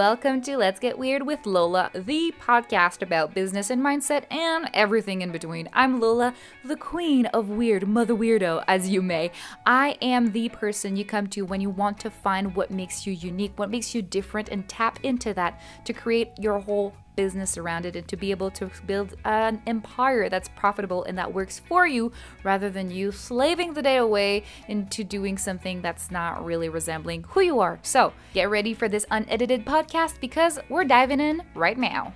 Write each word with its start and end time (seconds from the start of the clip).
welcome 0.00 0.40
to 0.40 0.56
Let's 0.56 0.80
Get 0.80 0.98
Weird 0.98 1.26
with 1.26 1.44
Lola, 1.44 1.90
the 1.92 2.32
podcast 2.40 3.02
about 3.02 3.34
business 3.34 3.68
and 3.68 3.82
mindset 3.82 4.24
and 4.32 4.70
everything 4.72 5.20
in 5.20 5.30
between. 5.30 5.68
I'm 5.74 6.00
Lola, 6.00 6.32
the 6.64 6.78
queen 6.78 7.26
of 7.26 7.50
weird, 7.50 7.86
mother 7.86 8.14
weirdo, 8.14 8.64
as 8.66 8.88
you 8.88 9.02
may. 9.02 9.30
I 9.66 9.98
am 10.00 10.32
the 10.32 10.48
person 10.48 10.96
you 10.96 11.04
come 11.04 11.26
to 11.26 11.42
when 11.42 11.60
you 11.60 11.68
want 11.68 12.00
to 12.00 12.10
find 12.10 12.56
what 12.56 12.70
makes 12.70 13.06
you 13.06 13.12
unique, 13.12 13.52
what 13.58 13.68
makes 13.68 13.94
you 13.94 14.00
different, 14.00 14.48
and 14.48 14.66
tap 14.66 15.00
into 15.02 15.34
that 15.34 15.60
to 15.84 15.92
create 15.92 16.30
your 16.38 16.60
whole 16.60 16.94
business 17.16 17.56
around 17.56 17.86
it 17.86 17.96
and 17.96 18.06
to 18.08 18.16
be 18.16 18.30
able 18.30 18.50
to 18.50 18.70
build 18.86 19.14
an 19.24 19.62
empire 19.66 20.28
that's 20.28 20.48
profitable 20.50 21.04
and 21.04 21.18
that 21.18 21.32
works 21.32 21.58
for 21.58 21.86
you 21.86 22.12
rather 22.42 22.70
than 22.70 22.90
you 22.90 23.12
slaving 23.12 23.74
the 23.74 23.82
day 23.82 23.96
away 23.96 24.44
into 24.68 25.04
doing 25.04 25.38
something 25.38 25.82
that's 25.82 26.10
not 26.10 26.44
really 26.44 26.68
resembling 26.68 27.24
who 27.28 27.40
you 27.40 27.60
are. 27.60 27.78
So, 27.82 28.12
get 28.34 28.50
ready 28.50 28.74
for 28.74 28.88
this 28.88 29.06
unedited 29.10 29.64
podcast 29.64 30.20
because 30.20 30.58
we're 30.68 30.84
diving 30.84 31.20
in 31.20 31.42
right 31.54 31.78
now. 31.78 32.14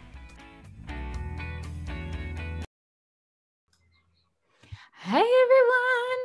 Hey 5.06 5.22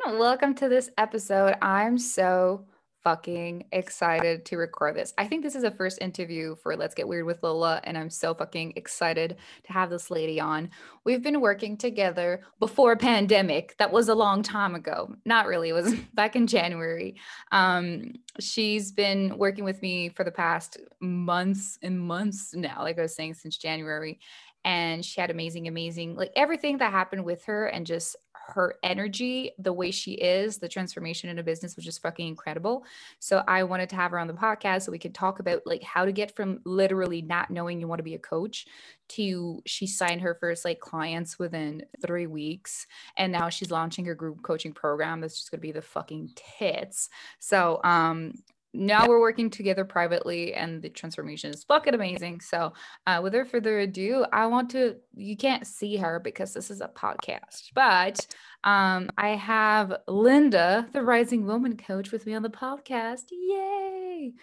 everyone, 0.06 0.20
welcome 0.20 0.56
to 0.56 0.70
this 0.70 0.90
episode. 0.98 1.56
I'm 1.62 1.98
so 1.98 2.66
fucking 3.10 3.66
excited 3.72 4.46
to 4.46 4.56
record 4.56 4.96
this. 4.96 5.16
I 5.18 5.26
think 5.26 5.42
this 5.42 5.56
is 5.56 5.64
a 5.64 5.72
first 5.72 5.98
interview 6.00 6.56
for 6.58 6.78
Let's 6.78 6.94
Get 6.94 7.08
Weird 7.08 7.26
with 7.26 7.42
Lola, 7.42 7.82
and 7.84 7.98
I'm 7.98 8.12
so 8.12 8.36
fucking 8.36 8.74
excited 8.76 9.38
to 9.64 9.74
have 9.74 9.90
this 9.90 10.12
lady 10.12 10.40
on. 10.40 10.70
We've 11.06 11.24
been 11.24 11.42
working 11.42 11.76
together 11.76 12.44
before 12.60 12.96
pandemic. 12.96 13.76
That 13.80 13.92
was 13.92 14.10
a 14.10 14.14
long 14.14 14.44
time 14.44 14.76
ago. 14.76 15.16
Not 15.26 15.48
really. 15.48 15.70
It 15.70 15.74
was 15.74 15.92
back 16.14 16.36
in 16.36 16.46
January. 16.46 17.16
Um, 17.52 18.14
she's 18.40 18.92
been 18.92 19.36
working 19.40 19.64
with 19.64 19.82
me 19.82 20.10
for 20.10 20.24
the 20.24 20.30
past 20.30 20.78
months 21.00 21.80
and 21.82 22.00
months 22.00 22.54
now, 22.54 22.84
like 22.84 23.00
I 23.00 23.02
was 23.02 23.16
saying, 23.16 23.34
since 23.34 23.58
January. 23.58 24.20
And 24.64 25.04
she 25.04 25.20
had 25.20 25.32
amazing, 25.32 25.68
amazing, 25.68 26.16
like 26.16 26.32
everything 26.36 26.78
that 26.78 26.92
happened 26.92 27.26
with 27.26 27.46
her 27.46 27.66
and 27.66 27.88
just 27.88 28.16
her 28.50 28.76
energy, 28.84 29.52
the 29.60 29.74
way 29.74 29.92
she 29.92 30.14
is, 30.14 30.58
the 30.58 30.68
transformation 30.68 31.30
in 31.30 31.40
a 31.40 31.44
business 31.44 31.76
was 31.76 31.86
just 31.86 32.02
fucking 32.02 32.28
incredible. 32.28 32.84
So 33.20 33.44
I 33.48 33.64
wanted 33.64 33.90
to 33.90 33.96
have 33.96 34.12
her 34.12 34.20
on 34.20 34.28
the 34.28 34.34
podcast 34.34 34.84
so 34.84 34.92
we 34.92 35.00
could 35.00 35.14
talk 35.14 35.40
about 35.40 35.62
like 35.66 35.84
how 35.84 36.06
to 36.06 36.12
get 36.12 36.36
from 36.36 36.60
literally 36.66 37.22
not 37.22 37.52
knowing 37.52 37.80
you 37.80 37.88
want 37.88 38.00
to 38.00 38.04
be 38.04 38.16
a 38.16 38.20
coach 38.20 38.66
to 39.10 39.62
she 39.66 39.88
signed 39.88 40.22
her 40.22 40.36
first 40.36 40.64
like 40.64 40.80
clients 40.80 41.40
within 41.40 41.84
three 42.02 42.28
weeks 42.28 42.86
and 43.18 43.32
now 43.32 43.50
she's 43.50 43.72
launching 43.72 44.06
her 44.06 44.16
group 44.16 44.42
coaching 44.44 44.72
program 44.72 45.20
that's 45.20 45.36
just 45.36 45.52
going 45.52 45.60
to 45.60 45.62
be 45.62 45.72
the 45.72 45.82
fucking 45.82 46.30
tits 46.36 47.10
so 47.40 47.82
um 47.84 48.34
now 48.74 49.08
we're 49.08 49.20
working 49.20 49.50
together 49.50 49.84
privately 49.84 50.54
and 50.54 50.82
the 50.82 50.90
transformation 50.90 51.52
is 51.52 51.64
fucking 51.64 51.94
amazing. 51.94 52.40
So 52.42 52.74
uh, 53.08 53.20
without 53.22 53.48
further 53.48 53.80
ado 53.80 54.26
i 54.32 54.46
want 54.46 54.70
to 54.72 54.96
you 55.16 55.36
can't 55.36 55.66
see 55.66 55.98
her 55.98 56.20
because 56.20 56.54
this 56.54 56.70
is 56.70 56.82
a 56.82 56.88
podcast 56.88 57.72
but 57.74 58.26
um, 58.64 59.10
i 59.18 59.30
have 59.30 59.94
linda 60.08 60.88
the 60.94 61.02
rising 61.02 61.46
woman 61.46 61.78
coach 61.78 62.12
with 62.12 62.26
me 62.26 62.34
on 62.34 62.44
the 62.44 62.50
podcast. 62.50 63.26
Yay! 63.32 64.34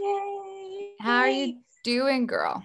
Yay 0.00 0.90
how 1.00 1.18
are 1.20 1.28
you 1.28 1.58
doing 1.84 2.26
girl? 2.26 2.64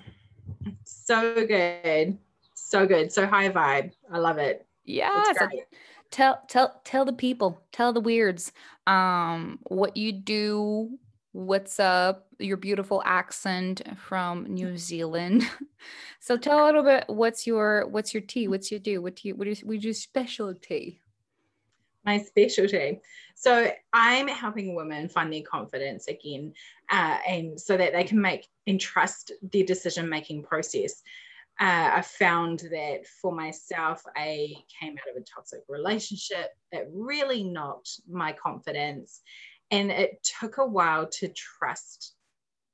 So 0.83 1.45
good. 1.45 2.17
So 2.53 2.86
good. 2.86 3.11
So 3.11 3.27
high 3.27 3.49
vibe. 3.49 3.92
I 4.11 4.17
love 4.17 4.38
it. 4.38 4.66
Yeah 4.86 5.23
tell 6.11 6.42
tell 6.47 6.81
tell 6.83 7.05
the 7.05 7.14
people 7.14 7.64
tell 7.72 7.94
the 7.94 8.02
weirds 8.02 8.52
um 8.86 9.58
what 9.64 9.95
you 9.95 10.11
do 10.11 10.99
what's 11.34 11.80
up 11.80 12.28
your 12.40 12.58
beautiful 12.58 13.02
accent 13.06 13.82
from 13.98 14.46
new 14.46 14.78
zealand. 14.78 15.48
So 16.23 16.38
tell 16.38 16.64
a 16.64 16.66
little 16.68 16.84
bit 16.84 17.06
what's 17.08 17.48
your 17.48 17.88
what's 17.88 18.14
your 18.14 18.22
tea? 18.22 18.48
What's 18.48 18.70
your 18.70 18.80
do? 18.80 19.02
What 19.02 19.16
do 19.16 19.30
you 19.30 19.36
what 19.36 19.48
is 19.48 19.61
what 19.61 19.78
is 19.78 19.83
your 19.83 19.95
specialty 19.95 21.02
my 22.04 22.17
specialty 22.17 23.00
so 23.36 23.72
i'm 23.94 24.28
helping 24.28 24.73
women 24.73 25.08
find 25.08 25.32
their 25.32 25.44
confidence 25.44 26.08
again 26.08 26.52
uh, 26.92 27.17
and 27.28 27.61
so 27.61 27.78
that 27.78 27.94
they 27.94 28.04
can 28.04 28.20
make 28.20 28.48
and 28.67 28.80
trust 28.80 29.32
their 29.52 29.64
decision 29.64 30.10
making 30.10 30.44
process. 30.44 31.02
Uh, 31.60 31.92
I 31.94 32.02
found 32.02 32.60
that 32.72 33.05
for 33.22 33.32
myself, 33.32 34.02
I 34.16 34.54
came 34.80 34.94
out 34.94 35.16
of 35.16 35.22
a 35.22 35.26
toxic 35.26 35.61
relationship 35.70 36.50
that 36.72 36.88
really 36.92 37.44
knocked 37.44 38.02
my 38.10 38.34
confidence 38.34 39.22
and 39.71 39.89
it 39.89 40.27
took 40.39 40.58
a 40.58 40.65
while 40.65 41.08
to 41.08 41.30
trust 41.30 42.14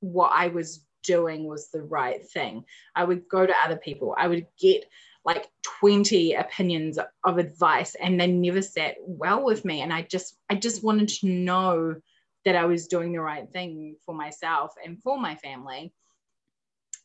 what 0.00 0.32
I 0.34 0.48
was 0.48 0.84
doing 1.02 1.46
was 1.46 1.70
the 1.70 1.82
right 1.82 2.28
thing. 2.28 2.64
I 2.94 3.04
would 3.04 3.28
go 3.28 3.46
to 3.46 3.54
other 3.64 3.76
people, 3.76 4.14
I 4.18 4.28
would 4.28 4.46
get 4.60 4.84
like 5.24 5.48
20 5.80 6.34
opinions 6.34 6.98
of 7.24 7.38
advice 7.38 7.94
and 7.96 8.20
they 8.20 8.26
never 8.26 8.62
sat 8.62 8.96
well 9.00 9.44
with 9.44 9.64
me 9.64 9.82
and 9.82 9.92
I 9.92 10.02
just 10.02 10.36
I 10.48 10.54
just 10.54 10.82
wanted 10.82 11.08
to 11.08 11.28
know 11.28 11.96
that 12.44 12.56
I 12.56 12.64
was 12.64 12.86
doing 12.86 13.12
the 13.12 13.20
right 13.20 13.48
thing 13.50 13.96
for 14.06 14.14
myself 14.14 14.72
and 14.84 15.02
for 15.02 15.18
my 15.18 15.34
family. 15.36 15.92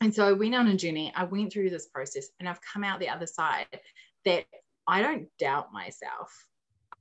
And 0.00 0.14
so 0.14 0.26
I 0.26 0.32
went 0.32 0.54
on 0.54 0.68
a 0.68 0.76
journey. 0.76 1.12
I 1.14 1.24
went 1.24 1.52
through 1.52 1.70
this 1.70 1.86
process 1.86 2.28
and 2.38 2.48
I've 2.48 2.60
come 2.62 2.84
out 2.84 3.00
the 3.00 3.08
other 3.08 3.26
side 3.26 3.66
that 4.24 4.44
I 4.86 5.02
don't 5.02 5.28
doubt 5.38 5.72
myself. 5.72 6.32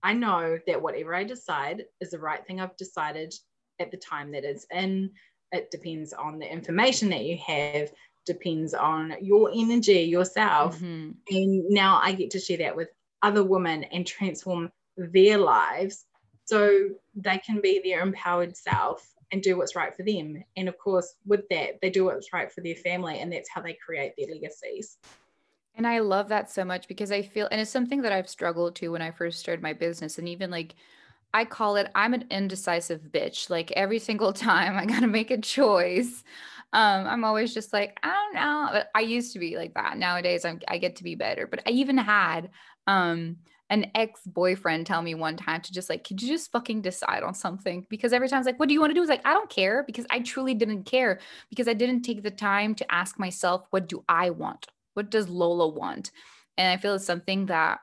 I 0.03 0.13
know 0.13 0.59
that 0.67 0.81
whatever 0.81 1.15
I 1.15 1.23
decide 1.23 1.85
is 2.01 2.11
the 2.11 2.19
right 2.19 2.45
thing 2.45 2.59
I've 2.59 2.75
decided 2.77 3.33
at 3.79 3.89
the 3.89 3.97
time 3.97 4.31
that 4.33 4.43
it's 4.43 4.65
in. 4.71 5.11
It 5.51 5.71
depends 5.71 6.13
on 6.13 6.39
the 6.39 6.51
information 6.51 7.09
that 7.09 7.23
you 7.23 7.37
have, 7.37 7.91
depends 8.25 8.73
on 8.73 9.15
your 9.21 9.49
energy, 9.53 10.01
yourself. 10.01 10.77
Mm-hmm. 10.77 11.11
And 11.29 11.69
now 11.69 11.99
I 12.03 12.11
get 12.13 12.31
to 12.31 12.39
share 12.39 12.57
that 12.57 12.75
with 12.75 12.89
other 13.21 13.43
women 13.43 13.85
and 13.85 14.05
transform 14.05 14.71
their 14.97 15.37
lives 15.37 16.05
so 16.45 16.89
they 17.15 17.37
can 17.37 17.61
be 17.61 17.81
their 17.83 18.01
empowered 18.01 18.57
self 18.57 19.07
and 19.31 19.41
do 19.41 19.57
what's 19.57 19.75
right 19.75 19.95
for 19.95 20.03
them. 20.03 20.43
And 20.57 20.67
of 20.67 20.77
course, 20.77 21.15
with 21.25 21.47
that, 21.49 21.79
they 21.81 21.89
do 21.89 22.05
what's 22.05 22.33
right 22.33 22.51
for 22.51 22.61
their 22.61 22.75
family, 22.75 23.19
and 23.19 23.31
that's 23.31 23.49
how 23.49 23.61
they 23.61 23.77
create 23.83 24.13
their 24.17 24.27
legacies. 24.27 24.97
And 25.75 25.87
I 25.87 25.99
love 25.99 26.29
that 26.29 26.51
so 26.51 26.63
much 26.63 26.87
because 26.87 27.11
I 27.11 27.23
feel, 27.23 27.47
and 27.51 27.59
it's 27.59 27.71
something 27.71 28.03
that 28.03 28.11
I've 28.11 28.29
struggled 28.29 28.75
to 28.75 28.89
when 28.89 29.01
I 29.01 29.11
first 29.11 29.39
started 29.39 29.63
my 29.63 29.73
business. 29.73 30.17
And 30.19 30.29
even 30.29 30.51
like, 30.51 30.75
I 31.33 31.45
call 31.45 31.77
it, 31.77 31.89
I'm 31.95 32.13
an 32.13 32.25
indecisive 32.29 33.01
bitch. 33.11 33.49
Like 33.49 33.71
every 33.71 33.99
single 33.99 34.33
time 34.33 34.77
I 34.77 34.85
got 34.85 34.99
to 34.99 35.07
make 35.07 35.31
a 35.31 35.41
choice. 35.41 36.23
Um, 36.73 37.07
I'm 37.07 37.23
always 37.23 37.53
just 37.53 37.73
like, 37.73 37.99
I 38.03 38.09
don't 38.09 38.35
know. 38.35 38.69
But 38.71 38.89
I 38.95 39.01
used 39.01 39.33
to 39.33 39.39
be 39.39 39.57
like 39.57 39.73
that. 39.73 39.97
Nowadays, 39.97 40.45
I'm, 40.45 40.59
I 40.67 40.77
get 40.77 40.95
to 40.97 41.03
be 41.03 41.15
better. 41.15 41.47
But 41.47 41.61
I 41.67 41.71
even 41.71 41.97
had 41.97 42.51
um, 42.85 43.37
an 43.69 43.91
ex 43.95 44.21
boyfriend 44.27 44.85
tell 44.85 45.01
me 45.01 45.15
one 45.15 45.37
time 45.37 45.61
to 45.61 45.71
just 45.71 45.89
like, 45.89 46.03
could 46.03 46.21
you 46.21 46.27
just 46.27 46.51
fucking 46.51 46.81
decide 46.81 47.23
on 47.23 47.33
something? 47.33 47.85
Because 47.89 48.13
every 48.13 48.29
time 48.29 48.39
it's 48.39 48.45
like, 48.45 48.59
what 48.59 48.67
do 48.69 48.73
you 48.73 48.79
want 48.79 48.91
to 48.91 48.95
do? 48.95 49.01
It's 49.01 49.09
like, 49.09 49.25
I 49.25 49.33
don't 49.33 49.49
care 49.49 49.83
because 49.83 50.05
I 50.11 50.19
truly 50.19 50.53
didn't 50.53 50.83
care 50.83 51.19
because 51.49 51.67
I 51.67 51.73
didn't 51.73 52.03
take 52.03 52.21
the 52.21 52.31
time 52.31 52.75
to 52.75 52.93
ask 52.93 53.17
myself, 53.17 53.65
what 53.71 53.87
do 53.87 54.03
I 54.07 54.29
want? 54.29 54.67
What 54.93 55.09
does 55.09 55.29
Lola 55.29 55.67
want? 55.67 56.11
And 56.57 56.71
I 56.71 56.77
feel 56.77 56.95
it's 56.95 57.05
something 57.05 57.47
that 57.47 57.79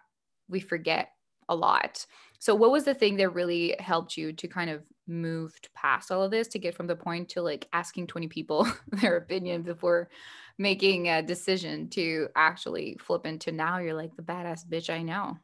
we 0.49 0.61
forget 0.61 1.11
a 1.49 1.55
lot. 1.55 2.07
So, 2.39 2.55
what 2.55 2.71
was 2.71 2.85
the 2.85 2.95
thing 2.95 3.17
that 3.17 3.35
really 3.35 3.77
helped 3.79 4.17
you 4.17 4.33
to 4.33 4.49
kind 4.49 4.71
of 4.71 4.83
move 5.07 5.53
past 5.75 6.11
all 6.11 6.23
of 6.23 6.31
this 6.31 6.49
to 6.49 6.59
get 6.59 6.75
from 6.75 6.87
the 6.87 6.97
point 6.97 7.29
to 7.31 7.43
like 7.43 7.69
asking 7.73 8.07
20 8.07 8.29
people 8.29 8.67
their 8.89 9.17
opinion 9.17 9.63
before 9.63 10.09
making 10.57 11.09
a 11.09 11.23
decision 11.23 11.89
to 11.89 12.29
actually 12.37 12.97
flip 13.01 13.27
into 13.27 13.51
now 13.51 13.79
you're 13.79 13.95
like 13.95 14.15
the 14.17 14.23
badass 14.23 14.65
bitch 14.67 14.89
I 14.89 15.03
know? 15.03 15.37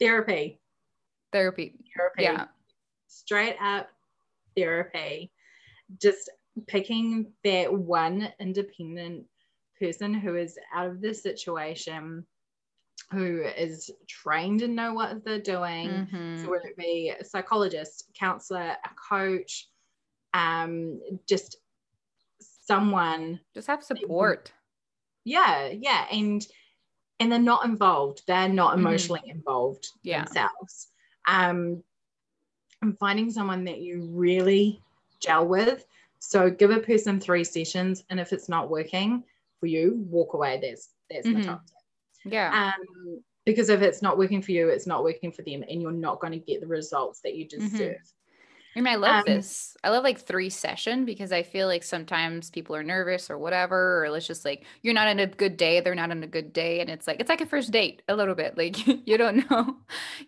Therapy. 0.00 0.60
Therapy. 1.32 1.74
Therapy. 1.96 2.22
Yeah. 2.22 2.46
Straight 3.06 3.56
up 3.62 3.88
therapy. 4.56 5.30
Just 6.00 6.30
picking 6.66 7.32
that 7.42 7.72
one 7.72 8.28
independent 8.38 9.24
person 9.86 10.14
who 10.14 10.36
is 10.36 10.58
out 10.74 10.86
of 10.86 11.00
this 11.00 11.22
situation 11.22 12.26
who 13.12 13.42
is 13.42 13.90
trained 14.08 14.62
and 14.62 14.74
know 14.74 14.94
what 14.94 15.24
they're 15.24 15.38
doing. 15.38 15.88
Mm-hmm. 15.88 16.42
So 16.42 16.50
whether 16.50 16.68
it 16.68 16.76
be 16.76 17.12
a 17.18 17.24
psychologist, 17.24 18.10
counselor, 18.18 18.76
a 18.84 18.90
coach, 19.08 19.68
um, 20.32 21.00
just 21.28 21.56
someone 22.66 23.40
just 23.54 23.66
have 23.66 23.84
support. 23.84 24.52
Yeah, 25.24 25.68
yeah. 25.68 26.06
And 26.10 26.46
and 27.20 27.30
they're 27.30 27.38
not 27.38 27.64
involved. 27.64 28.22
They're 28.26 28.48
not 28.48 28.72
mm-hmm. 28.72 28.86
emotionally 28.86 29.20
mm-hmm. 29.20 29.38
involved 29.38 29.86
yeah. 30.02 30.24
themselves. 30.24 30.88
Um 31.28 31.82
and 32.82 32.98
finding 32.98 33.30
someone 33.30 33.64
that 33.64 33.80
you 33.80 34.08
really 34.10 34.82
gel 35.20 35.46
with. 35.46 35.86
So 36.18 36.50
give 36.50 36.70
a 36.70 36.80
person 36.80 37.20
three 37.20 37.44
sessions, 37.44 38.04
and 38.10 38.18
if 38.18 38.32
it's 38.32 38.48
not 38.48 38.70
working, 38.70 39.24
for 39.60 39.66
you, 39.66 40.04
walk 40.08 40.34
away. 40.34 40.58
There's 40.60 40.88
there's 41.10 41.24
mm-hmm. 41.24 41.40
my 41.40 41.44
top 41.44 41.66
tip. 41.66 42.32
Yeah. 42.32 42.72
Um, 42.76 43.20
because 43.44 43.68
if 43.68 43.82
it's 43.82 44.00
not 44.00 44.16
working 44.16 44.40
for 44.40 44.52
you, 44.52 44.68
it's 44.68 44.86
not 44.86 45.04
working 45.04 45.30
for 45.30 45.42
them, 45.42 45.64
and 45.68 45.82
you're 45.82 45.92
not 45.92 46.20
going 46.20 46.32
to 46.32 46.38
get 46.38 46.60
the 46.60 46.66
results 46.66 47.20
that 47.24 47.34
you 47.34 47.46
deserve. 47.46 47.70
Mm-hmm. 47.72 48.14
I 48.76 48.80
mean, 48.80 48.92
I 48.92 48.96
love 48.96 49.18
Um, 49.18 49.22
this. 49.26 49.76
I 49.84 49.90
love 49.90 50.02
like 50.02 50.18
three 50.18 50.50
session 50.50 51.04
because 51.04 51.30
I 51.30 51.44
feel 51.44 51.68
like 51.68 51.84
sometimes 51.84 52.50
people 52.50 52.74
are 52.74 52.82
nervous 52.82 53.30
or 53.30 53.38
whatever, 53.38 54.04
or 54.04 54.16
it's 54.16 54.26
just 54.26 54.44
like 54.44 54.64
you're 54.82 54.94
not 54.94 55.08
in 55.08 55.20
a 55.20 55.26
good 55.26 55.56
day, 55.56 55.80
they're 55.80 55.94
not 55.94 56.10
in 56.10 56.22
a 56.24 56.26
good 56.26 56.52
day, 56.52 56.80
and 56.80 56.90
it's 56.90 57.06
like 57.06 57.20
it's 57.20 57.28
like 57.28 57.40
a 57.40 57.46
first 57.46 57.70
date 57.70 58.02
a 58.08 58.16
little 58.16 58.34
bit. 58.34 58.58
Like 58.58 58.84
you 59.06 59.16
don't 59.16 59.48
know, 59.48 59.76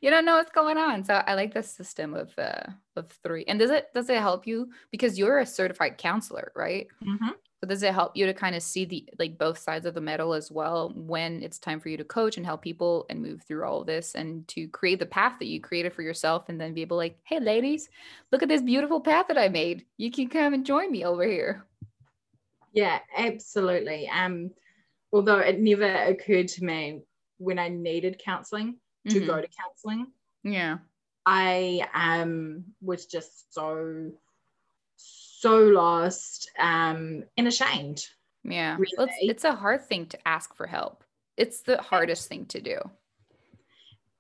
you 0.01 0.11
don't 0.11 0.25
know 0.25 0.37
what's 0.37 0.53
going 0.53 0.79
on. 0.79 1.03
So 1.03 1.15
I 1.15 1.35
like 1.35 1.55
the 1.55 1.63
system 1.63 2.15
of 2.15 2.33
uh 2.39 2.71
of 2.95 3.11
three. 3.25 3.45
And 3.49 3.59
does 3.59 3.71
it 3.71 3.89
does 3.95 4.09
it 4.09 4.19
help 4.19 4.47
you 4.47 4.71
because 4.93 5.19
you're 5.19 5.39
a 5.39 5.47
certified 5.47 5.99
counselor, 5.99 6.53
right? 6.55 6.87
Mhm. 7.05 7.33
So 7.63 7.67
does 7.69 7.83
it 7.83 7.95
help 7.95 8.17
you 8.17 8.27
to 8.27 8.35
kind 8.35 8.55
of 8.55 8.63
see 8.63 8.85
the 8.85 9.09
like 9.19 9.39
both 9.39 9.57
sides 9.59 9.87
of 9.87 9.95
the 9.95 10.01
medal 10.01 10.35
as 10.35 10.51
well 10.51 10.93
when 10.95 11.43
it's 11.43 11.59
time 11.59 11.81
for 11.81 11.89
you 11.89 11.97
to 11.97 12.05
coach 12.05 12.37
and 12.37 12.45
help 12.45 12.61
people 12.63 13.07
and 13.09 13.23
move 13.23 13.43
through 13.43 13.65
all 13.65 13.81
of 13.81 13.87
this 13.87 14.15
and 14.15 14.47
to 14.49 14.69
create 14.69 14.99
the 14.99 15.07
path 15.07 15.39
that 15.39 15.47
you 15.47 15.61
created 15.61 15.95
for 15.95 16.03
yourself 16.03 16.49
and 16.51 16.61
then 16.61 16.75
be 16.75 16.83
able 16.83 16.99
like, 16.99 17.19
hey 17.25 17.41
ladies, 17.41 17.89
look 18.31 18.43
at 18.43 18.51
this 18.51 18.61
beautiful 18.63 19.01
path 19.01 19.29
that 19.29 19.39
I 19.39 19.49
made. 19.49 19.87
You 19.97 20.11
can 20.11 20.29
come 20.29 20.53
and 20.53 20.67
join 20.67 20.93
me 20.93 21.05
over 21.05 21.25
here. 21.25 21.67
Yeah, 22.73 23.01
absolutely. 23.17 24.09
Um, 24.09 24.51
although 25.13 25.39
it 25.39 25.59
never 25.61 25.93
occurred 26.05 26.49
to 26.49 26.65
me 26.65 27.03
when 27.39 27.59
I 27.59 27.69
needed 27.69 28.21
counseling 28.25 28.81
to 29.11 29.21
Mhm. 29.21 29.21
go 29.21 29.41
to 29.41 29.49
counseling, 29.49 30.13
Yeah. 30.43 30.79
I 31.25 31.89
um 31.95 32.75
was 32.81 33.07
just 33.07 33.53
so 33.53 34.13
so 35.39 35.59
lost 35.59 36.51
um 36.59 37.25
and 37.37 37.47
ashamed. 37.49 38.07
Yeah. 38.45 38.77
Well, 38.79 39.07
it's, 39.07 39.17
it's 39.21 39.45
a 39.45 39.55
hard 39.55 39.85
thing 39.85 40.07
to 40.07 40.29
ask 40.29 40.55
for 40.55 40.67
help. 40.67 41.03
It's 41.37 41.63
the 41.63 41.79
hardest 41.79 42.29
thing 42.29 42.47
to 42.47 42.61
do. 42.61 42.79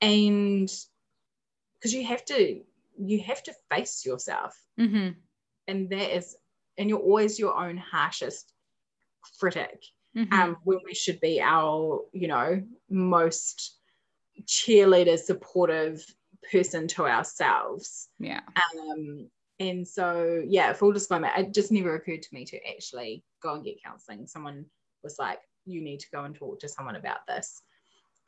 And 0.00 0.70
because 1.74 1.94
you 1.94 2.04
have 2.06 2.24
to 2.26 2.60
you 2.98 3.20
have 3.20 3.42
to 3.44 3.54
face 3.70 4.04
yourself. 4.04 4.54
hmm 4.76 5.10
And 5.68 5.90
that 5.90 6.16
is 6.16 6.36
and 6.78 6.88
you're 6.90 6.98
always 6.98 7.38
your 7.38 7.56
own 7.56 7.76
harshest 7.76 8.52
critic. 9.40 9.82
hmm 10.14 10.32
um, 10.32 10.56
when 10.64 10.78
we 10.84 10.94
should 10.94 11.20
be 11.20 11.40
our, 11.40 12.02
you 12.12 12.28
know, 12.28 12.62
most 12.90 13.78
cheerleader, 14.44 15.18
supportive 15.18 16.04
person 16.52 16.86
to 16.88 17.06
ourselves. 17.06 18.08
yeah. 18.18 18.40
Um, 18.56 19.30
and 19.58 19.86
so, 19.86 20.42
yeah, 20.46 20.72
full 20.72 20.92
disclaimer, 20.92 21.30
it 21.36 21.54
just 21.54 21.72
never 21.72 21.94
occurred 21.94 22.22
to 22.22 22.34
me 22.34 22.44
to 22.46 22.58
actually 22.68 23.24
go 23.42 23.54
and 23.54 23.64
get 23.64 23.82
counseling. 23.82 24.26
Someone 24.26 24.66
was 25.02 25.18
like, 25.18 25.40
you 25.64 25.80
need 25.80 26.00
to 26.00 26.10
go 26.12 26.24
and 26.24 26.34
talk 26.34 26.60
to 26.60 26.68
someone 26.68 26.96
about 26.96 27.26
this. 27.26 27.62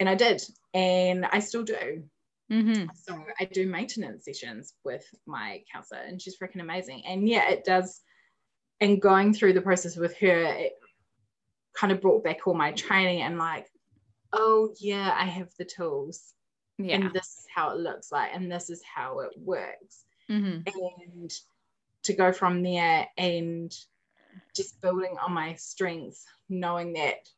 And 0.00 0.08
I 0.08 0.14
did, 0.14 0.42
and 0.74 1.26
I 1.26 1.40
still 1.40 1.64
do. 1.64 2.02
hmm 2.50 2.84
So 2.94 3.24
I 3.38 3.44
do 3.44 3.66
maintenance 3.66 4.24
sessions 4.24 4.74
with 4.84 5.04
my 5.26 5.62
counselor, 5.72 6.00
and 6.00 6.20
she's 6.20 6.38
freaking 6.38 6.60
amazing. 6.60 7.02
And 7.06 7.28
yeah, 7.28 7.48
it 7.50 7.64
does. 7.64 8.00
And 8.80 9.02
going 9.02 9.34
through 9.34 9.54
the 9.54 9.60
process 9.60 9.96
with 9.96 10.16
her, 10.18 10.44
it 10.44 10.72
kind 11.74 11.92
of 11.92 12.00
brought 12.00 12.24
back 12.24 12.46
all 12.46 12.54
my 12.54 12.72
training 12.72 13.22
and 13.22 13.38
like, 13.38 13.66
oh 14.32 14.72
yeah, 14.78 15.14
I 15.16 15.24
have 15.24 15.48
the 15.58 15.64
tools, 15.64 16.32
Yeah. 16.78 16.96
and 16.96 17.12
this 17.12 17.26
is 17.26 17.46
how 17.54 17.70
it 17.70 17.78
looks 17.78 18.12
like, 18.12 18.30
and 18.34 18.50
this 18.50 18.70
is 18.70 18.82
how 18.82 19.20
it 19.20 19.30
works. 19.36 20.04
Hmm 20.28 20.58
And 20.66 21.32
to 22.04 22.12
go 22.14 22.32
from 22.32 22.62
there 22.62 23.08
and 23.16 23.74
just 24.54 24.80
building 24.80 25.16
on 25.24 25.32
my 25.32 25.54
strengths, 25.54 26.24
knowing 26.48 26.94
that 26.94 27.28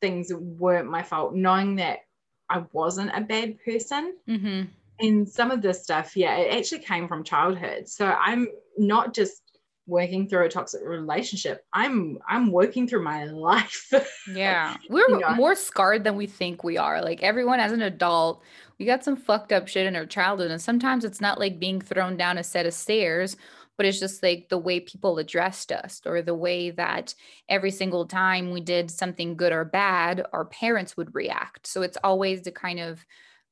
things 0.00 0.32
weren't 0.34 0.90
my 0.90 1.02
fault, 1.02 1.34
knowing 1.34 1.76
that 1.76 2.00
I 2.48 2.64
wasn't 2.72 3.10
a 3.14 3.20
bad 3.20 3.62
person 3.64 4.14
hmm 4.26 4.62
and 5.00 5.28
some 5.28 5.50
of 5.50 5.62
this 5.62 5.82
stuff 5.82 6.16
yeah 6.16 6.36
it 6.36 6.56
actually 6.56 6.78
came 6.78 7.08
from 7.08 7.24
childhood 7.24 7.88
so 7.88 8.06
i'm 8.06 8.48
not 8.78 9.12
just 9.14 9.42
working 9.86 10.28
through 10.28 10.44
a 10.44 10.48
toxic 10.48 10.80
relationship 10.84 11.64
i'm 11.72 12.18
i'm 12.28 12.50
working 12.50 12.86
through 12.86 13.02
my 13.02 13.24
life 13.24 13.92
Yeah. 14.28 14.76
We're 14.88 15.08
You 15.08 15.20
know? 15.20 15.34
more 15.34 15.54
scarred 15.54 16.04
than 16.04 16.16
we 16.16 16.26
think 16.26 16.62
we 16.62 16.78
are. 16.78 17.02
Like 17.02 17.22
everyone 17.22 17.60
as 17.60 17.72
an 17.72 17.82
adult, 17.82 18.42
we 18.78 18.86
got 18.86 19.04
some 19.04 19.16
fucked 19.16 19.52
up 19.52 19.68
shit 19.68 19.86
in 19.86 19.96
our 19.96 20.06
childhood. 20.06 20.50
And 20.50 20.60
sometimes 20.60 21.04
it's 21.04 21.20
not 21.20 21.38
like 21.38 21.58
being 21.58 21.80
thrown 21.80 22.16
down 22.16 22.38
a 22.38 22.44
set 22.44 22.66
of 22.66 22.74
stairs, 22.74 23.36
but 23.76 23.86
it's 23.86 24.00
just 24.00 24.22
like 24.22 24.48
the 24.48 24.58
way 24.58 24.80
people 24.80 25.18
addressed 25.18 25.72
us 25.72 26.00
or 26.04 26.22
the 26.22 26.34
way 26.34 26.70
that 26.70 27.14
every 27.48 27.70
single 27.70 28.06
time 28.06 28.50
we 28.50 28.60
did 28.60 28.90
something 28.90 29.36
good 29.36 29.52
or 29.52 29.64
bad, 29.64 30.24
our 30.32 30.44
parents 30.44 30.96
would 30.96 31.14
react. 31.14 31.66
So 31.66 31.82
it's 31.82 31.98
always 32.04 32.42
the 32.42 32.52
kind 32.52 32.80
of 32.80 33.04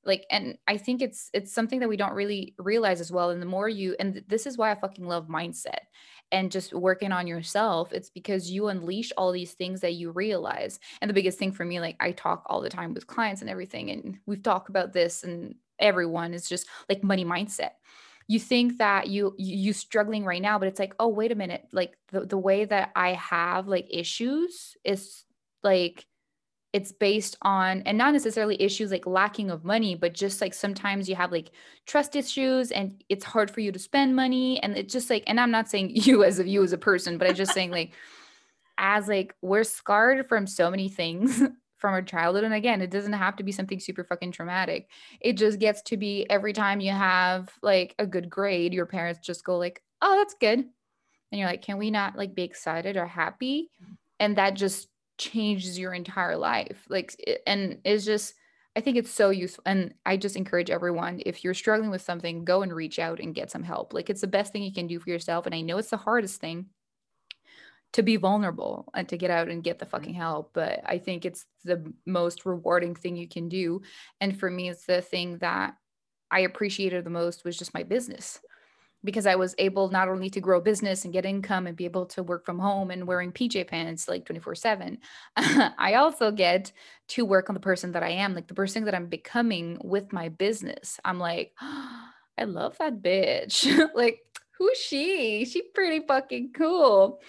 like 0.05 0.25
and 0.31 0.57
i 0.67 0.77
think 0.77 1.03
it's 1.03 1.31
it's 1.35 1.53
something 1.53 1.81
that 1.81 1.89
we 1.89 1.97
don't 1.97 2.15
really 2.15 2.55
realize 2.59 3.01
as 3.01 3.13
well 3.13 3.31
and 3.31 3.41
the 3.43 3.47
more 3.47 3.69
you 3.69 3.95
and 4.01 4.23
this 4.29 4.47
is 4.47 4.57
why 4.57 4.71
i 4.71 4.75
fucking 4.75 5.07
love 5.07 5.29
mindset 5.29 5.81
and 6.33 6.51
just 6.51 6.73
working 6.73 7.13
on 7.13 7.27
yourself. 7.27 7.93
It's 7.93 8.11
because 8.11 8.51
you 8.51 8.69
unleash 8.69 9.13
all 9.17 9.33
these 9.33 9.53
things 9.53 9.81
that 9.81 9.95
you 9.95 10.11
realize 10.13 10.79
and 11.01 11.09
the 11.09 11.15
biggest 11.15 11.39
thing 11.39 11.53
for 11.53 11.65
me 11.65 11.81
like 11.81 11.97
i 12.01 12.13
talk 12.13 12.45
all 12.47 12.61
the 12.61 12.69
time 12.71 12.95
with 12.95 13.07
clients 13.07 13.41
and 13.41 13.51
everything 13.51 13.91
and 13.91 14.19
we've 14.27 14.43
talked 14.43 14.69
about 14.69 14.93
this 14.93 15.25
and 15.25 15.55
everyone 15.79 16.35
is 16.35 16.49
just 16.49 16.67
like 16.89 17.03
money 17.03 17.25
mindset. 17.25 17.71
You 18.29 18.39
think 18.39 18.79
that 18.79 19.09
you 19.09 19.35
you 19.39 19.73
struggling 19.73 20.25
right 20.25 20.43
now 20.43 20.59
but 20.59 20.69
it's 20.69 20.79
like 20.79 20.95
oh 21.01 21.09
wait 21.09 21.33
a 21.33 21.37
minute 21.37 21.67
like 21.73 21.97
the, 22.13 22.27
the 22.27 22.39
way 22.39 22.65
that 22.65 22.93
i 22.95 23.13
have 23.15 23.67
like 23.67 23.89
issues 23.91 24.77
is 24.85 25.25
like 25.65 26.07
it's 26.73 26.93
based 26.93 27.37
on 27.43 27.83
and 27.83 27.99
not 27.99 28.13
necessarily 28.13 28.61
issues 28.61 28.91
like 28.91 29.07
lacking 29.07 29.51
of 29.51 29.65
money 29.65 29.95
but 29.95 30.15
just 30.15 30.41
like 30.41 30.55
sometimes 30.55 31.09
you 31.09 31.17
have 31.17 31.33
like 31.33 31.51
trust 31.87 32.15
issues 32.15 32.71
and 32.71 33.03
it's 33.09 33.25
hard 33.25 33.51
for 33.51 33.61
you 33.61 33.73
to 33.73 33.79
spend 33.79 34.15
money 34.15 34.63
and 34.63 34.77
it's 34.77 34.93
just 34.93 35.11
like 35.11 35.25
and 35.27 35.41
i'm 35.41 35.51
not 35.51 35.69
saying 35.69 35.91
you 35.95 36.23
as 36.23 36.39
of 36.39 36.47
you 36.47 36.63
as 36.63 36.73
a 36.73 36.79
person 36.79 37.19
but 37.19 37.29
i'm 37.29 37.35
just 37.35 37.53
saying 37.53 37.71
like 37.71 37.93
as 38.81 39.09
like 39.09 39.35
we're 39.43 39.63
scarred 39.63 40.29
from 40.29 40.47
so 40.47 40.71
many 40.71 40.89
things 40.89 41.43
from 41.77 41.95
our 41.95 42.03
childhood 42.03 42.45
and 42.45 42.55
again 42.55 42.81
it 42.81 42.91
doesn't 42.91 43.13
have 43.13 43.37
to 43.37 43.43
be 43.43 43.53
something 43.53 43.81
super 43.81 44.05
fucking 44.05 44.33
traumatic. 44.33 44.89
It 45.21 45.35
just 45.35 45.59
gets 45.59 45.83
to 45.83 45.97
be 45.97 46.29
every 46.29 46.53
time 46.53 46.81
you 46.81 46.93
have 46.93 47.51
like 47.63 47.95
a 47.99 48.07
good 48.07 48.29
grade 48.29 48.75
your 48.75 48.87
parents 48.87 49.21
just 49.21 49.45
go 49.45 49.57
like 49.57 49.83
oh 50.03 50.17
that's 50.17 50.35
good. 50.41 50.59
And 50.59 51.39
you're 51.39 51.49
like 51.49 51.63
can 51.63 51.79
we 51.79 51.91
not 51.91 52.17
like 52.17 52.35
be 52.35 52.43
excited 52.43 52.97
or 52.97 53.07
happy? 53.07 53.71
And 54.19 54.37
that 54.37 54.55
just 54.55 54.89
changes 55.21 55.79
your 55.79 55.93
entire 55.93 56.37
life. 56.37 56.85
Like 56.89 57.15
and 57.47 57.79
it's 57.85 58.05
just 58.05 58.35
i 58.77 58.81
think 58.81 58.97
it's 58.97 59.11
so 59.11 59.31
useful 59.31 59.63
and 59.67 59.93
i 60.07 60.17
just 60.17 60.37
encourage 60.37 60.71
everyone 60.71 61.21
if 61.27 61.43
you're 61.43 61.55
struggling 61.55 61.91
with 61.91 62.01
something 62.01 62.45
go 62.45 62.63
and 62.63 62.73
reach 62.73 63.01
out 63.01 63.21
and 63.21 63.35
get 63.35 63.51
some 63.51 63.63
help. 63.63 63.93
Like 63.93 64.11
it's 64.11 64.23
the 64.23 64.27
best 64.27 64.53
thing 64.53 64.63
you 64.63 64.73
can 64.73 64.87
do 64.87 64.99
for 64.99 65.11
yourself 65.11 65.47
and 65.47 65.55
i 65.55 65.61
know 65.61 65.79
it's 65.79 65.91
the 65.91 65.97
hardest 65.97 66.41
thing 66.41 66.67
to 67.93 68.03
be 68.05 68.17
vulnerable 68.17 68.89
and 68.95 69.09
to 69.09 69.17
get 69.17 69.33
out 69.33 69.49
and 69.49 69.65
get 69.65 69.79
the 69.79 69.85
mm-hmm. 69.85 69.97
fucking 69.97 70.15
help 70.15 70.53
but 70.55 70.81
i 70.87 70.99
think 70.99 71.25
it's 71.25 71.45
the 71.65 71.93
most 72.07 72.47
rewarding 72.47 72.95
thing 72.95 73.17
you 73.17 73.29
can 73.29 73.49
do. 73.49 73.83
And 74.21 74.39
for 74.39 74.51
me 74.51 74.71
it's 74.71 74.87
the 74.87 75.03
thing 75.03 75.39
that 75.39 75.75
i 76.31 76.41
appreciated 76.41 77.05
the 77.05 77.11
most 77.11 77.45
was 77.45 77.59
just 77.59 77.75
my 77.75 77.83
business 77.83 78.41
because 79.05 79.27
I 79.27 79.37
was 79.37 79.55
able 79.59 79.89
not 79.91 80.09
only 80.09 80.29
to 80.31 80.41
grow 80.41 80.61
business 80.61 81.05
and 81.05 81.13
get 81.13 81.25
income 81.25 81.67
and 81.67 81.77
be 81.77 81.85
able 81.85 82.07
to 82.07 82.23
work 82.23 82.45
from 82.45 82.59
home 82.59 82.91
and 82.91 83.07
wearing 83.07 83.33
PJ 83.33 83.67
pants 83.69 84.09
like 84.09 84.25
24 84.27 84.55
7, 84.55 84.99
I 85.37 85.95
also 85.95 86.31
get 86.31 86.73
to 87.09 87.25
work 87.25 87.49
on 87.49 87.55
the 87.55 87.61
person 87.61 87.93
that 87.93 88.03
I 88.03 88.11
am, 88.11 88.35
like 88.35 88.49
the 88.49 88.55
person 88.55 88.85
that 88.85 88.95
I'm 88.95 89.07
becoming 89.07 89.79
with 89.83 90.13
my 90.13 90.29
business. 90.29 91.01
I'm 91.05 91.19
like, 91.19 91.53
I 91.61 92.45
love 92.45 92.79
that 92.79 93.03
bitch. 93.03 93.67
like, 93.95 94.21
who's 94.59 94.79
she? 94.79 95.45
She 95.45 95.63
pretty 95.75 96.07
fucking 96.07 96.53
cool. 96.55 97.21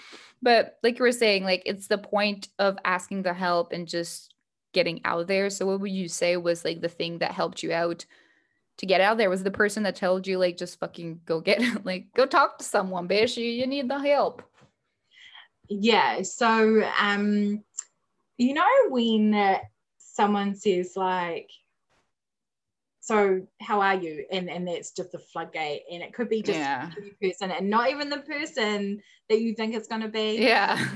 But 0.41 0.77
like 0.83 0.97
you 0.99 1.03
were 1.03 1.11
saying, 1.11 1.43
like 1.43 1.63
it's 1.65 1.87
the 1.87 1.97
point 1.97 2.49
of 2.59 2.77
asking 2.83 3.23
the 3.23 3.33
help 3.33 3.71
and 3.73 3.87
just 3.87 4.33
getting 4.73 5.01
out 5.05 5.27
there. 5.27 5.49
So 5.49 5.65
what 5.65 5.81
would 5.81 5.91
you 5.91 6.07
say 6.07 6.37
was 6.37 6.65
like 6.65 6.81
the 6.81 6.89
thing 6.89 7.19
that 7.19 7.31
helped 7.31 7.63
you 7.63 7.73
out 7.73 8.05
to 8.81 8.88
get 8.88 9.00
out 9.00 9.19
there 9.19 9.29
was 9.29 9.43
the 9.43 9.51
person 9.51 9.83
that 9.83 9.95
told 9.95 10.25
you 10.25 10.39
like 10.39 10.57
just 10.57 10.79
fucking 10.79 11.21
go 11.25 11.39
get 11.39 11.61
like 11.85 12.07
go 12.15 12.25
talk 12.25 12.57
to 12.57 12.63
someone 12.63 13.07
bitch. 13.07 13.38
You, 13.38 13.45
you 13.45 13.67
need 13.67 13.88
the 13.88 14.00
help. 14.00 14.41
Yeah 15.69 16.23
so 16.23 16.83
um 17.00 17.63
you 18.38 18.55
know 18.55 18.65
when 18.89 19.59
someone 20.00 20.55
says 20.55 20.93
like 20.95 21.51
so 23.01 23.45
how 23.61 23.81
are 23.81 23.93
you? 23.93 24.25
and 24.31 24.50
and 24.50 24.67
that's 24.67 24.91
just 24.93 25.11
the 25.11 25.19
floodgate 25.19 25.83
and 25.91 26.01
it 26.01 26.11
could 26.15 26.27
be 26.27 26.41
just 26.41 26.57
Yeah. 26.57 26.89
person 27.21 27.51
and 27.51 27.69
not 27.69 27.91
even 27.91 28.09
the 28.09 28.17
person 28.17 29.00
that 29.29 29.41
you 29.41 29.53
think 29.53 29.75
it's 29.75 29.88
going 29.88 30.01
to 30.01 30.07
be. 30.09 30.39
Yeah. 30.41 30.83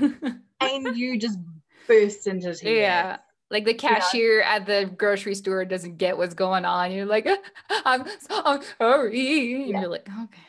And 0.58 0.96
you 0.96 1.18
just 1.18 1.38
burst 1.86 2.26
into 2.26 2.52
tears. 2.54 2.62
Yeah 2.62 3.18
like 3.50 3.64
the 3.64 3.74
cashier 3.74 4.42
at 4.42 4.66
the 4.66 4.90
grocery 4.96 5.34
store 5.34 5.64
doesn't 5.64 5.98
get 5.98 6.16
what's 6.18 6.34
going 6.34 6.64
on. 6.64 6.92
You're 6.92 7.06
like 7.06 7.28
i'm 7.70 8.04
sorry. 8.20 9.54
And 9.54 9.68
Yeah. 9.68 9.80
you're 9.80 9.90
like 9.90 10.08
okay. 10.08 10.42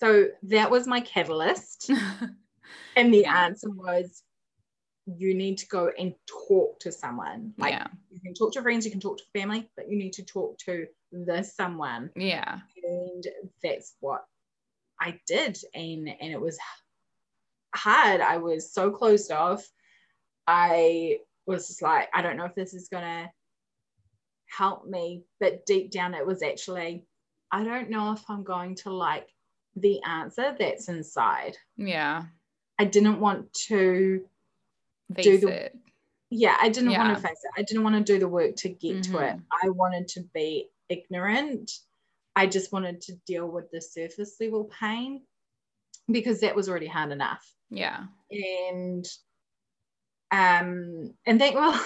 So 0.00 0.28
that 0.44 0.70
was 0.70 0.86
my 0.86 1.00
catalyst. 1.00 1.90
And 2.96 3.14
the 3.14 3.18
Yeah. 3.22 3.44
answer 3.44 3.70
was 3.70 4.22
you 5.06 5.32
need 5.34 5.56
to 5.58 5.66
go 5.68 5.90
and 5.98 6.14
talk 6.48 6.78
to 6.80 6.92
someone. 6.92 7.54
Like 7.56 7.72
yeah. 7.72 7.86
you 8.10 8.20
can 8.20 8.34
talk 8.34 8.52
to 8.54 8.62
friends 8.62 8.84
you 8.84 8.90
can 8.90 9.00
talk 9.00 9.18
to 9.18 9.24
family 9.32 9.70
but 9.76 9.88
you 9.88 9.96
need 9.96 10.12
to 10.14 10.24
talk 10.24 10.58
to 10.66 10.86
the 11.12 11.42
someone. 11.42 12.10
Yeah. 12.16 12.58
And 12.82 13.24
that's 13.62 13.94
what 14.00 14.24
I 15.00 15.20
did, 15.26 15.58
and 15.74 16.08
and 16.08 16.32
it 16.32 16.40
was 16.40 16.58
hard. 17.74 18.20
I 18.20 18.38
was 18.38 18.72
so 18.72 18.90
closed 18.90 19.30
off. 19.30 19.66
I 20.46 21.18
was 21.48 21.68
just 21.68 21.82
like, 21.82 22.08
I 22.14 22.22
don't 22.22 22.36
know 22.36 22.44
if 22.44 22.54
this 22.54 22.74
is 22.74 22.88
gonna 22.88 23.30
help 24.46 24.86
me, 24.86 25.24
but 25.40 25.66
deep 25.66 25.90
down, 25.90 26.14
it 26.14 26.26
was 26.26 26.42
actually, 26.42 27.04
I 27.52 27.64
don't 27.64 27.90
know 27.90 28.12
if 28.12 28.22
I'm 28.28 28.44
going 28.44 28.74
to 28.76 28.90
like 28.92 29.28
the 29.76 30.02
answer 30.02 30.56
that's 30.58 30.88
inside. 30.88 31.56
Yeah. 31.76 32.24
I 32.78 32.84
didn't 32.84 33.20
want 33.20 33.52
to 33.68 34.24
Face 35.14 35.24
do 35.24 35.38
the 35.38 35.48
it. 35.66 35.76
yeah, 36.30 36.56
I 36.60 36.68
didn't 36.68 36.90
Yeah. 36.90 36.98
want 37.06 37.16
to 37.16 37.22
face 37.28 37.38
it. 37.42 37.50
I 37.60 37.62
didn't 37.62 37.82
want 37.84 37.96
to 37.96 38.12
do 38.12 38.18
the 38.18 38.28
work 38.28 38.56
to 38.56 38.68
get 38.68 39.02
to 39.04 39.18
it. 39.18 39.36
Mhm. 39.36 39.42
I 39.64 39.68
wanted 39.70 40.08
to 40.08 40.22
be 40.34 40.70
ignorant. 40.88 41.70
I 42.36 42.46
just 42.46 42.72
wanted 42.72 43.00
to 43.02 43.14
deal 43.26 43.46
with 43.48 43.70
the 43.70 43.80
surface 43.80 44.36
level 44.40 44.64
pain 44.64 45.26
because 46.10 46.40
that 46.40 46.54
was 46.54 46.68
already 46.68 46.86
hard 46.86 47.10
enough. 47.12 47.44
Yeah. 47.70 48.06
And 48.30 49.04
um 50.30 51.14
and 51.26 51.38
think, 51.38 51.54
well 51.56 51.78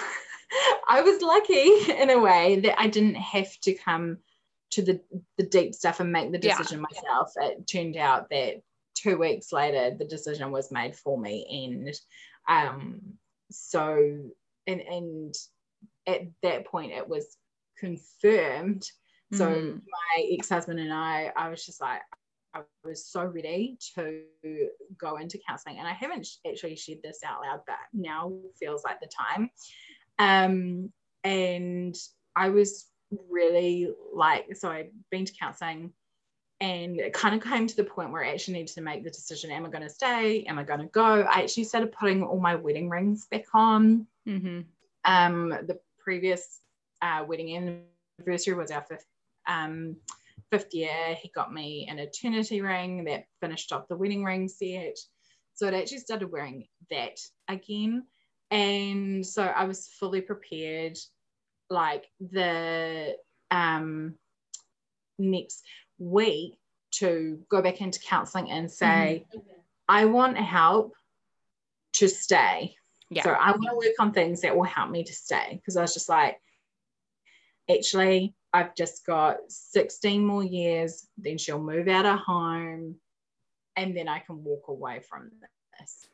I 0.87 1.01
was 1.01 1.21
lucky 1.21 1.91
in 2.01 2.09
a 2.09 2.19
way 2.19 2.59
that 2.61 2.79
I 2.79 2.87
didn't 2.87 3.15
have 3.15 3.57
to 3.61 3.73
come 3.73 4.17
to 4.71 4.81
the 4.81 5.01
the 5.37 5.43
deep 5.45 5.73
stuff 5.73 5.99
and 5.99 6.11
make 6.11 6.31
the 6.31 6.39
Yeah. 6.41 6.57
decision 6.57 6.81
myself. 6.81 7.31
It 7.37 7.67
turned 7.67 7.95
out 7.97 8.29
that 8.29 8.61
two 8.95 9.17
weeks 9.17 9.51
later 9.51 9.95
the 9.97 10.05
decision 10.05 10.51
was 10.51 10.71
made 10.71 10.95
for 10.95 11.17
me 11.19 11.45
and 11.67 11.93
um 12.47 13.01
so 13.49 14.19
and 14.67 14.81
and 14.81 15.35
at 16.07 16.21
that 16.43 16.65
point 16.65 16.91
it 16.91 17.07
was 17.07 17.37
confirmed 17.77 18.83
so 19.33 19.47
Mhm. 19.49 19.81
my 19.81 20.27
ex-husband 20.31 20.79
and 20.79 20.93
i 20.93 21.31
i 21.35 21.49
was 21.49 21.65
just 21.65 21.81
like 21.81 22.01
i 22.55 22.61
was 22.83 23.05
so 23.05 23.23
ready 23.23 23.77
to 23.95 24.21
go 24.97 25.17
into 25.17 25.39
counseling 25.47 25.79
and 25.79 25.87
i 25.87 25.93
haven't 25.93 26.27
actually 26.47 26.75
shared 26.75 26.99
this 27.03 27.19
out 27.25 27.41
loud 27.41 27.61
but 27.65 27.77
now 27.93 28.31
feels 28.59 28.83
like 28.83 28.99
the 28.99 29.07
time 29.07 29.49
um 30.19 30.91
and 31.23 31.95
i 32.35 32.49
was 32.49 32.87
really 33.29 33.89
like 34.13 34.55
so 34.55 34.69
i'd 34.69 34.89
been 35.11 35.25
to 35.25 35.33
counseling 35.39 35.91
and 36.63 36.99
it 36.99 37.13
kind 37.13 37.35
of 37.35 37.43
came 37.43 37.67
to 37.67 37.75
the 37.75 37.83
point 37.83 38.11
where 38.11 38.23
I 38.23 38.31
actually 38.31 38.53
needed 38.53 38.73
to 38.75 38.81
make 38.81 39.03
the 39.03 39.09
decision 39.09 39.51
am 39.51 39.65
I 39.65 39.69
going 39.69 39.83
to 39.83 39.89
stay? 39.89 40.43
Am 40.43 40.57
I 40.57 40.63
going 40.63 40.79
to 40.79 40.85
go? 40.85 41.21
I 41.21 41.41
actually 41.41 41.65
started 41.65 41.91
putting 41.91 42.23
all 42.23 42.39
my 42.39 42.55
wedding 42.55 42.89
rings 42.89 43.25
back 43.25 43.45
on. 43.53 44.07
Mhm. 44.25 44.63
Um, 45.03 45.49
the 45.49 45.77
previous 45.99 46.61
uh, 47.01 47.25
wedding 47.27 47.83
anniversary 48.19 48.53
was 48.53 48.71
our 48.71 48.81
fifth, 48.81 49.05
um, 49.45 49.97
fifth 50.53 50.75
year. 50.75 51.15
He 51.19 51.31
got 51.33 51.51
me 51.51 51.87
an 51.89 51.97
eternity 51.97 52.61
ring 52.61 53.05
that 53.05 53.23
finished 53.41 53.71
off 53.71 53.87
the 53.87 53.95
wedding 53.95 54.23
ring 54.23 54.47
set. 54.47 54.97
So 55.55 55.67
I'd 55.67 55.73
actually 55.73 55.97
started 55.97 56.31
wearing 56.31 56.67
that 56.91 57.17
again. 57.47 58.03
And 58.51 59.25
so 59.25 59.41
I 59.41 59.65
was 59.65 59.89
fully 59.99 60.21
prepared. 60.21 60.95
Like 61.71 62.05
the 62.19 63.15
um, 63.49 64.13
next 65.17 65.63
week 65.97 66.59
to 66.99 67.39
go 67.49 67.63
back 67.63 67.81
into 67.81 67.99
counseling 67.99 68.51
and 68.51 68.69
say, 68.69 69.25
I 69.89 70.05
want 70.05 70.37
help 70.37 70.93
to 71.93 72.07
stay. 72.07 72.75
Yeah. 73.09 73.23
So 73.23 73.31
I 73.31 73.51
want 73.51 73.69
to 73.71 73.75
work 73.75 73.95
on 73.99 74.13
things 74.13 74.41
that 74.41 74.55
will 74.55 74.65
help 74.65 74.91
me 74.91 75.03
to 75.03 75.13
stay. 75.13 75.55
Because 75.55 75.77
I 75.77 75.81
was 75.81 75.95
just 75.95 76.09
like, 76.09 76.37
actually, 77.67 78.35
I've 78.53 78.75
just 78.75 79.05
got 79.05 79.37
16 79.49 80.23
more 80.23 80.43
years, 80.43 81.07
then 81.17 81.37
she'll 81.37 81.61
move 81.61 81.87
out 81.87 82.05
of 82.05 82.19
home, 82.19 82.95
and 83.75 83.97
then 83.97 84.07
I 84.07 84.19
can 84.19 84.43
walk 84.43 84.67
away 84.67 85.01
from 85.09 85.31
this. 85.79 86.07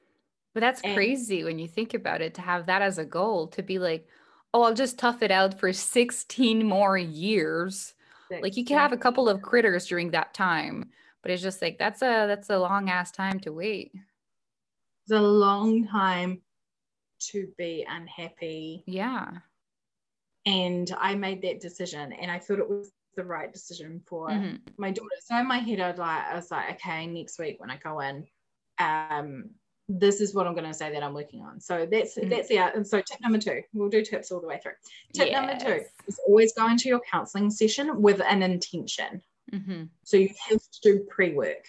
But 0.53 0.61
that's 0.61 0.81
And- 0.81 0.95
crazy 0.95 1.43
when 1.43 1.59
you 1.59 1.67
think 1.67 1.93
about 1.93 2.21
it 2.21 2.33
to 2.35 2.41
have 2.41 2.65
that 2.67 2.81
as 2.81 2.97
a 2.97 3.05
goal 3.05 3.47
to 3.49 3.61
be 3.61 3.77
like, 3.77 4.07
oh, 4.53 4.63
I'll 4.63 4.73
just 4.73 4.97
tough 4.97 5.21
it 5.21 5.31
out 5.31 5.59
for 5.59 5.71
16 5.73 6.65
more 6.65 6.97
years. 6.97 7.93
Like 8.31 8.55
you 8.57 8.63
can 8.63 8.77
have 8.77 8.93
a 8.93 8.97
couple 8.97 9.27
of 9.27 9.41
critters 9.41 9.87
during 9.87 10.11
that 10.11 10.33
time, 10.35 10.91
but 11.23 11.31
it's 11.31 11.41
just 11.41 11.61
like 11.63 11.77
that's 11.79 12.01
a 12.03 12.27
that's 12.27 12.49
a 12.51 12.59
long 12.59 12.87
ass 12.89 13.11
time 13.11 13.39
to 13.41 13.51
wait. 13.51 13.91
It's 15.03 15.11
a 15.11 15.19
long 15.19 15.87
time 15.87 16.41
to 17.31 17.47
be 17.57 17.85
unhappy. 17.89 18.83
Yeah. 18.85 19.39
And 20.49 20.91
I 20.97 21.13
made 21.15 21.41
that 21.43 21.59
decision, 21.59 22.11
and 22.13 22.31
I 22.31 22.39
thought 22.39 22.59
it 22.59 22.67
was 22.69 22.91
the 23.15 23.23
right 23.23 23.51
decision 23.51 24.01
for 24.07 24.29
Mhm. 24.29 24.59
my 24.77 24.91
daughter. 24.91 25.15
So 25.21 25.37
in 25.37 25.47
my 25.47 25.59
head, 25.59 25.79
I'd 25.79 25.97
like, 25.97 26.23
I 26.25 26.35
was 26.35 26.49
like, 26.49 26.71
okay, 26.75 27.05
next 27.05 27.37
week 27.37 27.59
when 27.59 27.69
I 27.69 27.77
go 27.77 27.99
in, 27.99 28.27
um, 28.79 29.51
this 29.87 30.21
is 30.21 30.33
what 30.33 30.47
I'm 30.47 30.53
going 30.53 30.67
to 30.67 30.73
say 30.73 30.91
that 30.91 31.03
I'm 31.03 31.13
working 31.13 31.41
on. 31.41 31.59
So 31.59 31.85
that's 31.85 32.15
Mhm. 32.15 32.29
that's 32.29 32.47
the 32.47 32.57
and 32.59 32.87
so 32.87 33.01
tip 33.01 33.19
number 33.21 33.39
two. 33.39 33.61
We'll 33.73 33.89
do 33.89 34.03
tips 34.03 34.31
all 34.31 34.39
the 34.39 34.47
way 34.47 34.59
through. 34.61 34.75
Tip 35.13 35.31
number 35.31 35.55
two 35.57 35.83
is 36.07 36.19
always 36.27 36.53
go 36.53 36.67
into 36.67 36.87
your 36.87 37.01
counseling 37.01 37.49
session 37.51 38.01
with 38.01 38.21
an 38.21 38.41
intention. 38.43 39.21
Mhm. 39.51 39.89
So 40.03 40.17
you 40.17 40.29
have 40.47 40.61
to 40.61 40.79
do 40.81 40.99
pre-work, 41.09 41.65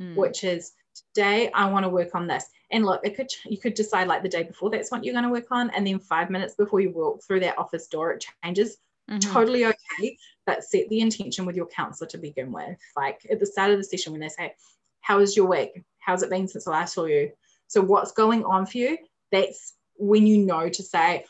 Mm. 0.00 0.16
which 0.16 0.42
is 0.44 0.72
today 0.94 1.50
I 1.54 1.70
want 1.70 1.84
to 1.84 1.88
work 1.88 2.14
on 2.14 2.26
this. 2.26 2.44
And 2.70 2.84
look, 2.84 3.00
it 3.04 3.16
could 3.16 3.28
you 3.46 3.58
could 3.58 3.74
decide 3.74 4.06
like 4.08 4.22
the 4.22 4.28
day 4.28 4.42
before 4.44 4.70
that's 4.70 4.90
what 4.90 5.04
you're 5.04 5.14
going 5.14 5.24
to 5.24 5.30
work 5.30 5.50
on, 5.50 5.70
and 5.70 5.86
then 5.86 5.98
five 5.98 6.30
minutes 6.30 6.54
before 6.54 6.80
you 6.80 6.90
walk 6.90 7.22
through 7.22 7.40
that 7.40 7.58
office 7.58 7.86
door, 7.88 8.12
it 8.12 8.24
changes 8.44 8.76
Mhm. 9.10 9.32
totally 9.32 9.64
okay, 9.64 10.16
but 10.46 10.62
set 10.62 10.88
the 10.88 11.00
intention 11.00 11.44
with 11.44 11.56
your 11.56 11.66
counselor 11.66 12.08
to 12.10 12.18
begin 12.18 12.52
with. 12.52 12.78
Like 12.96 13.26
at 13.28 13.40
the 13.40 13.46
start 13.46 13.72
of 13.72 13.78
the 13.78 13.82
session, 13.84 14.12
when 14.12 14.20
they 14.20 14.28
say, 14.28 14.54
How 15.00 15.18
was 15.18 15.36
your 15.36 15.46
week? 15.46 15.82
How's 15.98 16.22
it 16.22 16.30
been 16.30 16.46
since 16.46 16.68
I 16.68 16.70
last 16.70 16.94
saw 16.94 17.06
you? 17.06 17.32
So, 17.66 17.80
what's 17.80 18.12
going 18.12 18.44
on 18.44 18.66
for 18.66 18.78
you? 18.78 18.98
That's 19.32 19.74
when 19.96 20.26
you 20.28 20.38
know 20.46 20.68
to 20.68 20.82
say, 20.82 21.24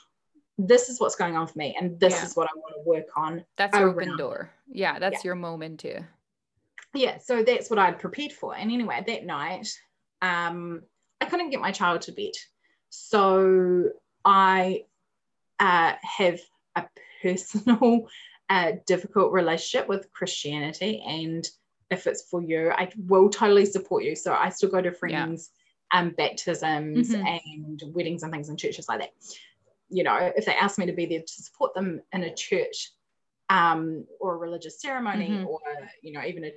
This 0.58 0.90
is 0.90 1.00
what's 1.00 1.16
going 1.16 1.36
on 1.38 1.46
for 1.46 1.56
me, 1.56 1.74
and 1.80 1.98
this 1.98 2.12
Yeah. 2.12 2.24
is 2.26 2.36
what 2.36 2.50
I 2.50 2.58
want 2.58 2.74
to 2.74 2.82
work 2.86 3.16
on. 3.16 3.46
That's 3.56 3.78
your 3.78 3.88
open 3.88 4.14
door. 4.18 4.50
Yeah, 4.66 4.98
that's 4.98 5.24
your 5.24 5.36
moment 5.36 5.80
too. 5.80 6.04
Yeah, 6.94 7.18
so 7.18 7.42
that's 7.42 7.70
what 7.70 7.78
I'd 7.78 7.98
prepared 7.98 8.32
for. 8.32 8.56
And 8.56 8.70
anyway, 8.70 9.02
that 9.06 9.24
night, 9.24 9.68
um, 10.22 10.82
I 11.20 11.26
couldn't 11.26 11.50
get 11.50 11.60
my 11.60 11.70
child 11.72 12.02
to 12.02 12.12
bed. 12.12 12.32
So, 12.88 13.90
I 14.24 14.84
uh, 15.60 15.94
have 16.02 16.40
a 16.76 16.84
personal, 17.22 18.08
uh, 18.50 18.72
difficult 18.86 19.32
relationship 19.32 19.88
with 19.88 20.10
Christianity. 20.12 21.02
And 21.06 21.48
if 21.90 22.06
it's 22.06 22.22
for 22.28 22.42
you, 22.42 22.70
I 22.70 22.90
will 22.96 23.30
totally 23.30 23.66
support 23.66 24.04
you. 24.04 24.16
So 24.16 24.32
I 24.34 24.48
still 24.48 24.70
go 24.70 24.82
to 24.82 24.92
friends, 24.92 25.50
um, 25.92 26.10
baptisms 26.10 27.10
Mhm. 27.10 27.42
and 27.44 27.82
weddings 27.94 28.22
and 28.22 28.32
things 28.32 28.48
in 28.48 28.56
churches 28.56 28.88
like 28.88 29.00
that. 29.00 29.12
You 29.88 30.04
know, 30.04 30.32
if 30.36 30.46
they 30.46 30.54
ask 30.54 30.78
me 30.78 30.86
to 30.86 30.92
be 30.92 31.06
there 31.06 31.20
to 31.20 31.42
support 31.42 31.74
them 31.74 32.00
in 32.12 32.22
a 32.24 32.34
church 32.34 32.92
um, 33.48 34.06
or 34.20 34.34
a 34.34 34.38
religious 34.38 34.80
ceremony 34.80 35.30
Mhm. 35.30 35.46
or, 35.46 35.60
you 36.02 36.12
know, 36.12 36.24
even 36.24 36.44
a 36.44 36.52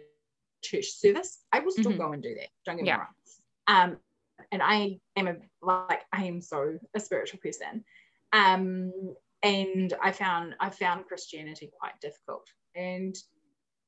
church 0.64 0.88
service, 0.92 1.44
I 1.52 1.60
will 1.60 1.72
still 1.72 1.92
Mhm. 1.92 1.98
go 1.98 2.12
and 2.14 2.24
do 2.24 2.34
that. 2.36 2.50
Don't 2.66 2.78
get 2.78 2.86
Yeah. 2.86 2.98
me 2.98 3.02
wrong. 3.02 3.16
Um, 3.68 4.02
and 4.52 4.62
I 4.64 5.00
am 5.16 5.28
a 5.28 5.38
like 5.62 6.04
I 6.12 6.26
am 6.26 6.42
so 6.42 6.80
a 6.94 7.00
spiritual 7.00 7.40
person. 7.40 7.86
Um, 8.32 9.16
and 9.44 9.94
I 10.02 10.12
found 10.12 10.56
I 10.60 10.70
found 10.70 11.06
Christianity 11.06 11.72
quite 11.80 12.00
difficult. 12.00 12.48
And 12.76 13.16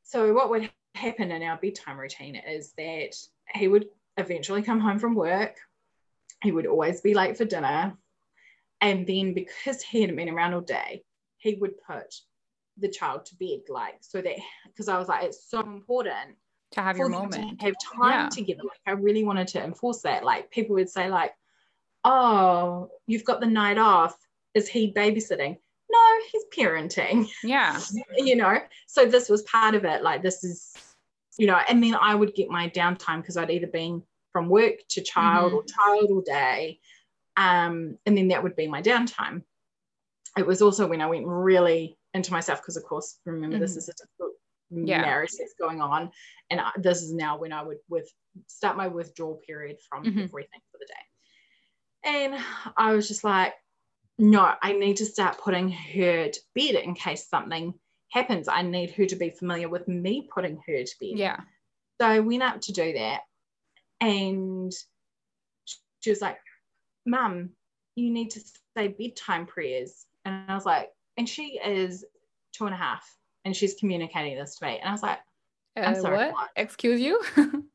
so 0.03 0.33
what 0.33 0.49
would 0.49 0.71
happen 0.93 1.31
in 1.31 1.43
our 1.43 1.57
bedtime 1.57 1.99
routine 1.99 2.35
is 2.35 2.73
that 2.73 3.15
he 3.53 3.67
would 3.67 3.89
eventually 4.17 4.61
come 4.61 4.79
home 4.79 4.99
from 4.99 5.15
work. 5.15 5.59
He 6.43 6.51
would 6.51 6.67
always 6.67 7.01
be 7.01 7.13
late 7.13 7.37
for 7.37 7.45
dinner. 7.45 7.97
And 8.81 9.07
then 9.07 9.33
because 9.33 9.81
he 9.81 10.01
hadn't 10.01 10.15
been 10.15 10.29
around 10.29 10.53
all 10.53 10.61
day, 10.61 11.03
he 11.37 11.55
would 11.55 11.81
put 11.81 12.13
the 12.77 12.89
child 12.89 13.25
to 13.25 13.35
bed, 13.37 13.61
like 13.69 13.97
so 14.01 14.21
that 14.21 14.37
because 14.67 14.89
I 14.89 14.97
was 14.97 15.07
like, 15.07 15.23
it's 15.23 15.49
so 15.49 15.61
important 15.61 16.37
To 16.75 16.81
have 16.81 16.97
your 16.97 17.09
moment. 17.09 17.61
have 17.61 17.75
time 17.97 18.11
Yeah. 18.11 18.29
together. 18.29 18.63
Like 18.63 18.79
I 18.85 18.91
really 18.91 19.23
wanted 19.23 19.47
to 19.49 19.63
enforce 19.63 20.01
that. 20.01 20.23
Like 20.23 20.51
people 20.51 20.75
would 20.75 20.89
say, 20.89 21.09
like, 21.09 21.33
"Oh, 22.03 22.89
you've 23.07 23.23
got 23.25 23.39
the 23.39 23.47
night 23.47 23.77
off. 23.77 24.15
Is 24.53 24.67
he 24.67 24.91
babysitting?" 24.93 25.57
No, 25.89 25.99
he's 26.31 26.43
parenting. 26.55 27.29
Yeah. 27.43 27.79
you 28.17 28.35
know. 28.35 28.59
So 28.87 29.05
this 29.05 29.29
was 29.29 29.43
part 29.43 29.75
of 29.75 29.85
it. 29.85 30.03
Like 30.03 30.21
this 30.21 30.43
is, 30.43 30.75
you 31.37 31.47
know. 31.47 31.59
And 31.69 31.81
then 31.83 31.95
I 31.95 32.13
would 32.15 32.35
get 32.35 32.49
my 32.49 32.69
downtime 32.69 33.21
because 33.21 33.37
I'd 33.37 33.51
either 33.51 33.67
been 33.67 34.03
from 34.31 34.49
work 34.49 34.75
to 34.89 35.01
child 35.01 35.53
Mm-hmm. 35.53 35.55
or 35.57 35.63
child 35.63 36.09
all 36.11 36.21
day, 36.21 36.79
um, 37.37 37.97
and 38.05 38.17
then 38.17 38.27
that 38.29 38.43
would 38.43 38.55
be 38.55 38.67
my 38.67 38.81
downtime. 38.81 39.43
It 40.37 40.45
was 40.45 40.61
also 40.61 40.85
when 40.87 40.99
I 41.01 41.07
went 41.07 41.25
really 41.25 41.97
into 42.13 42.33
myself 42.33 42.61
because, 42.61 42.75
of 42.75 42.83
course, 42.83 43.19
remember 43.25 43.59
this 43.59 43.75
Mhm. 43.75 43.77
is 43.77 43.89
a 43.89 43.93
difficult 43.93 44.33
Yeah. 44.71 45.01
marriage 45.01 45.31
that's 45.37 45.53
going 45.59 45.81
on, 45.81 46.11
and 46.49 46.59
I, 46.59 46.71
this 46.77 47.01
is 47.01 47.13
now 47.13 47.37
when 47.37 47.53
I 47.53 47.63
would 47.63 47.77
with 47.89 48.11
start 48.47 48.75
my 48.77 48.87
withdrawal 48.87 49.39
period 49.47 49.77
from 49.87 50.03
Mhm. 50.03 50.23
everything 50.25 50.61
for 50.71 50.77
the 50.79 50.87
day. 50.87 50.93
And 52.03 52.43
I 52.77 52.93
was 52.93 53.07
just 53.07 53.23
like, 53.23 53.53
no, 54.17 54.53
I 54.61 54.73
need 54.73 54.97
to 54.97 55.05
start 55.05 55.37
putting 55.37 55.69
her 55.71 56.29
to 56.29 56.39
bed 56.53 56.75
in 56.75 56.93
case 56.95 57.27
something 57.27 57.73
happens. 58.11 58.47
I 58.47 58.61
need 58.61 58.91
her 58.91 59.05
to 59.05 59.15
be 59.15 59.29
familiar 59.29 59.69
with 59.69 59.87
me 59.87 60.27
putting 60.33 60.61
her 60.67 60.83
to 60.83 60.95
bed. 60.99 61.17
Yeah. 61.17 61.39
So 61.99 62.07
I 62.07 62.19
went 62.19 62.43
up 62.43 62.61
to 62.61 62.71
do 62.73 62.93
that 62.93 63.21
and 64.01 64.71
she 66.01 66.09
was 66.09 66.21
like, 66.21 66.37
Mum, 67.05 67.51
you 67.95 68.09
need 68.11 68.31
to 68.31 68.41
say 68.75 68.87
bedtime 68.89 69.45
prayers. 69.45 70.05
And 70.25 70.49
I 70.49 70.55
was 70.55 70.65
like, 70.65 70.89
and 71.17 71.27
she 71.27 71.59
is 71.63 72.05
two 72.53 72.65
and 72.65 72.73
a 72.73 72.77
half 72.77 73.05
and 73.45 73.55
she's 73.55 73.75
communicating 73.75 74.37
this 74.37 74.55
to 74.57 74.65
me. 74.65 74.79
And 74.79 74.89
I 74.89 74.91
was 74.91 75.03
like, 75.03 75.19
I'm 75.77 75.93
Uh, 75.93 76.01
sorry, 76.01 76.17
what? 76.17 76.33
what? 76.33 76.49
Excuse 76.55 76.99
you? 76.99 77.21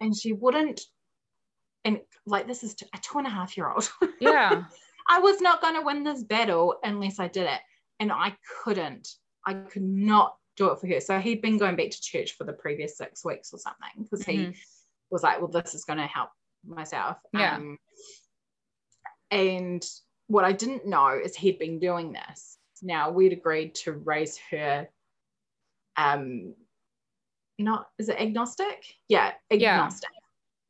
And 0.00 0.16
she 0.16 0.32
wouldn't, 0.32 0.80
and 1.84 2.00
like, 2.24 2.46
this 2.46 2.62
is 2.62 2.76
a 2.94 2.98
two 2.98 3.18
and 3.18 3.26
a 3.26 3.30
half 3.30 3.56
year 3.56 3.68
old. 3.68 3.90
yeah. 4.20 4.62
I 5.08 5.18
was 5.18 5.40
not 5.40 5.60
going 5.60 5.74
to 5.74 5.80
win 5.82 6.04
this 6.04 6.22
battle 6.22 6.76
unless 6.84 7.18
I 7.18 7.26
did 7.26 7.48
it. 7.48 7.58
And 7.98 8.12
I 8.12 8.36
couldn't. 8.62 9.08
I 9.44 9.54
could 9.54 9.82
not 9.82 10.36
do 10.56 10.70
it 10.70 10.78
for 10.78 10.86
her. 10.86 11.00
So 11.00 11.18
he'd 11.18 11.42
been 11.42 11.58
going 11.58 11.74
back 11.74 11.90
to 11.90 12.00
church 12.00 12.36
for 12.36 12.44
the 12.44 12.52
previous 12.52 12.96
six 12.96 13.24
weeks 13.24 13.52
or 13.52 13.58
something 13.58 14.04
because 14.04 14.24
he 14.24 14.36
Mhm. 14.36 14.56
was 15.10 15.24
like, 15.24 15.40
well, 15.40 15.48
this 15.50 15.74
is 15.74 15.84
going 15.84 15.98
to 15.98 16.06
help 16.06 16.30
myself. 16.64 17.16
Yeah. 17.32 17.56
Um, 17.56 17.76
and 19.32 19.84
what 20.28 20.44
I 20.44 20.52
didn't 20.52 20.86
know 20.86 21.08
is 21.18 21.34
he'd 21.34 21.58
been 21.58 21.80
doing 21.80 22.12
this. 22.12 22.57
Now 22.82 23.10
we'd 23.10 23.32
agreed 23.32 23.74
to 23.76 23.92
raise 23.92 24.38
her. 24.50 24.88
Um, 25.96 26.54
not 27.58 27.88
is 27.98 28.08
it 28.08 28.20
agnostic? 28.20 28.84
Yeah, 29.08 29.32
Yeah. 29.50 29.74
agnostic. 29.74 30.10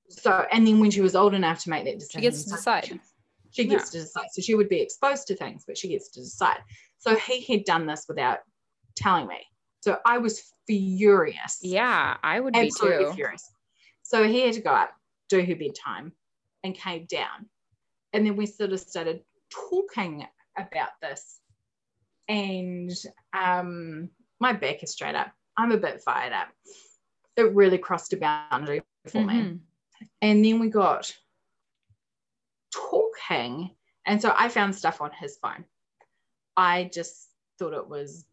So, 0.09 0.47
and 0.50 0.67
then 0.67 0.81
when 0.81 0.91
she 0.91 1.03
was 1.03 1.15
old 1.15 1.35
enough 1.35 1.62
to 1.65 1.71
make 1.71 1.85
that 1.85 1.99
decision, 1.99 2.21
she 2.21 2.27
gets 2.27 2.45
to 2.45 2.50
decide. 2.50 2.85
She, 2.87 3.00
she 3.50 3.65
gets 3.67 3.91
to 3.91 4.00
decide. 4.00 4.27
So 4.33 4.41
she 4.41 4.55
would 4.55 4.69
be 4.71 4.81
exposed 4.81 5.27
to 5.27 5.37
things, 5.37 5.65
but 5.67 5.77
she 5.77 5.88
gets 5.88 6.09
to 6.12 6.21
decide. 6.21 6.61
So 6.99 7.15
he 7.15 7.43
had 7.53 7.65
done 7.65 7.87
this 7.87 8.07
without 8.09 8.38
telling 8.97 9.27
me. 9.27 9.38
So 9.81 9.99
I 10.05 10.19
was 10.19 10.43
furious 10.67 11.59
Yeah, 11.62 12.17
I 12.23 12.41
would 12.41 12.55
be 12.55 12.61
absolutely 12.61 13.07
too. 13.07 13.12
furious. 13.12 13.50
So 14.03 14.27
he 14.27 14.41
had 14.41 14.55
to 14.55 14.61
go 14.61 14.71
up, 14.71 14.91
do 15.29 15.43
her 15.45 15.55
bedtime, 15.55 16.12
and 16.65 16.75
came 16.75 17.07
down. 17.07 17.47
And 18.12 18.25
then 18.27 18.37
we 18.37 18.47
sort 18.47 18.73
of 18.73 18.81
started 18.81 19.21
talking 19.50 20.27
about 20.57 20.91
this. 21.03 21.41
And 22.28 22.90
um, 23.32 24.11
my 24.40 24.52
back 24.52 24.82
is 24.82 24.92
straight 24.92 25.14
up. 25.14 25.32
I'm 25.56 25.73
a 25.73 25.76
bit 25.78 26.02
fired 26.02 26.32
up. 26.32 26.49
It 27.37 27.54
really 27.54 27.78
crossed 27.78 28.12
a 28.12 28.16
boundary 28.16 28.82
for 29.06 29.25
me. 29.25 29.35
Mhm. 29.35 29.61
And 30.23 30.44
then 30.44 30.58
we 30.61 30.68
got 30.68 31.12
talking. 32.73 33.70
And 34.06 34.20
so 34.20 34.32
I 34.37 34.49
found 34.49 34.75
stuff 34.75 35.00
on 35.00 35.11
his 35.12 35.37
phone. 35.38 35.64
I 36.56 36.90
just 36.92 37.28
thought 37.58 37.73
it 37.75 37.88
was 37.88 38.25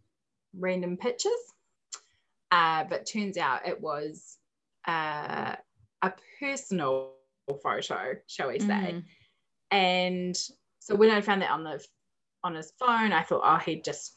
random 0.57 0.97
pictures. 0.97 1.31
Uh, 2.51 2.83
but 2.85 3.05
turns 3.05 3.37
out 3.37 3.67
it 3.67 3.81
was 3.81 4.37
uh, 4.87 5.55
a 6.01 6.13
personal 6.39 7.13
photo, 7.63 8.15
shall 8.27 8.49
we 8.49 8.59
say. 8.59 8.65
Mhm. 8.93 9.03
And 9.71 10.37
so 10.79 10.95
when 10.95 11.09
I 11.09 11.21
found 11.21 11.41
that 11.41 11.49
on 11.51 11.63
the 11.63 11.83
on 12.45 12.53
his 12.53 12.71
phone, 12.79 13.11
I 13.11 13.23
thought, 13.23 13.41
oh, 13.43 13.57
he 13.57 13.81
just 13.81 14.15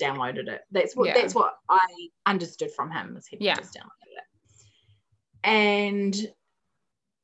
downloaded 0.00 0.48
it. 0.48 0.62
That's 0.72 0.96
what 0.96 1.08
Yeah. 1.08 1.14
that's 1.14 1.34
what 1.34 1.58
I 1.68 2.08
understood 2.26 2.72
from 2.72 2.90
him 2.90 3.14
was 3.14 3.26
he 3.26 3.36
Yeah. 3.38 3.54
just 3.54 3.74
downloaded 3.74 4.16
it. 4.16 4.24
And 5.44 6.34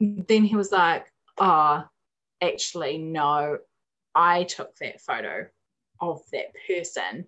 then 0.01 0.45
he 0.45 0.55
was 0.57 0.71
like, 0.71 1.11
oh, 1.39 1.85
actually, 2.43 2.99
no, 2.99 3.59
I 4.15 4.45
took 4.45 4.77
that 4.77 5.01
photo 5.01 5.49
of 6.01 6.21
that 6.33 6.53
person. 6.67 7.27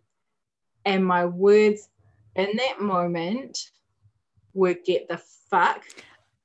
And 0.84 1.04
my 1.04 1.24
words 1.26 1.88
in 2.36 2.56
that 2.56 2.80
moment 2.80 3.58
were 4.52 4.74
get 4.74 5.08
the 5.08 5.18
fuck 5.50 5.82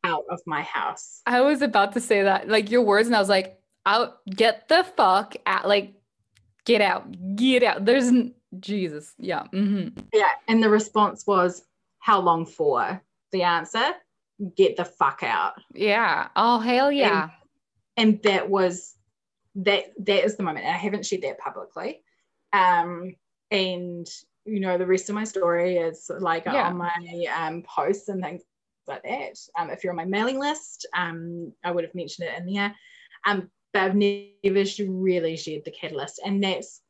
out 0.04 0.24
of 0.30 0.40
my 0.46 0.62
house. 0.62 1.22
I 1.26 1.42
was 1.42 1.62
about 1.62 1.92
to 1.94 2.00
say 2.00 2.24
that, 2.24 2.48
like 2.48 2.72
your 2.72 2.84
words, 2.84 3.08
and 3.08 3.16
I 3.16 3.20
was 3.20 3.30
like, 3.30 3.60
out, 3.86 4.26
get 4.26 4.68
the 4.70 4.86
fuck 4.96 5.36
out, 5.46 5.68
like, 5.68 5.94
get 6.68 6.82
out, 6.82 7.36
get 7.36 7.64
out. 7.64 7.86
There's 7.86 8.08
n- 8.10 8.34
Jesus. 8.60 9.14
Yeah. 9.18 9.44
hmm 9.52 9.88
Yeah. 10.14 10.30
And 10.48 10.62
the 10.62 10.70
response 10.70 11.26
was, 11.26 11.64
How 12.00 12.20
long 12.20 12.46
for? 12.46 13.02
The 13.32 13.44
answer, 13.44 13.92
get 14.56 14.78
the 14.78 14.86
fuck 14.86 15.22
out. 15.24 15.54
Yeah. 15.74 16.28
Oh, 16.36 16.60
hell 16.60 16.92
yeah. 16.92 17.30
And 17.96 18.22
that 18.24 18.50
was 18.50 18.96
that 19.56 19.86
that 20.06 20.24
is 20.24 20.36
the 20.38 20.44
moment. 20.44 20.66
And 20.66 20.76
I 20.76 20.78
haven't 20.78 21.06
shared 21.06 21.24
that 21.24 21.40
publicly. 21.40 22.04
Um, 22.54 23.16
and 23.50 24.08
you 24.46 24.60
know, 24.62 24.78
the 24.78 24.86
rest 24.86 25.10
of 25.10 25.16
my 25.16 25.24
story 25.26 25.78
is 25.78 26.10
like 26.20 26.46
Yeah. 26.46 26.70
on 26.70 26.78
my 26.78 27.26
um 27.36 27.64
posts 27.64 28.08
and 28.10 28.22
things 28.24 28.44
like 28.88 29.04
that. 29.04 29.38
Um, 29.60 29.70
if 29.70 29.84
you're 29.84 29.92
on 29.92 29.98
my 29.98 30.06
mailing 30.06 30.40
list, 30.40 30.88
um, 30.96 31.52
I 31.64 31.72
would 31.72 31.84
have 31.84 31.96
mentioned 31.96 32.30
it 32.30 32.38
in 32.40 32.54
there. 32.54 32.74
Um, 33.26 33.50
but 33.78 33.84
I've 33.84 33.96
never 33.96 34.66
really 34.88 35.38
shared 35.38 35.64
the 35.66 35.72
catalyst, 35.72 36.20
and 36.26 36.44
that's 36.44 36.82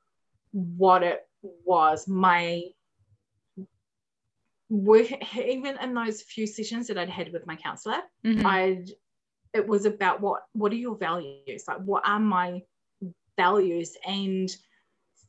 what 0.52 1.04
it 1.04 1.28
was. 1.66 2.08
My 2.08 2.64
work, 4.70 5.08
even 5.36 5.78
in 5.82 5.94
those 5.94 6.22
few 6.22 6.48
sessions 6.48 6.88
that 6.88 6.98
I'd 6.98 7.10
had 7.10 7.34
with 7.34 7.46
my 7.46 7.56
counselor, 7.56 8.02
Mhm. 8.24 8.46
I 8.46 8.86
it 9.54 9.68
was 9.68 9.86
about 9.86 10.22
what 10.22 10.44
what 10.54 10.72
are 10.72 10.76
your 10.76 10.96
values 10.96 11.64
like 11.68 11.80
what 11.80 12.06
are 12.06 12.20
my 12.20 12.62
values 13.38 13.98
and 14.06 14.50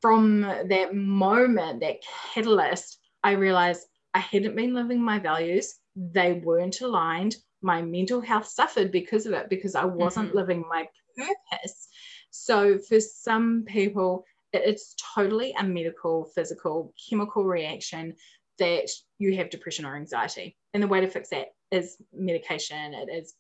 from 0.02 0.40
that 0.40 0.94
moment 0.94 1.80
that 1.80 2.02
catalyst 2.34 2.98
I 3.22 3.32
realized 3.32 3.86
I 4.12 4.18
hadn't 4.18 4.56
been 4.56 4.74
living 4.74 5.00
my 5.00 5.18
values 5.18 5.78
they 5.94 6.32
weren't 6.32 6.80
aligned 6.80 7.36
my 7.62 7.82
mental 7.82 8.20
health 8.20 8.46
suffered 8.46 8.92
because 8.92 9.26
of 9.26 9.32
it 9.32 9.48
because 9.48 9.74
I 9.74 9.84
wasn't 9.84 10.30
Mhm. 10.32 10.34
living 10.34 10.64
my 10.68 10.88
purpose 11.16 11.88
so 12.30 12.78
for 12.78 13.00
some 13.00 13.64
people 13.64 14.24
it's 14.52 14.94
totally 15.14 15.52
a 15.58 15.64
medical 15.64 16.26
physical 16.34 16.94
chemical 17.08 17.44
reaction 17.44 18.14
that 18.58 18.88
you 19.18 19.34
have 19.36 19.50
depression 19.50 19.84
or 19.84 19.96
anxiety 19.96 20.56
and 20.74 20.82
the 20.82 20.86
way 20.86 21.00
to 21.00 21.08
fix 21.08 21.30
that 21.30 21.48
is 21.70 21.96
medication 22.12 22.94
it 22.94 23.08
is 23.08 23.34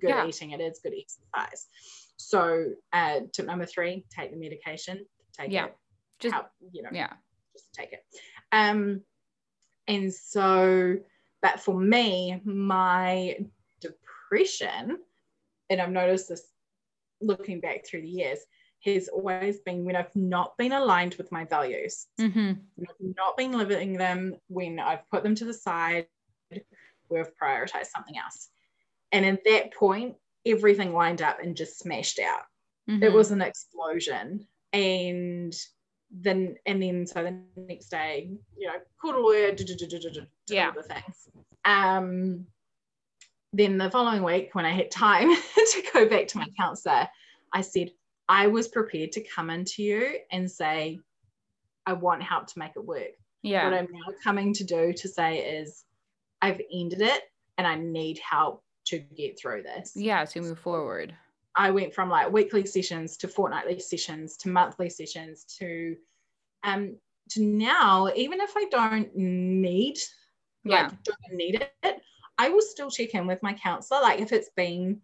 good 0.00 0.08
Yeah. 0.10 0.26
eating 0.26 0.50
it 0.50 0.60
is 0.60 0.80
good 0.80 0.94
exercise 0.98 1.66
so 2.16 2.72
uh, 2.92 3.20
tip 3.32 3.46
number 3.46 3.66
three 3.66 4.04
take 4.10 4.30
the 4.32 4.36
medication 4.36 5.06
take 5.32 5.52
Yeah. 5.52 5.66
it 5.66 5.76
Just- 6.18 6.34
help, 6.34 6.48
you 6.72 6.82
know 6.82 6.90
yeah. 6.92 7.12
just 7.52 7.72
take 7.72 7.92
it 7.92 8.04
um 8.52 9.04
and 9.86 10.12
so 10.12 10.96
but 11.42 11.60
for 11.60 11.78
me 11.78 12.40
my 12.44 13.38
depression 14.30 14.98
and 15.68 15.80
i've 15.80 15.90
noticed 15.90 16.28
this 16.28 16.42
looking 17.20 17.60
back 17.60 17.86
through 17.86 18.02
the 18.02 18.08
years 18.08 18.38
has 18.84 19.08
always 19.08 19.60
been 19.60 19.84
when 19.84 19.96
i've 19.96 20.14
not 20.14 20.56
been 20.56 20.72
aligned 20.72 21.14
with 21.14 21.30
my 21.32 21.44
values 21.44 22.06
hmm 22.18 22.52
I've 22.80 23.14
not 23.16 23.36
been 23.36 23.52
living 23.52 23.94
them, 23.94 24.36
when 24.48 24.78
I've 24.78 25.08
put 25.10 25.22
them 25.22 25.34
to 25.36 25.44
the 25.44 25.54
side, 25.54 26.06
we've 27.08 27.30
prioritized 27.40 27.86
something 27.86 28.16
else. 28.16 28.48
And 29.12 29.24
at 29.26 29.44
that 29.44 29.74
point, 29.74 30.16
everything 30.46 30.92
lined 30.92 31.22
up 31.22 31.38
and 31.42 31.56
just 31.56 31.78
smashed 31.78 32.18
out. 32.18 32.42
Mm-hmm. 32.88 33.02
It 33.02 33.12
was 33.12 33.30
an 33.30 33.42
explosion. 33.42 34.46
And 34.72 35.54
then, 36.10 36.56
and 36.66 36.82
then, 36.82 37.06
so 37.06 37.22
the 37.22 37.40
next 37.56 37.88
day, 37.88 38.30
you 38.56 38.66
know, 38.66 38.74
called 39.00 39.16
a 39.16 39.20
lawyer, 39.20 39.52
did, 39.52 39.70
all 40.68 40.72
the 40.72 40.82
things. 40.82 41.28
Um, 41.64 42.46
then 43.52 43.78
the 43.78 43.90
following 43.90 44.22
week, 44.22 44.50
when 44.54 44.64
I 44.64 44.72
had 44.72 44.90
time 44.90 45.28
to 45.54 45.82
go 45.92 46.08
back 46.08 46.28
to 46.28 46.38
my 46.38 46.46
counselor, 46.58 47.08
I 47.52 47.60
said, 47.62 47.90
I 48.28 48.46
was 48.46 48.68
prepared 48.68 49.12
to 49.12 49.24
come 49.24 49.50
into 49.50 49.82
you 49.82 50.18
and 50.30 50.50
say, 50.50 51.00
I 51.86 51.94
want 51.94 52.22
help 52.22 52.46
to 52.48 52.58
make 52.58 52.72
it 52.76 52.84
work. 52.84 53.12
Yeah. 53.42 53.64
What. 53.64 53.74
I'm 53.74 53.88
now 53.90 54.14
coming 54.22 54.52
to 54.54 54.64
do 54.64 54.92
to 54.92 55.08
say 55.08 55.38
is, 55.38 55.84
I've 56.42 56.60
ended 56.72 57.02
it 57.02 57.22
and 57.58 57.66
I 57.66 57.74
need 57.74 58.18
help 58.18 58.62
to 58.86 58.98
get 58.98 59.38
through 59.38 59.62
this. 59.64 59.92
Yeah. 59.96 60.24
To 60.24 60.40
move 60.40 60.58
forward. 60.58 61.14
I 61.56 61.70
went 61.70 61.92
from 61.92 62.08
like 62.08 62.30
weekly 62.32 62.64
sessions 62.64 63.16
to 63.18 63.28
fortnightly 63.28 63.80
sessions 63.80 64.36
to 64.38 64.48
monthly 64.48 64.88
sessions 64.88 65.44
to 65.58 65.96
um 66.62 66.96
to 67.30 67.42
now, 67.42 68.08
even 68.14 68.40
if 68.40 68.52
I 68.56 68.66
don't 68.70 69.14
need 69.16 69.98
Yeah. 70.64 70.82
like 70.82 71.02
don't 71.02 71.32
need 71.32 71.66
it, 71.82 72.02
I 72.40 72.48
will 72.48 72.62
still 72.62 72.90
check 72.90 73.14
in 73.14 73.26
with 73.26 73.42
my 73.42 73.52
counselor. 73.52 74.00
Like 74.00 74.18
if 74.18 74.32
it's 74.32 74.48
been 74.56 75.02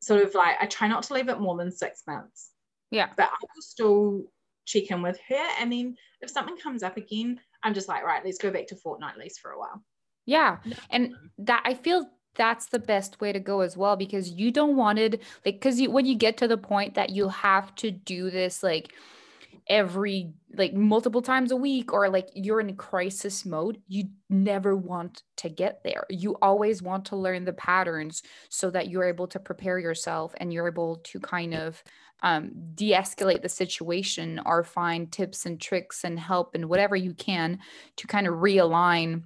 sort 0.00 0.22
of 0.22 0.34
like 0.34 0.56
I 0.58 0.66
try 0.66 0.88
not 0.88 1.02
to 1.04 1.14
leave 1.14 1.28
it 1.28 1.38
more 1.38 1.58
than 1.58 1.70
six 1.70 2.04
months. 2.06 2.52
Yeah. 2.90 3.10
But 3.18 3.26
I 3.26 3.36
will 3.54 3.60
still 3.60 4.22
check 4.64 4.90
in 4.90 5.02
with 5.02 5.18
her. 5.28 5.46
And 5.60 5.70
then 5.70 5.96
if 6.22 6.30
something 6.30 6.56
comes 6.56 6.82
up 6.82 6.96
again, 6.96 7.38
I'm 7.62 7.74
just 7.74 7.86
like, 7.86 8.02
right, 8.02 8.24
let's 8.24 8.38
go 8.38 8.50
back 8.50 8.66
to 8.68 8.76
fortnightlies 8.76 9.38
for 9.42 9.50
a 9.50 9.58
while. 9.58 9.84
Yeah. 10.24 10.56
And 10.88 11.12
that 11.36 11.62
I 11.66 11.74
feel 11.74 12.06
that's 12.34 12.66
the 12.66 12.78
best 12.78 13.20
way 13.20 13.30
to 13.34 13.38
go 13.38 13.60
as 13.60 13.76
well 13.76 13.96
because 13.96 14.30
you 14.30 14.50
don't 14.50 14.74
want 14.74 14.98
it 14.98 15.20
like 15.44 15.56
because 15.56 15.78
you 15.78 15.90
when 15.90 16.06
you 16.06 16.14
get 16.14 16.38
to 16.38 16.48
the 16.48 16.56
point 16.56 16.94
that 16.94 17.10
you 17.10 17.28
have 17.28 17.74
to 17.74 17.90
do 17.90 18.30
this 18.30 18.62
like 18.62 18.94
every 19.68 20.32
like 20.54 20.74
multiple 20.74 21.22
times 21.22 21.52
a 21.52 21.56
week 21.56 21.92
or 21.92 22.08
like 22.08 22.28
you're 22.34 22.60
in 22.60 22.74
crisis 22.76 23.46
mode 23.46 23.80
you 23.88 24.04
never 24.28 24.76
want 24.76 25.22
to 25.36 25.48
get 25.48 25.82
there. 25.84 26.04
You 26.10 26.36
always 26.42 26.82
want 26.82 27.06
to 27.06 27.16
learn 27.16 27.44
the 27.44 27.52
patterns 27.52 28.22
so 28.48 28.70
that 28.70 28.88
you're 28.88 29.04
able 29.04 29.28
to 29.28 29.38
prepare 29.38 29.78
yourself 29.78 30.34
and 30.38 30.52
you're 30.52 30.68
able 30.68 30.96
to 31.04 31.20
kind 31.20 31.54
of 31.54 31.82
um, 32.22 32.52
de-escalate 32.74 33.42
the 33.42 33.48
situation 33.48 34.40
or 34.46 34.62
find 34.62 35.10
tips 35.10 35.44
and 35.44 35.60
tricks 35.60 36.04
and 36.04 36.18
help 36.18 36.54
and 36.54 36.68
whatever 36.68 36.94
you 36.94 37.14
can 37.14 37.58
to 37.96 38.06
kind 38.06 38.26
of 38.26 38.34
realign 38.34 39.24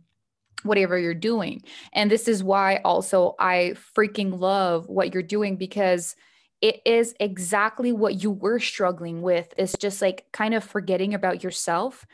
whatever 0.62 0.98
you're 0.98 1.14
doing. 1.14 1.62
And 1.92 2.10
this 2.10 2.28
is 2.28 2.42
why 2.42 2.80
also 2.84 3.34
i 3.38 3.74
freaking 3.96 4.38
love 4.38 4.88
what 4.88 5.12
you're 5.12 5.22
doing 5.22 5.56
because 5.56 6.16
it 6.60 6.80
is 6.84 7.14
exactly 7.20 7.92
what 7.92 8.22
you 8.22 8.30
were 8.30 8.58
struggling 8.58 9.22
with. 9.22 9.52
It's 9.56 9.76
just 9.76 10.00
like 10.00 10.26
kind 10.32 10.54
of 10.54 10.64
forgetting 10.64 11.14
about 11.14 11.42
yourself 11.44 12.06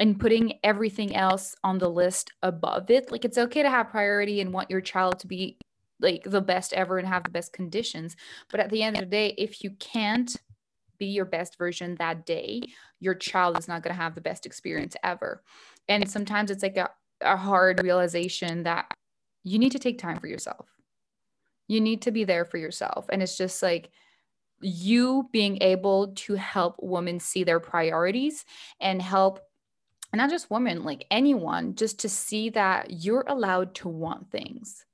and 0.00 0.20
putting 0.20 0.58
everything 0.62 1.16
else 1.16 1.56
on 1.64 1.78
the 1.78 1.88
list 1.88 2.30
above 2.42 2.90
it. 2.90 3.10
Like 3.10 3.24
it's 3.24 3.38
okay 3.38 3.62
to 3.62 3.70
have 3.70 3.90
priority 3.90 4.40
and 4.40 4.52
want 4.52 4.70
your 4.70 4.80
child 4.80 5.18
to 5.20 5.26
be 5.26 5.58
like 6.00 6.22
the 6.24 6.40
best 6.40 6.72
ever 6.72 6.98
and 6.98 7.08
have 7.08 7.24
the 7.24 7.30
best 7.30 7.52
conditions. 7.52 8.14
But 8.50 8.60
at 8.60 8.70
the 8.70 8.82
end 8.82 8.96
of 8.96 9.00
the 9.00 9.06
day, 9.06 9.34
if 9.36 9.64
you 9.64 9.72
can't 9.72 10.34
be 10.98 11.06
your 11.06 11.24
best 11.24 11.58
version 11.58 11.96
that 11.96 12.24
day, 12.24 12.62
your 13.00 13.14
child 13.14 13.58
is 13.58 13.66
not 13.66 13.82
going 13.82 13.94
to 13.94 14.00
have 14.00 14.14
the 14.14 14.20
best 14.20 14.46
experience 14.46 14.96
ever. 15.02 15.42
And 15.88 16.08
sometimes 16.08 16.52
it's 16.52 16.62
like 16.62 16.76
a, 16.76 16.90
a 17.20 17.36
hard 17.36 17.82
realization 17.82 18.62
that 18.62 18.92
you 19.42 19.58
need 19.58 19.72
to 19.72 19.78
take 19.78 19.98
time 19.98 20.18
for 20.20 20.28
yourself 20.28 20.77
you 21.68 21.80
need 21.80 22.02
to 22.02 22.10
be 22.10 22.24
there 22.24 22.44
for 22.44 22.56
yourself. 22.56 23.06
And 23.10 23.22
it's 23.22 23.36
just 23.36 23.62
like 23.62 23.90
you 24.60 25.28
being 25.32 25.62
able 25.62 26.08
to 26.08 26.34
help 26.34 26.76
women 26.80 27.20
see 27.20 27.44
their 27.44 27.60
priorities 27.60 28.44
and 28.80 29.00
help 29.00 29.40
not 30.14 30.30
just 30.30 30.50
women, 30.50 30.84
like 30.84 31.06
anyone, 31.10 31.74
just 31.74 32.00
to 32.00 32.08
see 32.08 32.48
that 32.50 32.90
you're 32.90 33.24
allowed 33.28 33.74
to 33.76 33.88
want 33.88 34.30
things 34.30 34.86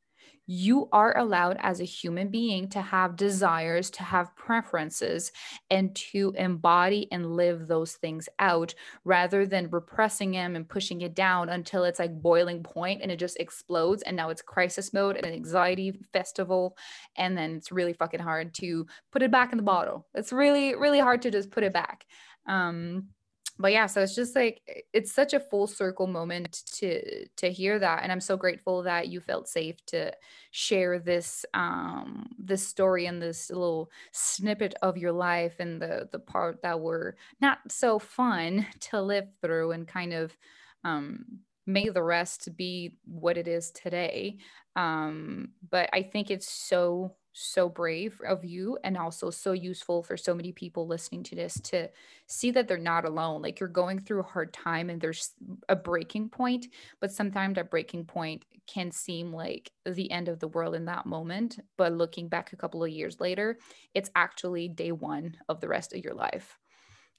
you 0.46 0.88
are 0.92 1.16
allowed 1.16 1.56
as 1.60 1.80
a 1.80 1.84
human 1.84 2.28
being 2.28 2.68
to 2.68 2.82
have 2.82 3.16
desires, 3.16 3.90
to 3.90 4.02
have 4.02 4.34
preferences, 4.36 5.32
and 5.70 5.94
to 5.94 6.34
embody 6.36 7.08
and 7.10 7.34
live 7.34 7.66
those 7.66 7.94
things 7.94 8.28
out 8.38 8.74
rather 9.04 9.46
than 9.46 9.70
repressing 9.70 10.32
them 10.32 10.56
and 10.56 10.68
pushing 10.68 11.00
it 11.00 11.14
down 11.14 11.48
until 11.48 11.84
it's 11.84 11.98
like 11.98 12.20
boiling 12.20 12.62
point 12.62 13.00
and 13.02 13.10
it 13.10 13.18
just 13.18 13.38
explodes. 13.38 14.02
And 14.02 14.16
now 14.16 14.30
it's 14.30 14.42
crisis 14.42 14.92
mode 14.92 15.16
and 15.16 15.26
an 15.26 15.32
anxiety 15.32 15.98
festival. 16.12 16.76
And 17.16 17.36
then 17.36 17.54
it's 17.56 17.72
really 17.72 17.94
fucking 17.94 18.20
hard 18.20 18.54
to 18.54 18.86
put 19.12 19.22
it 19.22 19.30
back 19.30 19.52
in 19.52 19.56
the 19.56 19.62
bottle. 19.62 20.06
It's 20.14 20.32
really, 20.32 20.74
really 20.74 21.00
hard 21.00 21.22
to 21.22 21.30
just 21.30 21.50
put 21.50 21.64
it 21.64 21.72
back. 21.72 22.04
Um, 22.46 23.08
but 23.58 23.72
yeah 23.72 23.86
so 23.86 24.00
it's 24.02 24.14
just 24.14 24.34
like 24.34 24.60
it's 24.92 25.12
such 25.12 25.32
a 25.32 25.40
full 25.40 25.66
circle 25.66 26.06
moment 26.06 26.62
to 26.72 27.26
to 27.36 27.50
hear 27.50 27.78
that 27.78 28.02
and 28.02 28.10
i'm 28.10 28.20
so 28.20 28.36
grateful 28.36 28.82
that 28.82 29.08
you 29.08 29.20
felt 29.20 29.48
safe 29.48 29.76
to 29.86 30.12
share 30.50 30.98
this 30.98 31.44
um 31.54 32.26
this 32.38 32.66
story 32.66 33.06
and 33.06 33.22
this 33.22 33.50
little 33.50 33.90
snippet 34.12 34.74
of 34.82 34.96
your 34.96 35.12
life 35.12 35.54
and 35.60 35.80
the 35.80 36.08
the 36.12 36.18
part 36.18 36.60
that 36.62 36.80
were 36.80 37.16
not 37.40 37.58
so 37.68 37.98
fun 37.98 38.66
to 38.80 39.00
live 39.00 39.28
through 39.40 39.72
and 39.72 39.86
kind 39.86 40.12
of 40.12 40.36
um 40.84 41.24
may 41.66 41.88
the 41.88 42.02
rest 42.02 42.54
be 42.58 42.98
what 43.06 43.38
it 43.38 43.48
is 43.48 43.70
today. 43.70 44.36
Um 44.76 45.48
but 45.70 45.88
i 45.94 46.02
think 46.02 46.30
it's 46.30 46.50
so 46.50 47.14
so 47.36 47.68
brave 47.68 48.20
of 48.26 48.44
you 48.44 48.78
and 48.84 48.96
also 48.96 49.28
so 49.28 49.50
useful 49.50 50.04
for 50.04 50.16
so 50.16 50.32
many 50.32 50.52
people 50.52 50.86
listening 50.86 51.24
to 51.24 51.34
this 51.34 51.60
to 51.60 51.90
see 52.28 52.52
that 52.52 52.68
they're 52.68 52.78
not 52.78 53.04
alone. 53.04 53.42
Like 53.42 53.58
you're 53.58 53.68
going 53.68 53.98
through 53.98 54.20
a 54.20 54.24
hard 54.24 54.52
time 54.52 54.88
and 54.88 55.00
there's 55.00 55.32
a 55.68 55.74
breaking 55.76 56.28
point 56.28 56.68
but 57.00 57.10
sometimes 57.10 57.56
that 57.56 57.70
breaking 57.70 58.04
point 58.04 58.44
can 58.68 58.90
seem 58.92 59.32
like 59.32 59.72
the 59.84 60.10
end 60.12 60.28
of 60.28 60.38
the 60.38 60.48
world 60.48 60.76
in 60.76 60.84
that 60.84 61.06
moment 61.06 61.58
but 61.76 61.92
looking 61.92 62.28
back 62.28 62.52
a 62.52 62.56
couple 62.56 62.82
of 62.84 62.90
years 62.90 63.20
later 63.20 63.58
it's 63.94 64.10
actually 64.14 64.68
day 64.68 64.92
1 64.92 65.36
of 65.48 65.60
the 65.60 65.68
rest 65.68 65.92
of 65.92 66.04
your 66.04 66.14
life. 66.14 66.58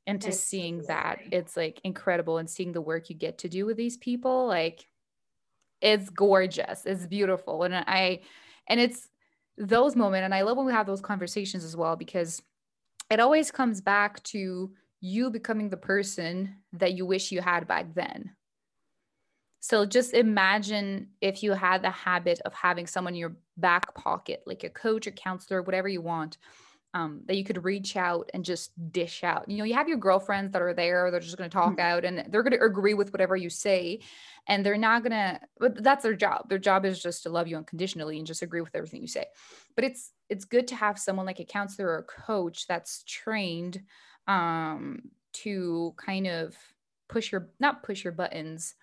And 0.07 0.21
to 0.21 0.31
seeing 0.31 0.83
that 0.87 1.19
it's 1.31 1.57
like 1.57 1.81
incredible 1.83 2.37
and 2.37 2.49
seeing 2.49 2.71
the 2.71 2.81
work 2.81 3.09
you 3.09 3.15
get 3.15 3.39
to 3.39 3.49
do 3.49 3.65
with 3.65 3.75
these 3.75 3.97
people 3.97 4.47
like 4.47 4.87
it's 5.81 6.09
gorgeous. 6.09 6.85
It's 6.85 7.05
beautiful. 7.05 7.63
And 7.63 7.75
i 7.75 8.21
and 8.67 8.79
it's 8.79 9.09
those 9.57 9.95
moments 9.95 10.25
and 10.25 10.33
i 10.33 10.41
love 10.41 10.57
when 10.57 10.65
we 10.65 10.71
have 10.71 10.87
those 10.87 11.01
conversations 11.01 11.63
as 11.63 11.75
well 11.75 11.95
because 11.95 12.41
it 13.09 13.19
always 13.19 13.51
comes 13.51 13.81
back 13.81 14.21
to 14.23 14.71
you 15.01 15.29
becoming 15.29 15.69
the 15.69 15.77
person 15.77 16.55
that 16.73 16.93
you 16.93 17.05
wish 17.05 17.31
you 17.31 17.41
had 17.41 17.67
back 17.67 17.93
then. 17.93 18.31
So 19.59 19.85
just 19.85 20.13
imagine 20.13 21.09
if 21.21 21.43
you 21.43 21.53
had 21.53 21.81
the 21.81 21.89
habit 21.89 22.41
of 22.45 22.53
having 22.53 22.87
someone 22.87 23.13
in 23.13 23.19
your 23.19 23.35
back 23.57 23.93
pocket 23.95 24.43
like 24.45 24.63
a 24.63 24.69
coach 24.69 25.07
or 25.07 25.11
counselor 25.11 25.61
whatever 25.61 25.87
you 25.87 26.01
want 26.01 26.37
um, 26.95 27.19
that 27.25 27.35
you 27.35 27.43
could 27.43 27.65
reach 27.65 27.97
out 27.97 28.31
and 28.33 28.45
just 28.45 28.71
dish 28.93 29.25
out. 29.25 29.49
You 29.49 29.57
know, 29.57 29.65
you 29.65 29.73
have 29.73 29.89
your 29.89 29.97
girlfriends 29.97 30.53
that 30.53 30.61
are 30.61 30.73
there, 30.73 31.11
they're 31.11 31.19
just 31.19 31.37
going 31.37 31.49
to 31.49 31.53
talk 31.53 31.73
mm-hmm. 31.73 31.81
out 31.81 32.05
and 32.05 32.25
they're 32.29 32.41
going 32.41 32.57
to 32.57 32.65
agree 32.65 32.93
with 32.93 33.11
whatever 33.11 33.35
you 33.35 33.49
say. 33.49 33.99
And 34.47 34.65
they're 34.65 34.77
not 34.77 35.03
going 35.03 35.11
to, 35.11 35.41
but 35.59 35.83
that's 35.83 36.03
their 36.03 36.15
job. 36.15 36.47
Their 36.47 36.57
job 36.57 36.85
is 36.85 37.03
just 37.03 37.23
to 37.23 37.29
love 37.29 37.49
you 37.49 37.57
unconditionally 37.57 38.17
and 38.17 38.25
just 38.25 38.41
agree 38.41 38.61
with 38.61 38.73
everything 38.75 39.01
you 39.01 39.09
say. 39.09 39.25
But 39.75 39.83
it's, 39.83 40.13
it's 40.29 40.45
good 40.45 40.69
to 40.69 40.75
have 40.75 40.97
someone 40.97 41.25
like 41.25 41.41
a 41.41 41.45
counselor 41.45 41.89
or 41.89 41.97
a 41.97 42.03
coach 42.03 42.65
that's 42.65 43.03
trained 43.03 43.81
um, 44.27 45.01
to 45.33 45.93
kind 45.97 46.27
of 46.27 46.55
push 47.09 47.29
your, 47.29 47.49
not 47.59 47.83
push 47.83 48.05
your 48.05 48.13
buttons, 48.13 48.75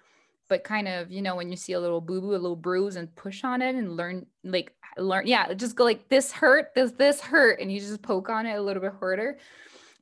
but 0.49 0.65
kind 0.65 0.89
of 0.89 1.11
you 1.11 1.23
know 1.23 1.37
when 1.37 1.51
you 1.51 1.57
see 1.57 1.73
a 1.73 1.81
little 1.81 2.01
boo 2.01 2.21
boo 2.21 2.31
a 2.31 2.33
little 2.33 2.57
bruise 2.57 2.97
and 2.97 3.15
push 3.17 3.45
on 3.45 3.63
it 3.63 3.75
and 3.75 3.97
learn 3.97 4.27
like 4.45 4.75
learn 4.99 5.27
yeah 5.27 5.53
just 5.55 5.77
go 5.77 5.85
like 5.85 6.09
this 6.09 6.33
hurt 6.33 6.75
does 6.75 6.93
this 6.93 7.21
hurt 7.21 7.61
and 7.61 7.73
you 7.73 7.81
just 7.81 8.03
poke 8.03 8.29
on 8.29 8.47
it 8.47 8.55
a 8.55 8.63
little 8.63 8.83
bit 8.83 8.93
harder. 8.99 9.39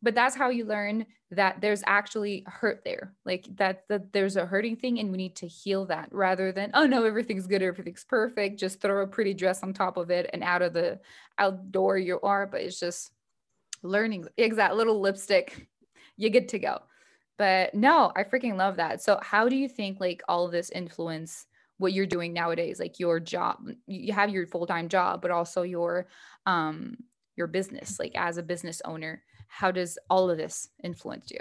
But 0.03 0.15
that's 0.15 0.35
how 0.35 0.49
you 0.49 0.65
learn 0.65 1.05
that 1.31 1.61
there's 1.61 1.83
actually 1.87 2.45
hurt 2.47 2.83
there 2.85 3.15
like 3.25 3.47
that 3.57 3.85
that 3.89 4.13
there's 4.13 4.37
a 4.37 4.47
hurting 4.47 4.77
thing 4.77 4.99
and 4.99 5.11
we 5.11 5.17
need 5.17 5.37
to 5.37 5.47
heal 5.47 5.87
that 5.87 6.09
rather 6.11 6.51
than 6.51 6.71
oh 6.75 6.87
no 6.87 7.05
everything's 7.05 7.47
good 7.47 7.63
everything's 7.63 8.05
perfect 8.05 8.59
just 8.59 8.81
throw 8.81 9.03
a 9.03 9.07
pretty 9.07 9.33
dress 9.33 9.63
on 9.63 9.73
top 9.73 9.97
of 9.97 10.11
it 10.11 10.29
and 10.33 10.43
out 10.43 10.63
of 10.63 10.73
the 10.73 10.99
outdoor 11.39 11.99
you 11.99 12.19
are 12.23 12.47
but 12.47 12.61
it's 12.61 12.81
just 12.81 13.13
learning 13.83 14.27
exact 14.37 14.75
little 14.75 15.01
lipstick 15.01 15.69
you 16.17 16.31
get 16.31 16.49
to 16.49 16.59
go 16.59 16.81
but 17.41 17.75
no, 17.75 18.13
I 18.15 18.25
freaking 18.25 18.59
love 18.59 18.77
that. 18.77 19.01
So 19.01 19.19
how 19.23 19.49
do 19.49 19.57
you 19.57 19.67
think 19.67 19.99
like 19.99 20.21
all 20.29 20.45
of 20.45 20.53
this 20.53 20.69
influence 20.69 21.47
what 21.79 21.95
you're 21.95 22.05
doing 22.05 22.35
nowadays? 22.35 22.79
Like 22.79 23.01
your 23.01 23.19
job, 23.19 23.67
you 23.87 24.13
have 24.13 24.29
your 24.29 24.47
full-time 24.47 24.91
job, 24.91 25.23
but 25.23 25.31
also 25.31 25.63
your 25.63 26.07
um 26.45 26.99
your 27.37 27.47
business, 27.47 27.99
like 27.99 28.13
as 28.15 28.37
a 28.37 28.43
business 28.43 28.83
owner. 28.85 29.23
How 29.49 29.71
does 29.71 29.97
all 30.11 30.29
of 30.29 30.37
this 30.37 30.69
influence 30.85 31.31
you? 31.31 31.41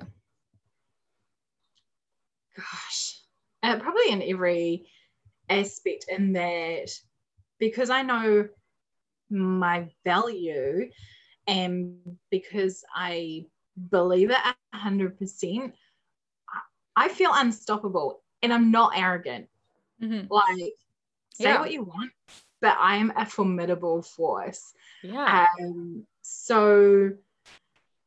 Gosh, 2.55 3.19
uh, 3.61 3.77
probably 3.79 4.09
in 4.09 4.23
every 4.23 4.85
aspect 5.49 6.05
in 6.07 6.31
that 6.31 6.91
because 7.59 7.89
I 7.89 8.03
know 8.03 8.47
my 9.29 9.89
value 10.05 10.89
and 11.45 11.97
because 12.31 12.85
I 12.95 13.47
believe 13.91 14.31
it 14.31 14.37
100%, 14.73 15.73
I 16.99 17.07
feel 17.07 17.31
unstoppable 17.33 18.21
and 18.43 18.53
I'm 18.53 18.71
not 18.71 18.91
arrogant. 18.93 19.47
Mm-hmm. 20.03 20.27
Like, 20.29 20.73
say 21.33 21.45
yeah. 21.45 21.61
what 21.61 21.71
you 21.71 21.83
want, 21.83 22.11
but 22.59 22.75
I'm 22.77 23.13
a 23.15 23.25
formidable 23.25 24.01
force. 24.01 24.73
Yeah. 25.01 25.47
Um, 25.61 26.05
so, 26.23 27.11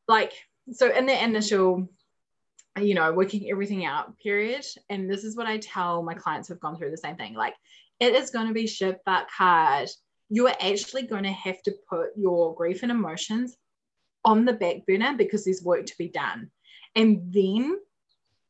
like, 0.07 0.33
so 0.73 0.95
in 0.95 1.07
the 1.07 1.25
initial, 1.25 1.89
you 2.79 2.95
know, 2.95 3.11
working 3.13 3.51
everything 3.51 3.87
out 3.87 4.19
period, 4.19 4.67
and 4.91 5.09
this 5.11 5.25
is 5.25 5.39
what 5.39 5.47
I 5.47 5.57
tell 5.57 6.03
my 6.03 6.13
clients 6.13 6.49
who've 6.49 6.61
gone 6.61 6.77
through 6.77 6.91
the 6.91 6.99
same 6.99 7.17
thing 7.17 7.33
like, 7.33 7.55
it 7.99 8.15
is 8.15 8.31
going 8.31 8.49
to 8.49 8.55
be 8.55 8.67
shit 8.67 9.01
but 9.07 9.27
hard. 9.31 9.89
You 10.29 10.49
are 10.49 10.57
actually 10.61 11.05
going 11.05 11.23
to 11.23 11.33
have 11.33 11.63
to 11.63 11.73
put 11.89 12.11
your 12.15 12.55
grief 12.55 12.83
and 12.83 12.93
emotions 12.93 13.57
on 14.23 14.45
the 14.45 14.53
back 14.53 14.85
burner 14.87 15.15
because 15.17 15.47
there's 15.47 15.63
work 15.63 15.87
to 15.87 15.99
be 15.99 16.09
done. 16.09 16.51
And 16.95 17.33
then 17.33 17.79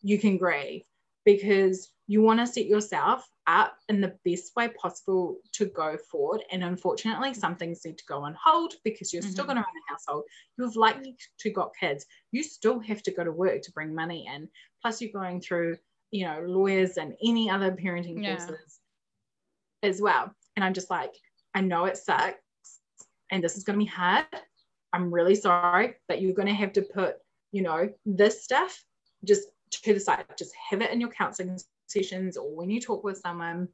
you 0.03 0.19
can 0.19 0.37
grieve 0.37 0.83
because 1.25 1.91
you 2.09 2.21
want 2.21 2.41
to 2.41 2.47
set 2.47 2.67
yourself 2.67 3.27
up 3.47 3.77
in 3.89 4.01
the 4.01 4.15
best 4.25 4.55
way 4.57 4.69
possible 4.69 5.37
to 5.53 5.67
go 5.67 5.97
forward. 6.11 6.43
And 6.51 6.65
unfortunately, 6.65 7.33
some 7.35 7.57
things 7.57 7.85
need 7.85 7.99
to 7.99 8.05
go 8.07 8.19
on 8.23 8.37
hold 8.43 8.75
because 8.85 9.13
you're 9.13 9.23
mm-hmm. 9.23 9.31
still 9.31 9.45
going 9.45 9.57
to 9.57 9.63
run 9.63 9.83
a 9.89 9.93
household. 9.93 10.25
You've 10.59 10.77
likely 10.77 11.17
to 11.39 11.51
got 11.51 11.73
kids. 11.79 12.07
You 12.33 12.43
still 12.43 12.81
have 12.81 13.03
to 13.05 13.13
go 13.13 13.25
to 13.25 13.33
work 13.33 13.63
to 13.63 13.73
bring 13.73 13.95
money 13.95 14.29
in. 14.33 14.49
Plus, 14.83 15.01
you're 15.01 15.13
going 15.13 15.41
through, 15.41 15.77
you 16.11 16.27
know, 16.27 16.43
lawyers 16.45 16.97
and 16.97 17.15
any 17.25 17.49
other 17.49 17.73
parenting 17.73 18.23
yeah. 18.23 18.37
courses 18.37 18.81
as 19.83 20.01
well. 20.01 20.33
And 20.57 20.65
I'm 20.65 20.75
just 20.75 20.91
like, 20.91 21.15
I 21.55 21.61
know 21.61 21.85
it 21.85 21.97
sucks 21.97 22.37
and 23.31 23.43
this 23.43 23.57
is 23.57 23.65
going 23.65 23.79
to 23.79 23.85
be 23.85 23.91
hard. 23.91 24.27
I'm 24.93 25.13
really 25.13 25.35
sorry, 25.35 25.95
but 26.09 26.21
you're 26.21 26.35
going 26.35 26.49
to 26.49 26.55
have 26.55 26.73
to 26.75 26.83
put 26.83 27.17
you 27.53 27.63
know, 27.63 27.91
this 28.05 28.43
stuff, 28.43 28.83
just 29.25 29.47
to 29.73 29.95
the 29.95 30.01
side, 30.01 30.25
just 30.39 30.53
have 30.71 30.83
it 30.83 30.91
in 30.91 31.01
your 31.01 31.11
counseling 31.11 31.59
sessions 31.87 32.37
or 32.37 32.55
when 32.55 32.71
you 32.71 32.81
talk 32.81 33.05
with 33.05 33.19
someone, 33.19 33.69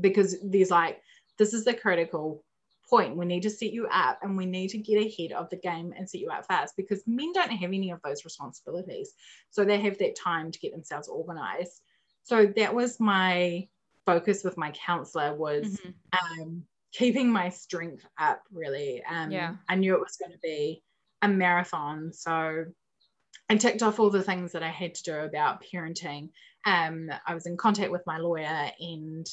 because 0.00 0.36
there's 0.42 0.70
like, 0.70 1.00
this 1.38 1.54
is 1.54 1.64
the 1.64 1.74
critical 1.74 2.44
point. 2.88 3.16
We 3.16 3.24
need 3.24 3.42
to 3.44 3.50
set 3.50 3.72
you 3.72 3.86
up 3.86 4.18
and 4.22 4.36
we 4.36 4.46
need 4.46 4.68
to 4.70 4.78
get 4.78 5.06
ahead 5.06 5.32
of 5.32 5.48
the 5.48 5.56
game 5.56 5.94
and 5.96 6.10
set 6.10 6.20
you 6.20 6.28
up 6.28 6.46
fast 6.46 6.74
because 6.76 7.02
men 7.06 7.32
don't 7.32 7.52
have 7.52 7.72
any 7.72 7.90
of 7.90 8.00
those 8.02 8.24
responsibilities. 8.24 9.12
So 9.50 9.64
they 9.64 9.80
have 9.80 9.96
that 9.98 10.16
time 10.16 10.50
to 10.50 10.58
get 10.58 10.72
themselves 10.72 11.08
organized. 11.08 11.80
So 12.24 12.46
that 12.56 12.74
was 12.74 13.00
my 13.00 13.68
focus 14.06 14.42
with 14.44 14.56
my 14.56 14.72
counselor 14.72 15.34
was 15.34 15.78
mm-hmm. 15.78 16.42
um, 16.42 16.64
keeping 16.92 17.30
my 17.30 17.48
strength 17.48 18.04
up 18.18 18.42
really. 18.52 19.02
Um, 19.08 19.30
yeah. 19.30 19.54
I 19.68 19.76
knew 19.76 19.94
it 19.94 20.00
was 20.00 20.16
going 20.16 20.32
to 20.32 20.38
be 20.42 20.82
a 21.22 21.28
marathon. 21.28 22.12
So 22.12 22.64
I 23.50 23.56
ticked 23.56 23.82
off 23.82 23.98
all 23.98 24.10
the 24.10 24.22
things 24.22 24.52
that 24.52 24.62
I 24.62 24.68
had 24.68 24.94
to 24.94 25.02
do 25.02 25.14
about 25.18 25.62
parenting. 25.62 26.30
Um, 26.64 27.10
I 27.26 27.34
was 27.34 27.46
in 27.46 27.56
contact 27.56 27.90
with 27.90 28.06
my 28.06 28.18
lawyer 28.18 28.70
and, 28.80 29.26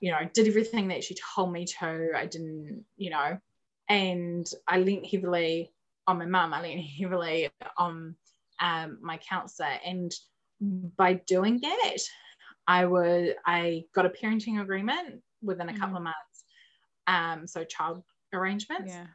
you 0.00 0.10
know, 0.10 0.18
did 0.34 0.48
everything 0.48 0.88
that 0.88 1.04
she 1.04 1.16
told 1.34 1.52
me 1.52 1.64
to. 1.64 2.10
I 2.14 2.26
didn't, 2.26 2.84
you 2.96 3.10
know, 3.10 3.38
and 3.88 4.46
I 4.66 4.80
leaned 4.80 5.06
heavily 5.06 5.72
on 6.06 6.18
my 6.18 6.26
mum. 6.26 6.52
I 6.52 6.60
leaned 6.60 6.84
heavily 7.00 7.48
on 7.78 8.16
um, 8.60 8.98
my 9.00 9.18
counselor. 9.18 9.78
And 9.86 10.12
by 10.60 11.14
doing 11.14 11.60
that, 11.60 11.98
I 12.66 12.84
would 12.84 13.36
I 13.46 13.84
got 13.94 14.04
a 14.04 14.10
parenting 14.10 14.60
agreement 14.60 15.22
within 15.40 15.70
a 15.70 15.78
couple 15.78 15.94
mm. 15.94 15.98
of 15.98 16.02
months 16.02 16.28
um, 17.08 17.46
so 17.46 17.64
child 17.64 18.04
arrangements. 18.32 18.92
Yeah. 18.92 19.06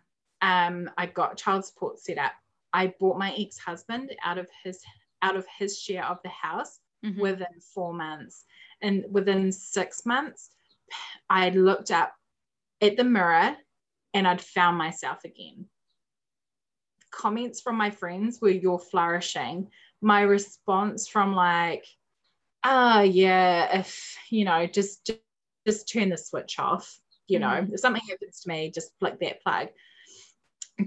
Um, 0.41 0.89
I 0.97 1.05
got 1.05 1.37
child 1.37 1.63
support 1.63 1.99
set 1.99 2.17
up. 2.17 2.33
I 2.73 2.93
bought 2.99 3.17
my 3.17 3.33
ex-husband 3.37 4.15
out 4.23 4.37
of 4.37 4.47
his 4.63 4.81
out 5.21 5.35
of 5.35 5.45
his 5.57 5.79
share 5.79 6.05
of 6.05 6.19
the 6.23 6.29
house 6.29 6.79
mm-hmm. 7.05 7.19
within 7.19 7.59
four 7.73 7.93
months. 7.93 8.43
And 8.81 9.05
within 9.09 9.51
six 9.51 10.05
months, 10.05 10.49
I 11.29 11.49
looked 11.51 11.91
up 11.91 12.13
at 12.81 12.97
the 12.97 13.05
mirror 13.05 13.55
and 14.13 14.27
I'd 14.27 14.41
found 14.41 14.77
myself 14.77 15.23
again. 15.23 15.67
Comments 17.11 17.61
from 17.61 17.77
my 17.77 17.89
friends 17.89 18.39
were 18.41 18.49
you're 18.49 18.79
flourishing. 18.79 19.69
My 20.01 20.21
response 20.21 21.07
from 21.07 21.33
like, 21.33 21.85
ah, 22.65 22.99
oh, 22.99 23.01
yeah, 23.03 23.79
if 23.79 24.17
you 24.29 24.43
know, 24.43 24.65
just, 24.67 25.05
just 25.05 25.19
just 25.65 25.89
turn 25.89 26.09
the 26.09 26.17
switch 26.17 26.59
off 26.59 26.99
you 27.27 27.39
know 27.39 27.47
mm. 27.47 27.73
if 27.73 27.79
something 27.79 28.01
happens 28.09 28.41
to 28.41 28.49
me 28.49 28.71
just 28.73 28.91
flick 28.99 29.19
that 29.19 29.41
plug 29.41 29.69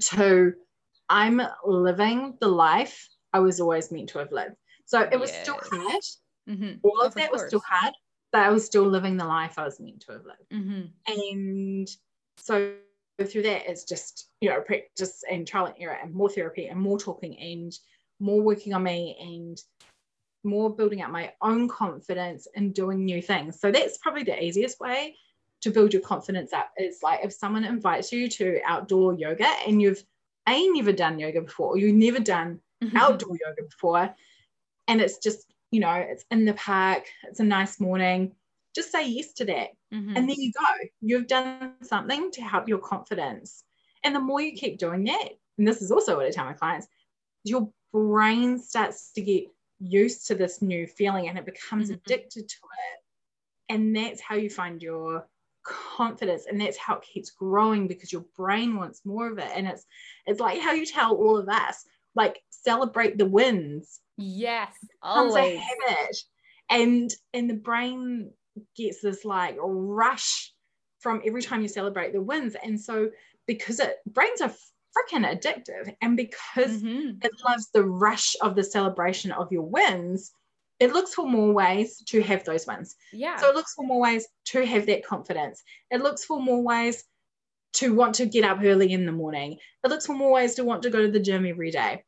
to 0.00 0.54
i'm 1.08 1.40
living 1.64 2.36
the 2.40 2.48
life 2.48 3.08
i 3.32 3.38
was 3.38 3.60
always 3.60 3.90
meant 3.90 4.08
to 4.08 4.18
have 4.18 4.32
lived 4.32 4.54
so 4.84 5.00
it 5.00 5.18
was 5.18 5.30
yes. 5.30 5.42
still 5.42 5.60
hard 5.70 6.02
mm-hmm. 6.48 6.72
all 6.82 7.00
of, 7.00 7.08
of 7.08 7.14
that 7.14 7.30
course. 7.30 7.42
was 7.42 7.48
still 7.48 7.62
hard 7.68 7.94
but 8.32 8.42
i 8.42 8.50
was 8.50 8.64
still 8.64 8.84
living 8.84 9.16
the 9.16 9.24
life 9.24 9.58
i 9.58 9.64
was 9.64 9.80
meant 9.80 10.00
to 10.00 10.12
have 10.12 10.24
lived 10.24 10.50
mm-hmm. 10.52 10.82
and 11.06 11.88
so 12.36 12.72
through 13.24 13.42
that 13.42 13.68
it's 13.68 13.84
just 13.84 14.28
you 14.40 14.50
know 14.50 14.60
practice 14.60 15.22
and 15.30 15.46
trial 15.46 15.66
and 15.66 15.74
error 15.78 15.96
and 16.02 16.12
more 16.12 16.28
therapy 16.28 16.66
and 16.66 16.80
more 16.80 16.98
talking 16.98 17.38
and 17.38 17.78
more 18.20 18.40
working 18.40 18.74
on 18.74 18.82
me 18.82 19.16
and 19.20 19.62
more 20.44 20.74
building 20.74 21.02
up 21.02 21.10
my 21.10 21.32
own 21.42 21.66
confidence 21.68 22.46
and 22.54 22.74
doing 22.74 23.04
new 23.04 23.22
things 23.22 23.58
so 23.60 23.70
that's 23.70 23.98
probably 23.98 24.22
the 24.22 24.42
easiest 24.42 24.78
way 24.80 25.16
to 25.62 25.70
build 25.70 25.92
your 25.92 26.02
confidence 26.02 26.52
up 26.52 26.70
is 26.78 27.00
like 27.02 27.20
if 27.24 27.32
someone 27.32 27.64
invites 27.64 28.12
you 28.12 28.28
to 28.28 28.60
outdoor 28.66 29.14
yoga 29.14 29.48
and 29.66 29.80
you've 29.80 30.04
a 30.48 30.68
never 30.68 30.92
done 30.92 31.18
yoga 31.18 31.42
before 31.42 31.68
or 31.68 31.78
you've 31.78 31.94
never 31.94 32.20
done 32.20 32.60
mm-hmm. 32.82 32.96
outdoor 32.96 33.36
yoga 33.46 33.62
before 33.62 34.14
and 34.88 35.00
it's 35.00 35.18
just 35.18 35.46
you 35.70 35.80
know 35.80 35.92
it's 35.94 36.24
in 36.30 36.44
the 36.44 36.54
park 36.54 37.04
it's 37.24 37.40
a 37.40 37.44
nice 37.44 37.80
morning 37.80 38.32
just 38.74 38.92
say 38.92 39.08
yes 39.08 39.32
to 39.32 39.44
that 39.44 39.70
mm-hmm. 39.92 40.16
and 40.16 40.28
there 40.28 40.36
you 40.38 40.52
go 40.52 40.64
you've 41.00 41.26
done 41.26 41.72
something 41.82 42.30
to 42.30 42.42
help 42.42 42.68
your 42.68 42.78
confidence 42.78 43.64
and 44.04 44.14
the 44.14 44.20
more 44.20 44.40
you 44.40 44.52
keep 44.52 44.78
doing 44.78 45.04
that 45.04 45.28
and 45.58 45.66
this 45.66 45.82
is 45.82 45.90
also 45.90 46.16
what 46.16 46.26
i 46.26 46.30
tell 46.30 46.44
my 46.44 46.52
clients 46.52 46.86
your 47.44 47.68
brain 47.92 48.58
starts 48.58 49.12
to 49.12 49.22
get 49.22 49.44
used 49.78 50.26
to 50.26 50.34
this 50.34 50.62
new 50.62 50.86
feeling 50.86 51.28
and 51.28 51.38
it 51.38 51.44
becomes 51.44 51.90
mm-hmm. 51.90 51.98
addicted 52.04 52.48
to 52.48 52.56
it 52.56 53.74
and 53.74 53.94
that's 53.94 54.20
how 54.20 54.34
you 54.34 54.48
find 54.48 54.82
your 54.82 55.26
confidence 55.66 56.46
and 56.46 56.60
that's 56.60 56.76
how 56.76 56.96
it 56.96 57.02
keeps 57.02 57.30
growing 57.30 57.88
because 57.88 58.12
your 58.12 58.24
brain 58.36 58.76
wants 58.76 59.04
more 59.04 59.30
of 59.30 59.38
it. 59.38 59.50
And 59.54 59.66
it's 59.66 59.84
it's 60.26 60.40
like 60.40 60.60
how 60.60 60.72
you 60.72 60.86
tell 60.86 61.14
all 61.14 61.36
of 61.36 61.48
us 61.48 61.84
like 62.14 62.40
celebrate 62.50 63.18
the 63.18 63.26
wins. 63.26 64.00
Yes 64.16 64.72
always. 65.02 65.60
habit. 65.60 66.16
And 66.70 67.10
and 67.34 67.50
the 67.50 67.54
brain 67.54 68.30
gets 68.76 69.00
this 69.00 69.24
like 69.24 69.56
rush 69.60 70.52
from 70.98 71.22
every 71.26 71.42
time 71.42 71.62
you 71.62 71.68
celebrate 71.68 72.12
the 72.12 72.22
wins. 72.22 72.56
And 72.62 72.80
so 72.80 73.10
because 73.46 73.80
it 73.80 73.98
brains 74.06 74.40
are 74.40 74.52
freaking 74.96 75.30
addictive. 75.30 75.94
And 76.00 76.16
because 76.16 76.82
mm-hmm. 76.82 77.18
it 77.22 77.32
loves 77.46 77.68
the 77.72 77.84
rush 77.84 78.34
of 78.40 78.56
the 78.56 78.64
celebration 78.64 79.32
of 79.32 79.52
your 79.52 79.62
wins 79.62 80.32
it 80.78 80.92
looks 80.92 81.14
for 81.14 81.26
more 81.26 81.52
ways 81.52 82.02
to 82.06 82.22
have 82.22 82.44
those 82.44 82.66
wins. 82.66 82.96
Yeah. 83.12 83.36
So 83.36 83.48
it 83.48 83.54
looks 83.54 83.74
for 83.74 83.84
more 83.84 84.00
ways 84.00 84.26
to 84.46 84.64
have 84.66 84.86
that 84.86 85.06
confidence. 85.06 85.62
It 85.90 86.02
looks 86.02 86.24
for 86.24 86.40
more 86.40 86.62
ways 86.62 87.04
to 87.74 87.94
want 87.94 88.14
to 88.16 88.26
get 88.26 88.44
up 88.44 88.58
early 88.62 88.92
in 88.92 89.06
the 89.06 89.12
morning. 89.12 89.58
It 89.84 89.88
looks 89.88 90.06
for 90.06 90.14
more 90.14 90.32
ways 90.32 90.54
to 90.56 90.64
want 90.64 90.82
to 90.82 90.90
go 90.90 91.02
to 91.02 91.10
the 91.10 91.20
gym 91.20 91.46
every 91.46 91.70
day. 91.70 92.04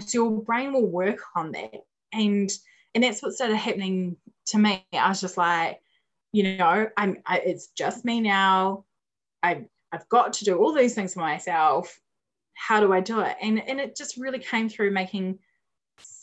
So 0.00 0.30
your 0.30 0.42
brain 0.42 0.72
will 0.72 0.86
work 0.86 1.20
on 1.34 1.52
that. 1.52 1.82
And 2.12 2.50
and 2.94 3.04
that's 3.04 3.22
what 3.22 3.34
started 3.34 3.56
happening 3.56 4.16
to 4.48 4.58
me. 4.58 4.86
I 4.92 5.08
was 5.08 5.20
just 5.20 5.36
like, 5.36 5.80
you 6.32 6.56
know, 6.56 6.88
I'm 6.96 7.18
I, 7.26 7.38
it's 7.38 7.68
just 7.68 8.04
me 8.04 8.20
now. 8.20 8.84
I 9.42 9.66
I've 9.92 10.08
got 10.08 10.34
to 10.34 10.44
do 10.44 10.58
all 10.58 10.72
these 10.72 10.94
things 10.94 11.14
for 11.14 11.20
myself. 11.20 12.00
How 12.54 12.80
do 12.80 12.92
I 12.92 13.00
do 13.00 13.20
it? 13.20 13.36
And 13.40 13.60
and 13.68 13.78
it 13.80 13.96
just 13.96 14.16
really 14.16 14.38
came 14.38 14.68
through 14.68 14.90
making 14.90 15.38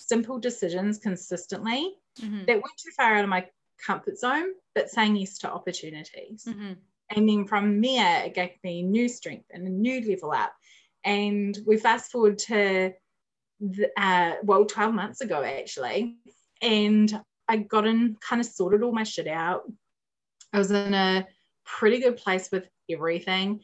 simple 0.08 0.40
decisions 0.40 0.98
consistently 0.98 1.94
mm-hmm. 2.20 2.46
that 2.46 2.56
went 2.56 2.78
too 2.78 2.92
far 2.96 3.16
out 3.16 3.24
of 3.24 3.30
my 3.30 3.46
comfort 3.86 4.18
zone, 4.18 4.50
but 4.76 4.90
saying 4.90 5.16
yes 5.16 5.38
to 5.40 5.52
opportunities. 5.52 6.46
Mm-hmm. 6.48 6.74
And 7.16 7.30
then 7.30 7.46
from 7.46 7.82
there, 7.82 8.24
it 8.26 8.34
gave 8.34 8.52
me 8.64 8.82
new 8.82 9.08
strength 9.08 9.46
and 9.52 9.68
a 9.68 9.70
new 9.70 10.10
level 10.10 10.32
up. 10.32 10.54
And 11.04 11.58
we 11.66 11.78
fast 11.78 12.12
forward 12.12 12.38
to, 12.40 12.94
the, 13.60 13.90
uh, 13.98 14.34
well, 14.44 14.66
12 14.66 14.94
months 14.94 15.22
ago, 15.22 15.44
actually. 15.44 16.18
And 16.62 17.22
I 17.48 17.58
got 17.58 17.86
in, 17.86 18.18
kind 18.28 18.40
of 18.40 18.48
sorted 18.48 18.84
all 18.84 18.94
my 18.94 19.04
shit 19.04 19.28
out. 19.28 19.64
I 20.54 20.60
was 20.60 20.72
in 20.72 20.94
a 20.94 21.28
pretty 21.66 22.00
good 22.00 22.18
place 22.18 22.50
with 22.52 22.68
everything. 22.90 23.62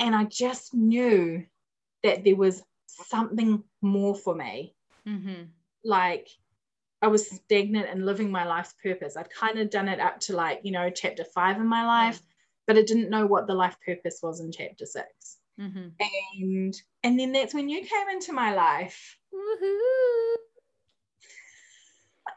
And 0.00 0.14
I 0.14 0.24
just 0.24 0.74
knew 0.74 1.44
that 2.02 2.24
there 2.24 2.36
was 2.36 2.62
something 2.86 3.62
more 3.80 4.14
for 4.14 4.34
me. 4.34 4.74
Mm-hmm 5.06 5.42
like 5.84 6.28
I 7.02 7.08
was 7.08 7.28
stagnant 7.28 7.88
and 7.90 8.06
living 8.06 8.30
my 8.30 8.44
life's 8.44 8.74
purpose. 8.82 9.16
I'd 9.16 9.30
kind 9.30 9.58
of 9.58 9.70
done 9.70 9.88
it 9.88 9.98
up 10.00 10.20
to 10.20 10.36
like, 10.36 10.60
you 10.62 10.70
know, 10.70 10.88
chapter 10.90 11.24
five 11.24 11.56
in 11.56 11.66
my 11.66 11.84
life, 11.84 12.20
but 12.66 12.78
I 12.78 12.82
didn't 12.82 13.10
know 13.10 13.26
what 13.26 13.46
the 13.46 13.54
life 13.54 13.76
purpose 13.84 14.20
was 14.22 14.40
in 14.40 14.52
chapter 14.52 14.86
6 14.86 15.06
mm-hmm. 15.60 15.88
And 16.00 16.74
and 17.02 17.18
then 17.18 17.32
that's 17.32 17.54
when 17.54 17.68
you 17.68 17.80
came 17.80 18.08
into 18.12 18.32
my 18.32 18.54
life. 18.54 19.18
Woo-hoo. 19.32 20.36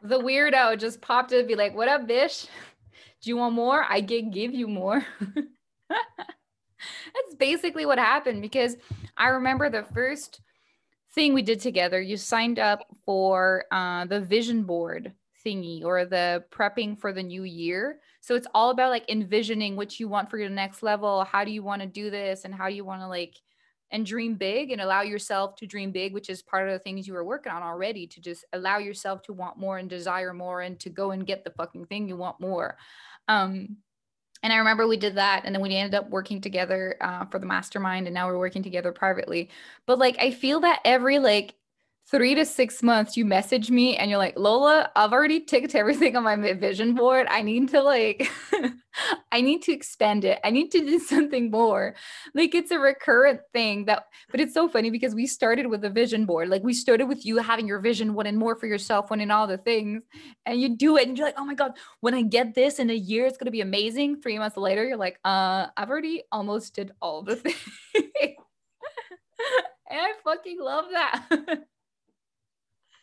The 0.01 0.19
weirdo 0.19 0.79
just 0.79 0.99
popped 0.99 1.31
in 1.31 1.39
and 1.39 1.47
be 1.47 1.55
like, 1.55 1.75
what 1.75 1.87
up, 1.87 2.07
bish? 2.07 2.47
Do 3.21 3.29
you 3.29 3.37
want 3.37 3.55
more? 3.55 3.85
I 3.87 4.01
can 4.01 4.31
give 4.31 4.53
you 4.53 4.67
more. 4.67 5.05
That's 5.89 7.35
basically 7.37 7.85
what 7.85 7.97
happened 7.97 8.41
because 8.41 8.75
I 9.17 9.29
remember 9.29 9.69
the 9.69 9.83
first 9.93 10.41
thing 11.13 11.33
we 11.33 11.41
did 11.41 11.59
together, 11.59 12.01
you 12.01 12.17
signed 12.17 12.59
up 12.59 12.85
for 13.05 13.65
uh, 13.71 14.05
the 14.05 14.21
vision 14.21 14.63
board 14.63 15.13
thingy 15.45 15.83
or 15.83 16.05
the 16.05 16.43
prepping 16.51 16.99
for 16.99 17.13
the 17.13 17.23
new 17.23 17.43
year. 17.43 17.99
So 18.21 18.35
it's 18.35 18.47
all 18.53 18.71
about 18.71 18.89
like 18.89 19.09
envisioning 19.09 19.75
what 19.75 19.99
you 19.99 20.07
want 20.07 20.29
for 20.29 20.37
your 20.37 20.49
next 20.49 20.81
level. 20.81 21.23
How 21.23 21.43
do 21.43 21.51
you 21.51 21.63
want 21.63 21.81
to 21.81 21.87
do 21.87 22.09
this? 22.09 22.43
And 22.43 22.53
how 22.53 22.67
do 22.67 22.75
you 22.75 22.83
want 22.83 23.01
to 23.01 23.07
like 23.07 23.35
and 23.91 24.05
dream 24.05 24.35
big 24.35 24.71
and 24.71 24.81
allow 24.81 25.03
yourself 25.03 25.55
to 25.55 25.67
dream 25.67 25.91
big, 25.91 26.13
which 26.13 26.29
is 26.29 26.41
part 26.41 26.67
of 26.67 26.73
the 26.73 26.79
things 26.79 27.07
you 27.07 27.13
were 27.13 27.23
working 27.23 27.51
on 27.51 27.61
already 27.61 28.07
to 28.07 28.19
just 28.19 28.43
allow 28.51 28.79
yourself 28.79 29.21
to 29.21 29.33
want 29.33 29.57
more 29.57 29.77
and 29.77 29.89
desire 29.89 30.33
more 30.33 30.61
and 30.61 30.79
to 30.79 30.89
go 30.89 31.11
and 31.11 31.27
get 31.27 31.43
the 31.43 31.51
fucking 31.51 31.85
thing 31.85 32.07
you 32.07 32.17
want 32.17 32.39
more. 32.41 32.77
Um, 33.27 33.77
and 34.45 34.53
I 34.53 34.57
remember 34.57 34.85
we 34.87 34.95
did 34.95 35.15
that, 35.15 35.41
and 35.43 35.55
then 35.55 35.61
we 35.63 35.75
ended 35.75 35.95
up 35.95 36.07
working 36.11 36.39
together 36.39 36.97
uh, 37.01 37.25
for 37.25 37.39
the 37.39 37.47
mastermind, 37.47 38.05
and 38.05 38.13
now 38.13 38.27
we're 38.27 38.37
working 38.37 38.61
together 38.61 38.91
privately. 38.91 39.49
But 39.87 39.97
like, 39.97 40.17
I 40.19 40.29
feel 40.29 40.59
that 40.59 40.81
every 40.85 41.17
like 41.17 41.55
three 42.11 42.35
to 42.35 42.45
six 42.45 42.83
months, 42.83 43.17
you 43.17 43.25
message 43.25 43.71
me 43.71 43.97
and 43.97 44.11
you're 44.11 44.19
like, 44.19 44.37
Lola, 44.37 44.91
I've 44.95 45.11
already 45.11 45.39
ticked 45.39 45.73
everything 45.73 46.15
on 46.15 46.23
my 46.23 46.35
vision 46.53 46.93
board. 46.93 47.25
I 47.29 47.41
need 47.41 47.69
to 47.69 47.81
like, 47.81 48.29
I 49.31 49.41
need 49.41 49.63
to 49.63 49.71
expand 49.71 50.23
it. 50.23 50.39
I 50.43 50.51
need 50.51 50.71
to 50.71 50.79
do 50.79 50.99
something 51.13 51.49
more. 51.49 51.95
Like 52.35 52.53
it's 52.53 52.69
a 52.69 52.77
recurrent 52.77 53.41
thing 53.53 53.85
that, 53.85 54.05
but 54.29 54.39
it's 54.39 54.53
so 54.53 54.69
funny 54.69 54.91
because 54.91 55.15
we 55.15 55.25
started 55.25 55.65
with 55.65 55.83
a 55.83 55.89
vision 55.89 56.25
board. 56.25 56.49
Like 56.49 56.63
we 56.63 56.73
started 56.73 57.07
with 57.07 57.25
you 57.25 57.37
having 57.37 57.67
your 57.67 57.79
vision, 57.79 58.13
wanting 58.13 58.37
more 58.37 58.55
for 58.55 58.67
yourself, 58.67 59.09
wanting 59.09 59.31
all 59.31 59.47
the 59.47 59.57
things, 59.57 60.03
and 60.45 60.61
you 60.61 60.77
do 60.77 60.97
it 60.97 61.07
and 61.07 61.17
you're 61.17 61.27
like, 61.27 61.39
oh 61.39 61.45
my 61.45 61.55
God, 61.55 61.71
when 62.01 62.13
I 62.13 62.21
get 62.21 62.53
this 62.53 62.77
in 62.77 62.91
a 62.91 62.95
year, 62.95 63.25
it's 63.25 63.37
going 63.37 63.45
to 63.45 63.51
be 63.51 63.61
amazing. 63.61 64.21
Three 64.21 64.37
months 64.37 64.57
later, 64.57 64.85
you're 64.85 64.95
like, 64.95 65.19
uh, 65.25 65.67
I've 65.75 65.89
already 65.89 66.23
almost 66.31 66.75
did 66.75 66.91
all 67.01 67.23
the 67.23 67.35
things. 67.35 67.57
and 69.89 69.99
I 69.99 70.13
fucking 70.23 70.59
love 70.59 70.85
that. 70.91 71.65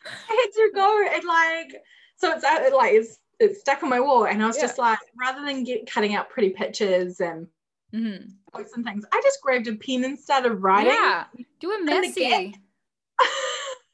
I 0.05 0.09
had 0.45 0.51
to 0.53 0.71
go 0.73 1.05
and 1.13 1.23
like, 1.23 1.83
so 2.17 2.31
it's 2.31 2.43
out, 2.43 2.73
like 2.73 2.93
it's 2.93 3.19
it's 3.39 3.59
stuck 3.59 3.83
on 3.83 3.89
my 3.89 3.99
wall, 3.99 4.25
and 4.25 4.41
I 4.41 4.47
was 4.47 4.57
yeah. 4.57 4.63
just 4.63 4.77
like, 4.77 4.99
rather 5.19 5.45
than 5.45 5.63
get 5.63 5.89
cutting 5.89 6.15
out 6.15 6.29
pretty 6.29 6.51
pictures 6.51 7.19
and 7.19 7.47
mm-hmm. 7.93 8.29
and 8.53 8.85
things, 8.85 9.05
I 9.11 9.21
just 9.23 9.41
grabbed 9.41 9.67
a 9.67 9.75
pen 9.75 10.03
and 10.03 10.19
started 10.19 10.53
writing. 10.53 10.93
Yeah, 10.93 11.25
do 11.59 11.71
a 11.71 11.83
messy. 11.83 12.55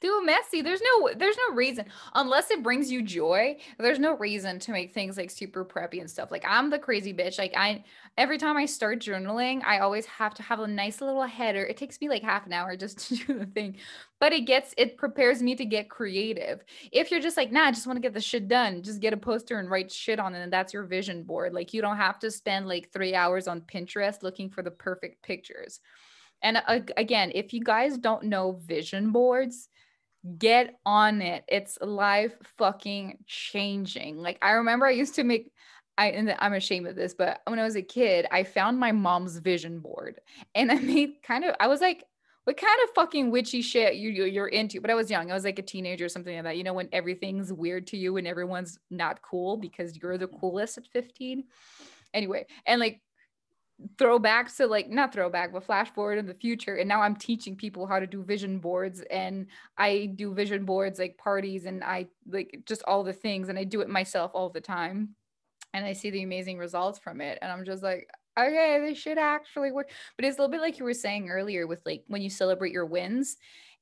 Do 0.01 0.17
a 0.17 0.23
messy. 0.23 0.62
There's 0.62 0.81
no 0.81 1.09
there's 1.15 1.35
no 1.49 1.55
reason. 1.55 1.85
Unless 2.15 2.51
it 2.51 2.63
brings 2.63 2.91
you 2.91 3.01
joy 3.03 3.57
there's 3.77 3.99
no 3.99 4.17
reason 4.17 4.59
to 4.59 4.71
make 4.71 4.93
things 4.93 5.17
like 5.17 5.29
super 5.29 5.65
preppy 5.65 5.99
and 5.99 6.09
stuff. 6.09 6.31
Like 6.31 6.45
i'm 6.47 6.69
the 6.69 6.79
crazy 6.79 7.13
bitch. 7.13 7.38
Like 7.38 7.53
i 7.55 7.83
every 8.17 8.38
time 8.38 8.57
i 8.57 8.65
start 8.65 8.99
journaling 8.99 9.63
i 9.63 9.79
always 9.79 10.05
have 10.05 10.33
to 10.35 10.43
have 10.43 10.59
a 10.59 10.67
nice 10.67 11.01
little 11.01 11.23
header. 11.23 11.65
It 11.65 11.77
takes 11.77 11.99
me 11.99 12.09
like 12.09 12.23
half 12.23 12.45
an 12.45 12.53
hour 12.53 12.75
just 12.75 12.99
to 13.09 13.15
do 13.15 13.39
the 13.39 13.45
thing. 13.45 13.77
But 14.19 14.33
it 14.33 14.41
gets 14.41 14.73
it 14.77 14.97
prepares 14.97 15.41
me 15.41 15.55
to 15.55 15.65
get 15.65 15.89
creative. 15.89 16.63
If 16.91 17.12
you're 17.12 17.21
just 17.21 17.38
like 17.38 17.51
nah 17.51 17.65
i 17.65 17.71
just 17.71 17.88
want 17.88 17.97
to 17.97 18.01
get 18.01 18.13
the 18.13 18.21
shit 18.21 18.47
done 18.47 18.83
just 18.83 19.01
get 19.01 19.13
a 19.13 19.17
poster 19.17 19.59
and 19.59 19.69
write 19.69 19.91
shit 19.91 20.19
on 20.19 20.33
it 20.33 20.41
and 20.41 20.53
that's 20.53 20.73
your 20.73 20.83
vision 20.83 21.23
board. 21.23 21.53
Like 21.53 21.73
you 21.73 21.81
don't 21.81 21.97
have 21.97 22.19
to 22.19 22.31
spend 22.31 22.67
like 22.67 22.91
three 22.91 23.15
hours 23.15 23.47
on 23.47 23.62
pinterest 23.62 24.23
looking 24.23 24.49
for 24.49 24.62
the 24.63 24.71
perfect 24.71 25.23
pictures. 25.23 25.81
And 26.41 26.62
again 26.95 27.33
if 27.35 27.51
you 27.51 27.62
guys 27.62 27.97
don't 27.97 28.23
know 28.23 28.62
vision 28.65 29.12
boards 29.12 29.67
get 30.38 30.79
on 30.86 31.21
it. 31.21 31.43
It's 31.47 31.77
life 31.82 32.36
fucking 32.58 33.19
changing. 33.25 34.17
Like 34.17 34.38
I 34.41 34.51
remember 34.51 34.86
I 34.86 34.91
used 34.91 35.15
to 35.15 35.23
make 35.23 35.51
I 35.97 36.08
and 36.08 36.34
I'm 36.39 36.53
ashamed 36.53 36.88
of 36.88 36.95
this, 36.95 37.13
but 37.13 37.41
when 37.45 37.60
I 37.60 37.63
was 37.63 37.75
a 37.75 37.82
kid, 37.82 38.25
I 38.32 38.43
found 38.43 38.79
my 38.79 38.91
mom's 38.91 39.38
vision 39.38 39.79
board 39.79 40.19
and 40.55 40.71
I 40.71 40.75
made 40.79 41.21
kind 41.23 41.45
of 41.45 41.55
I 41.60 41.67
was 41.67 41.82
like 41.82 42.03
what 42.45 42.58
kind 42.58 42.79
of 42.84 42.89
fucking 42.95 43.29
witchy 43.29 43.62
shit 43.62 43.95
you 43.95 44.10
you're 44.10 44.47
into? 44.47 44.82
But 44.82 44.89
I 44.89 44.95
was 44.95 45.12
young. 45.12 45.29
I 45.29 45.36
was 45.36 45.43
like 45.43 45.60
a 45.60 45.63
teenager 45.63 46.05
or 46.05 46.10
something 46.10 46.34
like 46.34 46.45
that. 46.45 46.58
You 46.58 46.63
know, 46.63 46.73
when 46.73 46.89
everything's 46.91 47.53
weird 47.53 47.86
to 47.88 47.97
you 47.97 48.17
and 48.17 48.25
everyone's 48.25 48.79
not 48.89 49.21
cool 49.21 49.58
because 49.58 49.95
you're 49.97 50.17
the 50.17 50.27
coolest 50.27 50.79
at 50.79 50.88
15. 50.88 51.43
Anyway, 52.13 52.47
and 52.65 52.79
like 52.79 53.01
throwback 53.98 54.54
to 54.56 54.68
like 54.68 54.89
not 54.89 55.13
throwback 55.13 55.54
but 55.54 55.63
flash 55.63 55.89
forward 55.92 56.18
in 56.18 56.26
the 56.26 56.34
future 56.34 56.76
and 56.76 56.89
now 56.89 57.02
i'm 57.02 57.15
teaching 57.15 57.56
people 57.56 57.88
how 57.88 58.00
to 58.00 58.08
do 58.08 58.22
vision 58.24 58.60
boards 58.60 59.02
and 59.10 59.48
i 59.78 60.12
do 60.15 60.34
vision 60.34 60.65
boards 60.65 61.00
like 61.00 61.18
parties 61.18 61.65
and 61.65 61.84
i 61.84 62.06
like 62.28 62.60
just 62.65 62.84
all 62.84 63.04
the 63.04 63.13
things 63.13 63.48
and 63.48 63.58
i 63.58 63.63
do 63.63 63.80
it 63.80 63.88
myself 63.88 64.32
all 64.34 64.50
the 64.50 64.60
time 64.60 65.10
and 65.74 65.86
i 65.86 65.94
see 65.94 66.10
the 66.10 66.24
amazing 66.24 66.58
results 66.58 67.00
from 67.00 67.22
it 67.22 67.39
and 67.42 67.52
i'm 67.52 67.63
just 67.63 67.82
like 67.82 68.10
okay 68.39 68.80
this 68.80 68.98
should 68.98 69.18
actually 69.18 69.72
work. 69.72 69.89
But 70.15 70.26
it's 70.26 70.38
a 70.38 70.42
little 70.42 70.52
bit 70.52 70.62
like 70.62 70.80
you 70.80 70.86
were 70.86 70.94
saying 70.94 71.30
earlier 71.30 71.68
with 71.68 71.82
like 71.86 72.04
when 72.08 72.22
you 72.22 72.30
celebrate 72.30 72.72
your 72.72 72.86
wins 72.86 73.38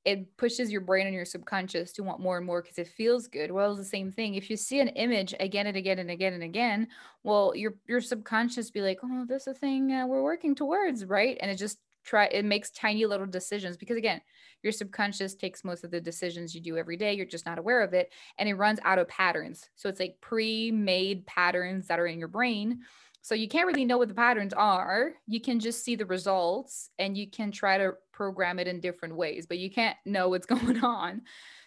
it 0.08 0.38
pushes 0.38 0.72
your 0.72 0.80
brain 0.80 1.06
and 1.06 1.13
your 1.13 1.26
subconscious 1.26 1.91
to 1.91 2.02
want 2.02 2.22
more 2.22 2.38
and 2.38 2.46
more 2.46 2.62
because 2.62 2.78
it 2.78 2.88
feels 2.88 3.28
good. 3.28 3.52
Well, 3.52 3.72
it's 3.72 3.80
the 3.80 3.86
same 3.86 4.10
thing. 4.10 4.36
If 4.36 4.50
you 4.50 4.56
see 4.56 4.80
an 4.80 4.88
image 4.88 5.36
again 5.41 5.67
and 5.67 5.76
again 5.76 6.00
and 6.00 6.10
again 6.10 6.32
and 6.32 6.43
again, 6.43 6.88
well, 7.24 7.54
your 7.54 7.74
your 7.89 8.00
subconscious 8.00 8.72
be 8.72 8.80
like, 8.80 9.00
oh, 9.04 9.26
this 9.28 9.41
is 9.41 9.48
a 9.48 9.54
thing 9.54 9.91
uh, 9.91 10.08
we're 10.08 10.24
working 10.24 10.56
towards, 10.56 11.04
right? 11.04 11.38
And 11.41 11.52
it 11.52 11.56
just 11.56 11.80
try 12.06 12.28
it 12.28 12.46
makes 12.46 12.72
tiny 12.72 13.06
little 13.06 13.26
decisions 13.26 13.76
because 13.76 13.98
again, 13.98 14.22
your 14.63 14.72
subconscious 14.72 15.36
takes 15.36 15.65
most 15.65 15.84
of 15.84 15.91
the 15.91 16.00
decisions 16.00 16.56
you 16.56 16.62
do 16.62 16.78
every 16.78 16.96
day. 16.96 17.13
You're 17.13 17.26
just 17.26 17.46
not 17.46 17.60
aware 17.60 17.84
of 17.84 17.93
it, 17.93 18.13
and 18.38 18.48
it 18.48 18.54
runs 18.54 18.80
out 18.86 19.00
of 19.00 19.10
patterns. 19.10 19.70
So 19.76 19.89
it's 19.89 20.00
like 20.00 20.15
pre-made 20.22 21.26
patterns 21.26 21.88
that 21.88 22.00
are 22.00 22.08
in 22.08 22.17
your 22.17 22.30
brain 22.30 22.80
so 23.28 23.36
you 23.36 23.50
can't 23.50 23.67
really 23.67 23.84
know 23.84 23.98
what 23.98 24.08
the 24.08 24.13
patterns 24.13 24.54
are. 24.54 25.12
You 25.28 25.41
can 25.41 25.60
just 25.60 25.84
see 25.84 25.98
the 25.98 26.06
results 26.06 26.91
and 26.98 27.17
you 27.17 27.30
can 27.30 27.52
try 27.52 27.78
to 27.78 27.96
program 28.17 28.58
it 28.58 28.67
in 28.67 28.80
different 28.80 29.15
ways, 29.15 29.45
but 29.45 29.60
you 29.60 29.69
can't 29.69 29.95
know 30.03 30.30
what's 30.30 30.45
going 30.56 30.84
on. 30.84 31.21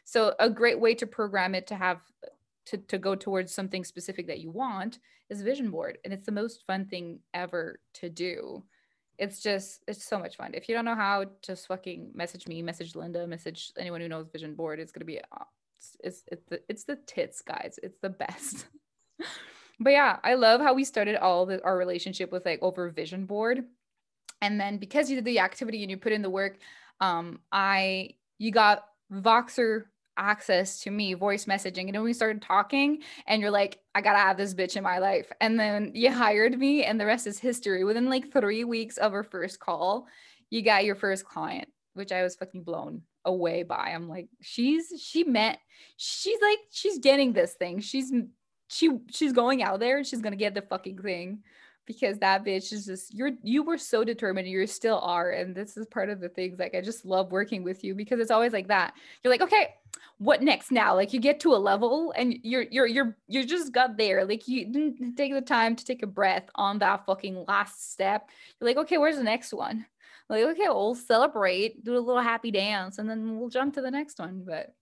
So 0.04 0.34
a 0.40 0.50
great 0.50 0.80
way 0.80 0.94
to 0.96 1.06
program 1.06 1.54
it 1.54 1.68
to 1.68 1.76
have 1.76 2.00
to, 2.66 2.76
to 2.76 2.98
go 2.98 3.14
towards 3.14 3.54
something 3.54 3.84
specific 3.84 4.26
that 4.26 4.40
you 4.40 4.50
want 4.50 4.98
is 5.28 5.42
vision 5.42 5.70
board. 5.70 5.98
And 6.04 6.12
it's 6.12 6.26
the 6.26 6.32
most 6.32 6.64
fun 6.66 6.86
thing 6.86 7.20
ever 7.32 7.78
to 7.94 8.08
do. 8.10 8.64
It's 9.16 9.40
just, 9.40 9.84
it's 9.86 10.04
so 10.04 10.18
much 10.18 10.36
fun. 10.36 10.50
If 10.54 10.68
you 10.68 10.74
don't 10.74 10.84
know 10.84 10.94
how, 10.96 11.26
just 11.42 11.68
fucking 11.68 12.10
message 12.14 12.48
me, 12.48 12.62
message 12.62 12.96
Linda, 12.96 13.26
message 13.26 13.70
anyone 13.78 14.00
who 14.00 14.08
knows 14.08 14.28
vision 14.32 14.54
board. 14.54 14.80
It's 14.80 14.92
going 14.92 15.02
to 15.02 15.06
be, 15.06 15.20
uh, 15.20 15.44
it's, 15.78 15.96
it's, 16.02 16.24
it's 16.32 16.44
the, 16.48 16.60
it's 16.68 16.84
the 16.84 16.96
tits 17.06 17.42
guys. 17.42 17.78
It's 17.82 17.98
the 18.00 18.10
best. 18.10 18.66
but 19.80 19.90
yeah, 19.90 20.18
I 20.24 20.34
love 20.34 20.60
how 20.60 20.74
we 20.74 20.84
started 20.84 21.16
all 21.16 21.46
the, 21.46 21.62
our 21.62 21.76
relationship 21.76 22.32
with 22.32 22.44
like 22.44 22.60
over 22.62 22.88
vision 22.88 23.26
board. 23.26 23.64
And 24.42 24.60
then 24.60 24.78
because 24.78 25.10
you 25.10 25.16
did 25.16 25.24
the 25.24 25.40
activity 25.40 25.82
and 25.82 25.90
you 25.90 25.96
put 25.96 26.12
in 26.12 26.22
the 26.22 26.30
work, 26.30 26.58
um, 27.00 27.40
I 27.52 28.10
you 28.38 28.50
got 28.50 28.84
Voxer 29.12 29.84
access 30.16 30.80
to 30.80 30.90
me, 30.90 31.14
voice 31.14 31.46
messaging. 31.46 31.86
And 31.86 31.94
then 31.94 32.02
we 32.02 32.12
started 32.12 32.42
talking, 32.42 33.02
and 33.26 33.40
you're 33.40 33.50
like, 33.50 33.80
I 33.94 34.00
gotta 34.00 34.18
have 34.18 34.36
this 34.36 34.54
bitch 34.54 34.76
in 34.76 34.82
my 34.82 34.98
life. 34.98 35.30
And 35.40 35.58
then 35.58 35.92
you 35.94 36.12
hired 36.12 36.58
me, 36.58 36.84
and 36.84 37.00
the 37.00 37.06
rest 37.06 37.26
is 37.26 37.38
history. 37.38 37.84
Within 37.84 38.10
like 38.10 38.32
three 38.32 38.64
weeks 38.64 38.98
of 38.98 39.12
our 39.12 39.24
first 39.24 39.60
call, 39.60 40.06
you 40.50 40.62
got 40.62 40.84
your 40.84 40.94
first 40.94 41.24
client, 41.24 41.68
which 41.94 42.12
I 42.12 42.22
was 42.22 42.36
fucking 42.36 42.64
blown 42.64 43.02
away 43.24 43.62
by. 43.62 43.90
I'm 43.94 44.08
like, 44.08 44.28
she's 44.40 44.92
she 45.02 45.24
met 45.24 45.58
she's 45.96 46.40
like, 46.40 46.58
she's 46.70 46.98
getting 46.98 47.32
this 47.32 47.54
thing. 47.54 47.80
She's 47.80 48.12
she 48.68 48.90
she's 49.10 49.32
going 49.32 49.62
out 49.62 49.80
there 49.80 49.98
and 49.98 50.06
she's 50.06 50.20
gonna 50.20 50.36
get 50.36 50.54
the 50.54 50.62
fucking 50.62 50.98
thing 50.98 51.42
because 51.90 52.18
that 52.18 52.44
bitch 52.44 52.72
is 52.72 52.86
just 52.86 53.12
you're 53.12 53.32
you 53.42 53.62
were 53.62 53.78
so 53.78 54.04
determined 54.04 54.46
you 54.46 54.64
still 54.66 55.00
are 55.00 55.30
and 55.30 55.54
this 55.54 55.76
is 55.76 55.86
part 55.86 56.08
of 56.08 56.20
the 56.20 56.28
things 56.28 56.58
like 56.58 56.74
i 56.74 56.80
just 56.80 57.04
love 57.04 57.32
working 57.32 57.64
with 57.64 57.82
you 57.82 57.94
because 57.94 58.20
it's 58.20 58.30
always 58.30 58.52
like 58.52 58.68
that. 58.68 58.94
You're 59.22 59.32
like 59.32 59.42
okay 59.42 59.74
what 60.18 60.42
next 60.42 60.70
now? 60.70 60.94
Like 60.94 61.14
you 61.14 61.20
get 61.20 61.40
to 61.40 61.54
a 61.54 61.56
level 61.56 62.12
and 62.14 62.36
you're 62.42 62.66
you're 62.70 62.86
you're 62.86 63.16
you 63.26 63.44
just 63.44 63.72
got 63.72 63.96
there. 63.96 64.24
Like 64.24 64.46
you 64.46 64.66
didn't 64.66 65.16
take 65.16 65.32
the 65.32 65.40
time 65.40 65.74
to 65.76 65.84
take 65.84 66.02
a 66.02 66.06
breath 66.06 66.48
on 66.54 66.78
that 66.80 67.06
fucking 67.06 67.44
last 67.48 67.92
step. 67.92 68.28
You're 68.60 68.68
like 68.68 68.76
okay 68.76 68.98
where's 68.98 69.16
the 69.16 69.24
next 69.24 69.52
one? 69.52 69.86
Like 70.28 70.44
okay 70.44 70.68
we'll 70.68 70.94
celebrate 70.94 71.84
do 71.84 71.96
a 71.96 71.98
little 71.98 72.22
happy 72.22 72.50
dance 72.50 72.98
and 72.98 73.08
then 73.08 73.38
we'll 73.38 73.48
jump 73.48 73.74
to 73.74 73.82
the 73.82 73.90
next 73.90 74.18
one. 74.18 74.44
But 74.46 74.74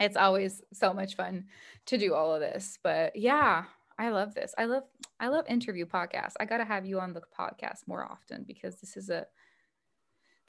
it's 0.00 0.16
always 0.16 0.62
so 0.72 0.92
much 0.92 1.16
fun 1.16 1.44
to 1.86 1.98
do 1.98 2.14
all 2.14 2.34
of 2.34 2.40
this. 2.40 2.78
But 2.82 3.16
yeah, 3.16 3.64
I 3.98 4.10
love 4.10 4.34
this. 4.34 4.54
I 4.58 4.66
love 4.66 4.84
I 5.18 5.28
love 5.28 5.46
interview 5.48 5.86
podcasts. 5.86 6.34
I 6.38 6.44
got 6.44 6.58
to 6.58 6.64
have 6.64 6.86
you 6.86 7.00
on 7.00 7.12
the 7.12 7.22
podcast 7.38 7.86
more 7.86 8.04
often 8.04 8.44
because 8.46 8.80
this 8.80 8.96
is 8.96 9.08
a 9.08 9.26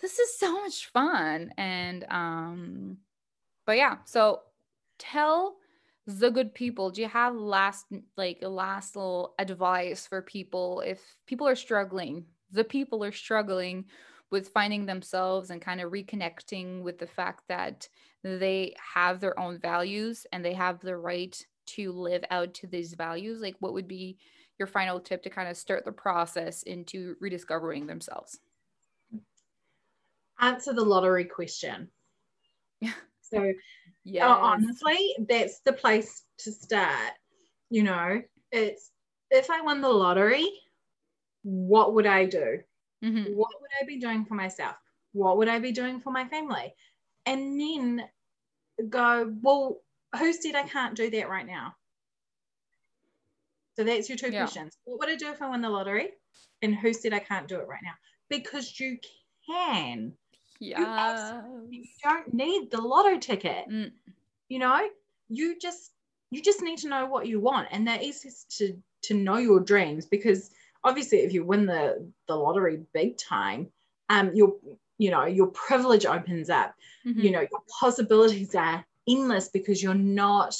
this 0.01 0.19
is 0.19 0.37
so 0.37 0.51
much 0.61 0.87
fun 0.87 1.51
and 1.57 2.05
um 2.09 2.97
but 3.65 3.77
yeah, 3.77 3.97
so 4.05 4.41
tell 4.99 5.57
the 6.05 6.31
good 6.31 6.53
people 6.53 6.89
do 6.89 7.01
you 7.01 7.07
have 7.07 7.35
last 7.35 7.85
like 8.15 8.37
last 8.41 8.95
little 8.95 9.35
advice 9.39 10.07
for 10.07 10.21
people 10.21 10.81
if 10.85 11.01
people 11.25 11.45
are 11.45 11.55
struggling 11.55 12.23
the 12.51 12.63
people 12.63 13.03
are 13.03 13.11
struggling 13.11 13.83
with 14.31 14.49
finding 14.49 14.85
themselves 14.85 15.49
and 15.49 15.61
kind 15.61 15.81
of 15.81 15.91
reconnecting 15.91 16.81
with 16.81 16.97
the 16.97 17.07
fact 17.07 17.43
that 17.49 17.87
they 18.23 18.73
have 18.95 19.19
their 19.19 19.37
own 19.37 19.59
values 19.59 20.25
and 20.31 20.43
they 20.43 20.53
have 20.53 20.79
the 20.79 20.95
right 20.95 21.45
to 21.67 21.91
live 21.91 22.23
out 22.29 22.53
to 22.55 22.67
these 22.67 22.93
values 22.93 23.41
like 23.41 23.55
what 23.59 23.73
would 23.73 23.87
be 23.87 24.17
your 24.57 24.67
final 24.67 24.99
tip 24.99 25.23
to 25.23 25.29
kind 25.29 25.47
of 25.47 25.57
start 25.57 25.85
the 25.85 25.91
process 25.91 26.63
into 26.63 27.15
rediscovering 27.19 27.85
themselves? 27.85 28.39
Answer 30.39 30.73
the 30.73 30.83
lottery 30.83 31.25
question. 31.25 31.89
So 33.29 33.51
yeah 34.05 34.29
honestly 34.29 35.13
that's 35.27 35.59
the 35.65 35.73
place 35.73 36.23
to 36.37 36.49
start 36.49 37.11
you 37.69 37.83
know? 37.83 38.21
It's 38.53 38.91
if 39.29 39.49
i 39.49 39.59
won 39.59 39.81
the 39.81 39.89
lottery 39.89 40.49
what 41.43 41.93
would 41.93 42.05
i 42.05 42.25
do? 42.25 42.59
Mm-hmm. 43.03 43.33
what 43.35 43.51
would 43.59 43.69
i 43.81 43.85
be 43.85 43.99
doing 43.99 44.23
for 44.23 44.35
myself? 44.35 44.75
What 45.11 45.37
would 45.37 45.49
i 45.49 45.59
be 45.59 45.73
doing 45.73 45.99
for 45.99 46.11
my 46.11 46.25
family? 46.29 46.73
And 47.25 47.59
then 47.59 48.03
go, 48.89 49.33
well, 49.41 49.81
who 50.15 50.33
said 50.33 50.55
I 50.55 50.63
can't 50.63 50.95
do 50.95 51.09
that 51.11 51.29
right 51.29 51.45
now? 51.45 51.75
So 53.75 53.83
that's 53.83 54.09
your 54.09 54.17
two 54.17 54.31
yeah. 54.31 54.39
questions. 54.39 54.77
What 54.85 54.99
would 54.99 55.09
I 55.09 55.15
do 55.15 55.29
if 55.29 55.41
I 55.41 55.49
win 55.49 55.61
the 55.61 55.69
lottery? 55.69 56.09
And 56.61 56.75
who 56.75 56.93
said 56.93 57.13
I 57.13 57.19
can't 57.19 57.47
do 57.47 57.59
it 57.59 57.67
right 57.67 57.81
now? 57.83 57.93
Because 58.29 58.79
you 58.79 58.97
can. 59.47 60.13
Yeah. 60.59 61.41
You 61.69 61.83
don't 62.03 62.33
need 62.33 62.71
the 62.71 62.81
lotto 62.81 63.19
ticket. 63.19 63.65
Mm. 63.69 63.91
You 64.49 64.59
know, 64.59 64.87
you 65.29 65.59
just 65.59 65.91
you 66.31 66.41
just 66.41 66.61
need 66.61 66.79
to 66.79 66.89
know 66.89 67.05
what 67.05 67.27
you 67.27 67.39
want, 67.39 67.67
and 67.71 67.87
that 67.87 68.03
is 68.03 68.45
to 68.57 68.73
to 69.03 69.13
know 69.13 69.37
your 69.37 69.59
dreams 69.59 70.05
because 70.05 70.49
obviously 70.83 71.19
if 71.19 71.33
you 71.33 71.43
win 71.43 71.65
the 71.65 72.11
the 72.27 72.35
lottery 72.35 72.81
big 72.93 73.17
time, 73.17 73.67
um, 74.09 74.33
your 74.33 74.55
you 74.97 75.11
know 75.11 75.25
your 75.25 75.47
privilege 75.47 76.05
opens 76.05 76.49
up. 76.49 76.75
Mhm. 77.05 77.23
You 77.23 77.31
know 77.31 77.41
your 77.41 77.61
possibilities 77.79 78.55
are 78.55 78.85
endless 79.07 79.49
because 79.49 79.81
you're 79.81 79.93
not 79.93 80.59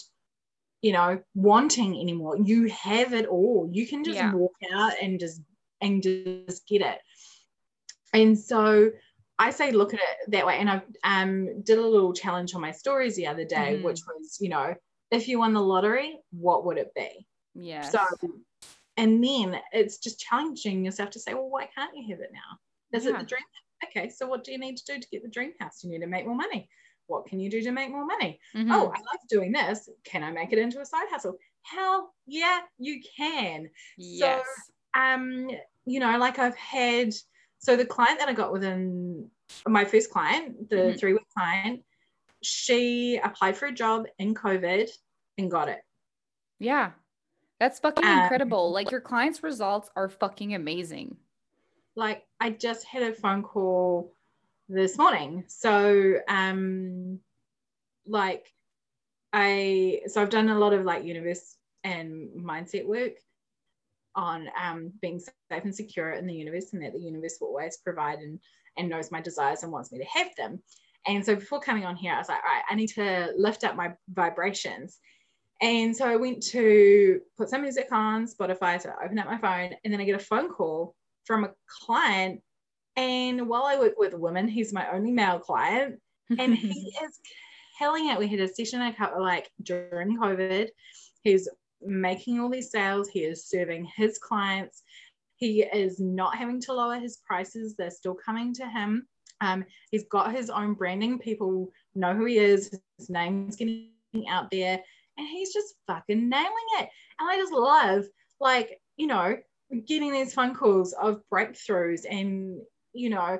you 0.82 0.93
know 0.93 1.20
wanting 1.36 2.00
anymore. 2.00 2.38
You 2.38 2.68
have 2.70 3.14
it 3.14 3.26
all. 3.28 3.70
You 3.72 3.88
can 3.88 4.04
just 4.04 4.18
Yeah. 4.20 4.34
walk 4.34 4.54
out 4.74 4.93
and 5.02 5.20
just 5.20 5.41
and 5.82 6.02
just 6.04 6.68
get 6.68 6.82
it. 6.82 7.00
And 8.14 8.38
so 8.38 8.91
i 9.39 9.52
say 9.52 9.72
look 9.72 9.93
at 9.93 10.00
it 10.00 10.32
that 10.32 10.45
way. 10.48 10.58
And 10.58 10.70
i 10.70 10.82
um 11.04 11.62
did 11.64 11.78
a 11.78 11.86
little 11.86 12.14
challenge 12.14 12.56
on 12.56 12.62
my 12.62 12.72
stories 12.72 13.16
the 13.16 13.28
other 13.28 13.45
day 13.45 13.76
Mhm. 13.78 13.84
which 13.84 14.02
was 14.08 14.38
you 14.39 14.50
know 14.50 14.74
if 15.12 15.28
you 15.28 15.39
won 15.39 15.54
the 15.54 15.62
lottery 15.62 16.20
what 16.32 16.66
would 16.66 16.78
it 16.78 16.91
be? 16.95 17.28
Yeah 17.54 17.89
so 17.89 18.00
and 18.98 19.24
then 19.24 19.60
it's 19.72 19.98
just 20.00 20.20
challenging 20.20 20.84
yourself 20.86 21.10
to 21.12 21.20
say 21.20 21.34
well 21.34 21.50
why 21.50 21.68
can't 21.76 21.95
you 21.95 22.08
have 22.12 22.20
it 22.22 22.32
now? 22.34 22.98
Is 22.98 23.06
it 23.06 23.18
the 23.18 23.26
dream? 23.26 23.43
Okay 23.86 24.10
so 24.10 24.28
what 24.28 24.43
do 24.43 24.52
you 24.52 24.58
need 24.58 24.78
to 24.78 24.86
do 24.93 25.00
to 25.00 25.08
get 25.12 25.22
the 25.22 25.30
dream 25.30 25.54
house? 25.60 25.84
You 25.84 25.91
need 25.91 26.00
to 26.00 26.08
make 26.08 26.26
more 26.26 26.36
money 26.36 26.68
what 27.08 27.26
can 27.26 27.39
you 27.39 27.49
do 27.49 27.62
to 27.62 27.72
make 27.72 27.89
more 27.89 28.05
money 28.05 28.39
Mhm. 28.53 28.72
oh, 28.72 28.88
I 28.88 28.99
love 28.99 29.20
doing 29.30 29.51
this. 29.51 29.89
Can 30.03 30.24
I 30.24 30.32
make 30.32 30.51
it 30.53 30.60
into 30.60 30.80
a 30.80 30.86
side 30.86 31.08
hustle? 31.10 31.38
Hell 31.64 32.14
yeah, 32.26 32.62
you 32.78 33.01
can. 33.18 33.70
yes. 33.97 34.45
Um, 34.93 35.49
you 35.86 35.99
know, 35.99 36.18
like 36.18 36.39
I've 36.39 36.55
had 36.55 37.14
so 37.60 37.76
the 37.76 37.86
client 37.86 38.20
that 38.20 38.30
I 38.30 38.34
got 38.34 38.51
within 38.53 39.30
my 39.68 39.84
first 39.86 40.12
client, 40.12 40.70
the 40.70 40.76
Mhm. 40.76 40.99
three 40.99 41.14
week 41.14 41.28
client, 41.36 41.84
she 42.43 43.18
applied 43.18 43.58
for 43.58 43.66
a 43.68 43.72
job 43.72 44.05
in 44.20 44.34
COVID 44.36 44.89
and 45.38 45.49
got 45.49 45.70
it. 45.70 45.82
Yeah. 46.60 46.91
That's 47.60 47.80
fucking 47.80 48.05
Um, 48.05 48.20
incredible. 48.20 48.72
Like 48.72 48.91
your 48.91 49.01
clients' 49.01 49.41
results 49.43 49.89
are 49.95 50.10
fucking 50.10 50.53
amazing. 50.53 51.18
Like 51.95 52.28
I 52.39 52.51
just 52.51 52.86
had 52.86 53.01
a 53.03 53.14
phone 53.14 53.41
call 53.43 54.14
this 54.70 54.97
morning. 54.97 55.45
So 55.47 56.15
um 56.28 57.20
like 58.05 58.45
I 59.34 60.01
so 60.07 60.22
I've 60.22 60.30
done 60.30 60.49
a 60.49 60.59
lot 60.59 60.74
of 60.74 60.86
like 60.86 61.03
universe 61.03 61.55
and 61.84 62.30
mindset 62.38 62.86
work 62.86 63.13
on 64.15 64.47
um 64.61 64.91
being 65.01 65.20
safe 65.20 65.34
and 65.63 65.76
secure 65.76 66.11
in 66.11 66.26
the 66.26 66.34
universe 66.34 66.74
and 66.74 66.84
that 66.84 66.93
the 66.93 66.99
universe 66.99 67.38
will 67.39 67.49
always 67.49 67.78
provide 67.78 68.20
and 68.20 68.39
and 68.78 68.89
knows 68.89 69.11
my 69.11 69.22
desires 69.22 69.63
and 69.63 69.72
wants 69.72 69.91
me 69.91 69.99
to 69.99 70.05
have 70.05 70.36
them. 70.36 70.61
And 71.05 71.26
so 71.26 71.36
before 71.36 71.59
coming 71.59 71.86
on 71.86 71.95
here, 71.95 72.13
I 72.13 72.18
was 72.18 72.30
like, 72.30 72.43
all 72.43 72.53
right, 72.53 72.63
I 72.70 72.76
need 72.76 72.89
to 72.89 73.32
lift 73.38 73.63
up 73.63 73.76
my 73.76 73.93
vibrations. 74.09 74.99
And 75.61 75.95
so 75.95 76.07
I 76.07 76.15
went 76.18 76.43
to 76.47 77.22
put 77.38 77.49
some 77.49 77.61
music 77.61 77.88
on 77.91 78.28
Spotify, 78.28 78.80
so 78.80 78.89
I 78.89 79.05
open 79.05 79.18
up 79.18 79.26
my 79.26 79.38
phone, 79.38 79.76
and 79.84 79.91
then 79.91 79.99
I 79.99 80.03
get 80.03 80.15
a 80.15 80.20
phone 80.20 80.49
call 80.49 80.95
from 81.26 81.45
a 81.45 81.51
client. 81.68 82.41
And 82.98 83.48
while 83.48 83.64
I 83.64 83.78
work 83.78 83.93
with 83.98 84.16
women, 84.16 84.48
he's 84.48 84.74
my 84.74 84.91
only 84.91 85.12
male 85.12 85.39
client, 85.39 86.00
and 86.38 86.56
he 86.56 86.93
is 87.04 87.20
killing 87.78 88.10
it. 88.10 88.18
We 88.18 88.28
had 88.28 88.39
a 88.39 88.48
session 88.48 88.82
a 88.82 88.91
couple 88.91 89.22
like 89.22 89.50
during 89.62 90.18
COVID. 90.18 90.70
He's 91.24 91.48
making 91.82 92.39
all 92.39 92.50
these 92.50 92.72
sales. 92.72 93.08
He 93.08 93.20
is 93.20 93.48
serving 93.48 93.88
his 93.95 94.18
clients. 94.18 94.82
He 95.36 95.62
is 95.62 96.00
not 96.00 96.36
having 96.36 96.60
to 96.62 96.74
lower 96.74 96.98
his 96.98 97.18
prices. 97.18 97.76
They're 97.76 97.91
still 97.91 98.16
coming 98.16 98.52
to 98.56 98.68
him. 98.68 99.08
Um, 99.41 99.66
he's 99.91 100.06
got 100.06 100.34
his 100.34 100.50
own 100.50 100.74
branding. 100.74 101.20
People 101.20 101.72
know 101.93 102.16
who 102.16 102.26
he 102.26 102.39
is. 102.39 102.72
His 102.98 103.12
name's 103.12 103.56
getting 103.56 103.91
out 104.28 104.50
there, 104.50 104.80
and 105.18 105.28
he's 105.28 105.54
just 105.54 105.76
fucking 105.86 106.28
nailing 106.28 106.52
it. 106.80 106.89
And 107.20 107.30
I 107.30 107.38
just 107.38 107.54
love, 107.54 108.06
like, 108.39 108.82
you 108.95 109.06
know, 109.06 109.38
getting 109.86 110.12
these 110.12 110.34
phone 110.34 110.56
calls 110.56 110.93
of 110.93 111.22
breakthroughs. 111.32 112.02
And 112.10 112.60
you 112.98 113.10
know, 113.10 113.39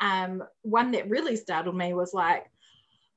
um, 0.00 0.42
one 0.62 0.92
that 0.92 1.08
really 1.08 1.36
startled 1.36 1.76
me 1.76 1.94
was 1.94 2.14
like, 2.14 2.50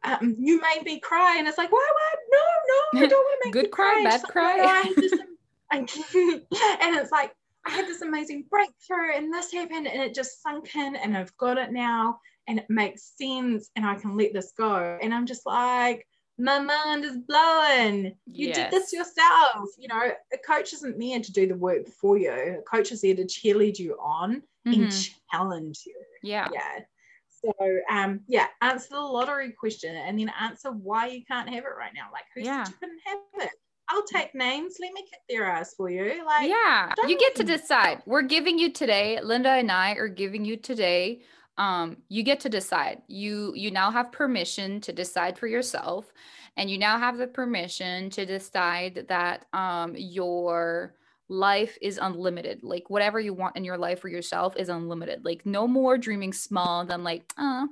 um, 0.03 0.35
"You 0.39 0.61
made 0.61 0.83
me 0.83 0.99
cry," 0.99 1.37
and 1.37 1.47
it's 1.47 1.57
like, 1.57 1.71
"What? 1.71 1.93
What? 1.93 2.19
No, 2.31 2.99
no, 2.99 3.05
I 3.05 3.07
don't 3.07 3.19
want 3.19 3.39
to 3.41 3.47
make 3.47 3.53
Good 3.59 3.65
you 3.65 3.71
cry, 3.71 3.95
And 3.97 4.03
bad 4.05 4.23
like, 4.23 4.31
cry. 4.31 4.57
"No, 4.57 4.63
no, 4.63 4.69
I 4.69 4.81
had 4.81 4.95
this 4.95 5.13
and 5.71 6.95
it's 6.95 7.11
like 7.11 7.33
I 7.65 7.71
had 7.71 7.87
this 7.87 8.01
amazing 8.01 8.45
breakthrough 8.49 9.15
and 9.15 9.33
this 9.33 9.51
happened 9.51 9.87
and 9.87 10.01
it 10.01 10.13
just 10.13 10.41
sunk 10.41 10.75
in 10.75 10.95
and 10.95 11.15
I've 11.15 11.35
got 11.37 11.57
it 11.57 11.71
now 11.71 12.19
and 12.47 12.59
it 12.59 12.65
makes 12.69 13.13
sense 13.17 13.69
and 13.75 13.85
I 13.85 13.95
can 13.95 14.17
let 14.17 14.33
this 14.33 14.51
go. 14.57 14.97
And 15.01 15.13
I'm 15.13 15.25
just 15.25 15.45
like, 15.45 16.07
my 16.37 16.59
mind 16.59 17.05
is 17.05 17.17
blowing. 17.17 18.15
You 18.25 18.53
did 18.53 18.71
this 18.71 18.91
yourself. 18.91 19.69
You 19.77 19.89
know, 19.89 20.11
a 20.33 20.37
coach 20.45 20.73
isn't 20.73 20.99
there 20.99 21.19
to 21.19 21.31
do 21.31 21.47
the 21.47 21.55
work 21.55 21.87
for 21.87 22.17
you. 22.17 22.31
A 22.31 22.61
coach 22.63 22.91
is 22.91 23.01
there 23.01 23.15
to 23.15 23.25
cheerlead 23.25 23.77
you 23.77 23.95
on 24.01 24.41
Mhm. 24.65 24.73
and 24.83 24.91
challenge 25.31 25.83
you. 25.85 25.95
Yeah. 26.23 26.49
Yeah. 26.53 26.79
So 27.27 27.53
um 27.89 28.21
yeah, 28.27 28.47
answer 28.61 28.89
the 28.91 28.99
lottery 29.01 29.51
question 29.53 29.95
and 29.95 30.19
then 30.19 30.29
answer 30.39 30.71
why 30.71 31.07
you 31.07 31.25
can't 31.25 31.49
have 31.49 31.63
it 31.63 31.75
right 31.77 31.93
now. 31.95 32.09
Like 32.13 32.25
who 32.35 32.41
Yeah. 32.41 32.63
said 32.63 32.73
you 32.73 32.77
couldn't 32.79 33.01
have 33.05 33.19
it? 33.47 33.51
I'll 33.89 34.03
take 34.05 34.33
names. 34.35 34.77
Let 34.79 34.93
me 34.93 35.01
kick 35.03 35.19
their 35.27 35.45
ass 35.45 35.73
for 35.75 35.89
you. 35.89 36.23
Like 36.25 36.49
yeah 36.49 36.93
you 37.07 37.17
get 37.17 37.35
to 37.35 37.43
decide 37.43 38.01
we're 38.05 38.21
giving 38.21 38.57
you 38.57 38.71
today 38.71 39.19
linda 39.21 39.49
and 39.49 39.71
i 39.71 39.91
are 39.93 40.07
giving 40.07 40.43
you 40.45 40.57
today 40.57 41.21
um 41.57 41.97
you 42.09 42.23
get 42.23 42.39
to 42.39 42.49
decide 42.49 43.01
you 43.07 43.53
you 43.55 43.69
now 43.69 43.91
have 43.91 44.11
permission 44.11 44.79
to 44.81 44.91
decide 44.93 45.37
for 45.37 45.47
yourself 45.47 46.11
and 46.57 46.69
you 46.69 46.77
now 46.77 46.97
have 46.97 47.17
the 47.17 47.27
permission 47.27 48.09
to 48.09 48.25
decide 48.25 49.05
that 49.07 49.45
um 49.53 49.93
your 49.97 50.95
life 51.31 51.77
is 51.81 51.97
unlimited 52.01 52.61
like 52.61 52.89
whatever 52.89 53.19
you 53.19 53.33
want 53.33 53.55
in 53.55 53.63
your 53.63 53.77
life 53.77 54.01
for 54.01 54.09
yourself 54.09 54.55
is 54.57 54.67
unlimited 54.67 55.23
like 55.23 55.45
no 55.45 55.65
more 55.65 55.97
dreaming 55.97 56.33
small 56.33 56.85
than 56.85 57.03
like 57.05 57.23
oh 57.37 57.67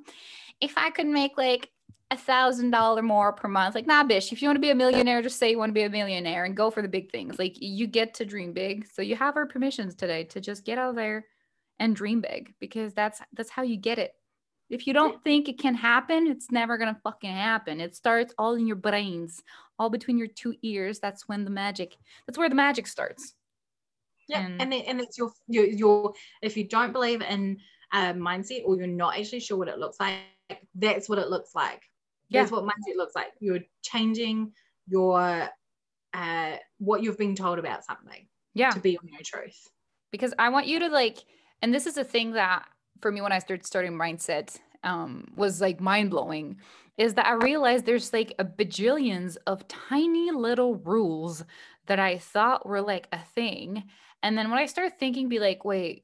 if 0.62 0.74
i 0.78 0.90
could 0.90 1.06
make 1.08 1.38
like 1.38 1.70
a 2.12 2.18
thousand 2.18 2.72
dollar 2.72 3.02
more 3.02 3.32
per 3.32 3.48
month. 3.48 3.76
Like, 3.76 3.86
nah, 3.86 4.04
bitch. 4.04 4.32
If 4.32 4.42
you 4.42 4.48
want 4.48 4.56
to 4.56 4.62
be 4.62 4.72
a 4.72 4.76
millionaire, 4.76 5.22
just 5.22 5.38
say 5.38 5.52
you 5.52 5.60
want 5.60 5.70
to 5.70 5.76
be 5.76 5.84
a 5.84 5.90
millionaire 5.90 6.46
and 6.46 6.58
go 6.58 6.72
for 6.72 6.82
the 6.82 6.88
big 6.88 7.12
things. 7.12 7.38
Like, 7.38 7.56
you 7.60 7.86
get 7.86 8.16
to 8.16 8.26
dream 8.26 8.52
big. 8.52 8.88
So 8.92 9.02
you 9.02 9.16
have 9.16 9.36
our 9.36 9.46
permissions 9.46 9.96
today 9.96 10.24
to 10.26 10.42
just 10.42 10.66
get 10.66 10.80
out 10.80 10.96
there 10.96 11.26
and 11.80 11.96
dream 11.96 12.22
big 12.22 12.54
because 12.60 12.94
that's 12.94 13.22
that's 13.34 13.50
how 13.50 13.62
you 13.62 13.78
get 13.78 14.00
it. 14.00 14.14
If 14.70 14.86
you 14.86 14.94
don't 14.94 15.24
think 15.24 15.50
it 15.50 15.60
can 15.60 15.74
happen, 15.74 16.28
it's 16.28 16.52
never 16.52 16.78
gonna 16.78 17.00
fucking 17.04 17.32
happen. 17.32 17.80
It 17.80 17.96
starts 17.96 18.34
all 18.38 18.56
in 18.56 18.68
your 18.68 18.76
brains, 18.76 19.42
all 19.80 19.90
between 19.90 20.18
your 20.18 20.28
two 20.28 20.56
ears. 20.62 21.00
That's 21.00 21.28
when 21.28 21.44
the 21.44 21.50
magic. 21.50 21.96
That's 22.28 22.38
where 22.38 22.50
the 22.50 22.56
magic 22.56 22.86
starts. 22.88 23.34
Yeah, 24.30 24.46
And- 24.46 24.62
and 24.62 24.74
and 24.74 25.02
it's 25.02 25.18
your, 25.18 25.32
your 25.48 25.66
your 25.66 26.14
if 26.42 26.56
you 26.56 26.66
don't 26.68 26.94
believe 26.94 27.22
in 27.22 27.58
uh, 27.92 28.14
mindset 28.14 28.62
or 28.66 28.78
you're 28.78 28.88
not 29.04 29.18
actually 29.18 29.40
sure 29.42 29.58
what 29.58 29.68
it 29.68 29.80
looks 29.80 30.00
like, 30.00 30.20
that's 30.76 31.10
what 31.10 31.18
it 31.20 31.30
looks 31.30 31.54
like. 31.56 31.82
That's 32.32 32.52
what 32.52 32.64
mindset 32.64 32.96
looks 32.96 33.16
like. 33.16 33.32
You're 33.40 33.66
changing 33.82 34.54
your 34.88 35.50
uh, 36.14 36.56
what 36.78 37.02
you've 37.04 37.18
been 37.18 37.36
told 37.36 37.58
about 37.60 37.84
something 37.86 38.28
Yeah. 38.54 38.70
to 38.72 38.80
be 38.80 38.92
your 38.92 39.04
new 39.04 39.24
truth. 39.24 39.68
because 40.12 40.34
I 40.40 40.50
want 40.50 40.66
you 40.68 40.80
to 40.80 40.88
like, 40.90 41.18
and 41.62 41.74
this 41.74 41.86
is 41.86 41.98
a 41.98 42.04
thing 42.04 42.32
that 42.34 42.68
for 43.02 43.12
me 43.12 43.22
when 43.22 43.32
I 43.32 43.40
started 43.40 43.66
starting 43.66 43.94
mindset 43.94 44.58
um, 44.84 45.32
was 45.36 45.60
like 45.62 45.80
mind 45.80 46.10
blowing, 46.12 46.58
is 46.98 47.14
that 47.16 47.26
I 47.28 47.34
realized 47.34 47.86
there's 47.86 48.12
like 48.14 48.34
a 48.40 48.46
bajillions 48.46 49.38
of 49.48 49.68
tiny 49.68 50.32
little 50.32 50.76
rules 50.76 51.44
that 51.88 52.00
I 52.00 52.18
thought 52.18 52.66
were 52.68 52.82
like 52.82 53.08
a 53.12 53.20
thing, 53.36 53.84
and 54.24 54.38
then 54.38 54.50
when 54.50 54.60
I 54.60 54.66
started 54.66 54.98
thinking, 55.00 55.30
be 55.30 55.40
like, 55.40 55.66
wait. 55.66 56.04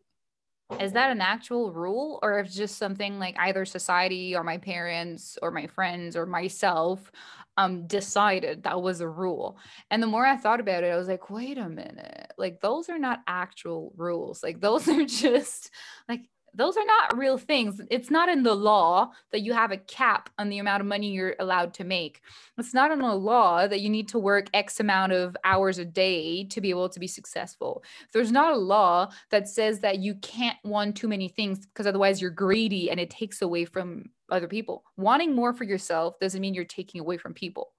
Is 0.80 0.94
that 0.94 1.12
an 1.12 1.22
actual 1.22 1.72
rule 1.72 2.20
or 2.24 2.40
if 2.40 2.52
just 2.52 2.78
something 2.78 3.20
like 3.20 3.36
either 3.38 3.66
society 3.66 4.36
or 4.36 4.44
my 4.44 4.58
parents 4.58 5.38
or 5.40 5.52
my 5.52 5.68
friends 5.68 6.16
or 6.16 6.26
myself 6.26 7.12
um 7.56 7.86
decided 7.86 8.64
that 8.64 8.82
was 8.82 9.00
a 9.00 9.08
rule? 9.08 9.60
And 9.92 10.02
the 10.02 10.08
more 10.08 10.26
I 10.26 10.38
thought 10.38 10.60
about 10.60 10.84
it, 10.84 10.92
I 10.92 10.98
was 10.98 11.08
like, 11.08 11.30
wait 11.30 11.60
a 11.60 11.70
minute. 11.70 12.34
Like, 12.40 12.62
those 12.62 12.90
are 12.90 12.98
not 12.98 13.22
actual 13.28 13.94
rules. 13.96 14.42
Like, 14.42 14.60
those 14.60 14.88
are 14.90 15.06
just 15.06 15.70
like, 16.10 16.22
those 16.56 16.78
are 16.78 16.86
not 16.86 17.18
real 17.18 17.38
things. 17.38 17.82
It's 17.90 18.10
not 18.10 18.30
in 18.30 18.44
the 18.44 18.56
law 18.56 19.12
that 19.32 19.42
you 19.42 19.54
have 19.54 19.72
a 19.72 19.78
cap 19.78 20.30
on 20.38 20.50
the 20.50 20.60
amount 20.60 20.82
of 20.82 20.88
money 20.88 21.12
you're 21.12 21.36
allowed 21.40 21.74
to 21.76 21.84
make. 21.84 22.22
It's 22.58 22.74
not 22.74 22.92
in 22.92 23.00
the 23.00 23.14
law 23.14 23.68
that 23.68 23.82
you 23.82 23.90
need 23.90 24.08
to 24.10 24.20
work 24.20 24.48
X 24.54 24.80
amount 24.80 25.12
of 25.12 25.36
hours 25.44 25.78
a 25.78 25.86
day 25.86 26.46
to 26.46 26.62
be 26.62 26.70
able 26.70 26.90
to 26.90 27.00
be 27.00 27.08
successful. 27.08 27.84
There's 28.14 28.32
not 28.32 28.54
a 28.54 28.58
law 28.58 29.10
that 29.32 29.48
says 29.48 29.80
that 29.82 30.00
you 30.00 30.16
can't 30.16 30.58
want 30.64 30.96
too 30.96 31.08
many 31.08 31.28
things 31.28 31.66
because 31.66 31.88
otherwise 31.88 32.22
you're 32.22 32.32
greedy 32.32 32.90
and 32.90 33.00
it 33.00 33.10
takes 33.10 33.42
away 33.42 33.66
from 33.66 34.06
other 34.30 34.48
people. 34.48 34.84
Wanting 34.98 35.36
more 35.36 35.54
for 35.54 35.66
yourself 35.66 36.20
doesn't 36.20 36.42
mean 36.42 36.54
you're 36.54 36.66
taking 36.66 37.02
away 37.02 37.18
from 37.18 37.34
people. 37.34 37.74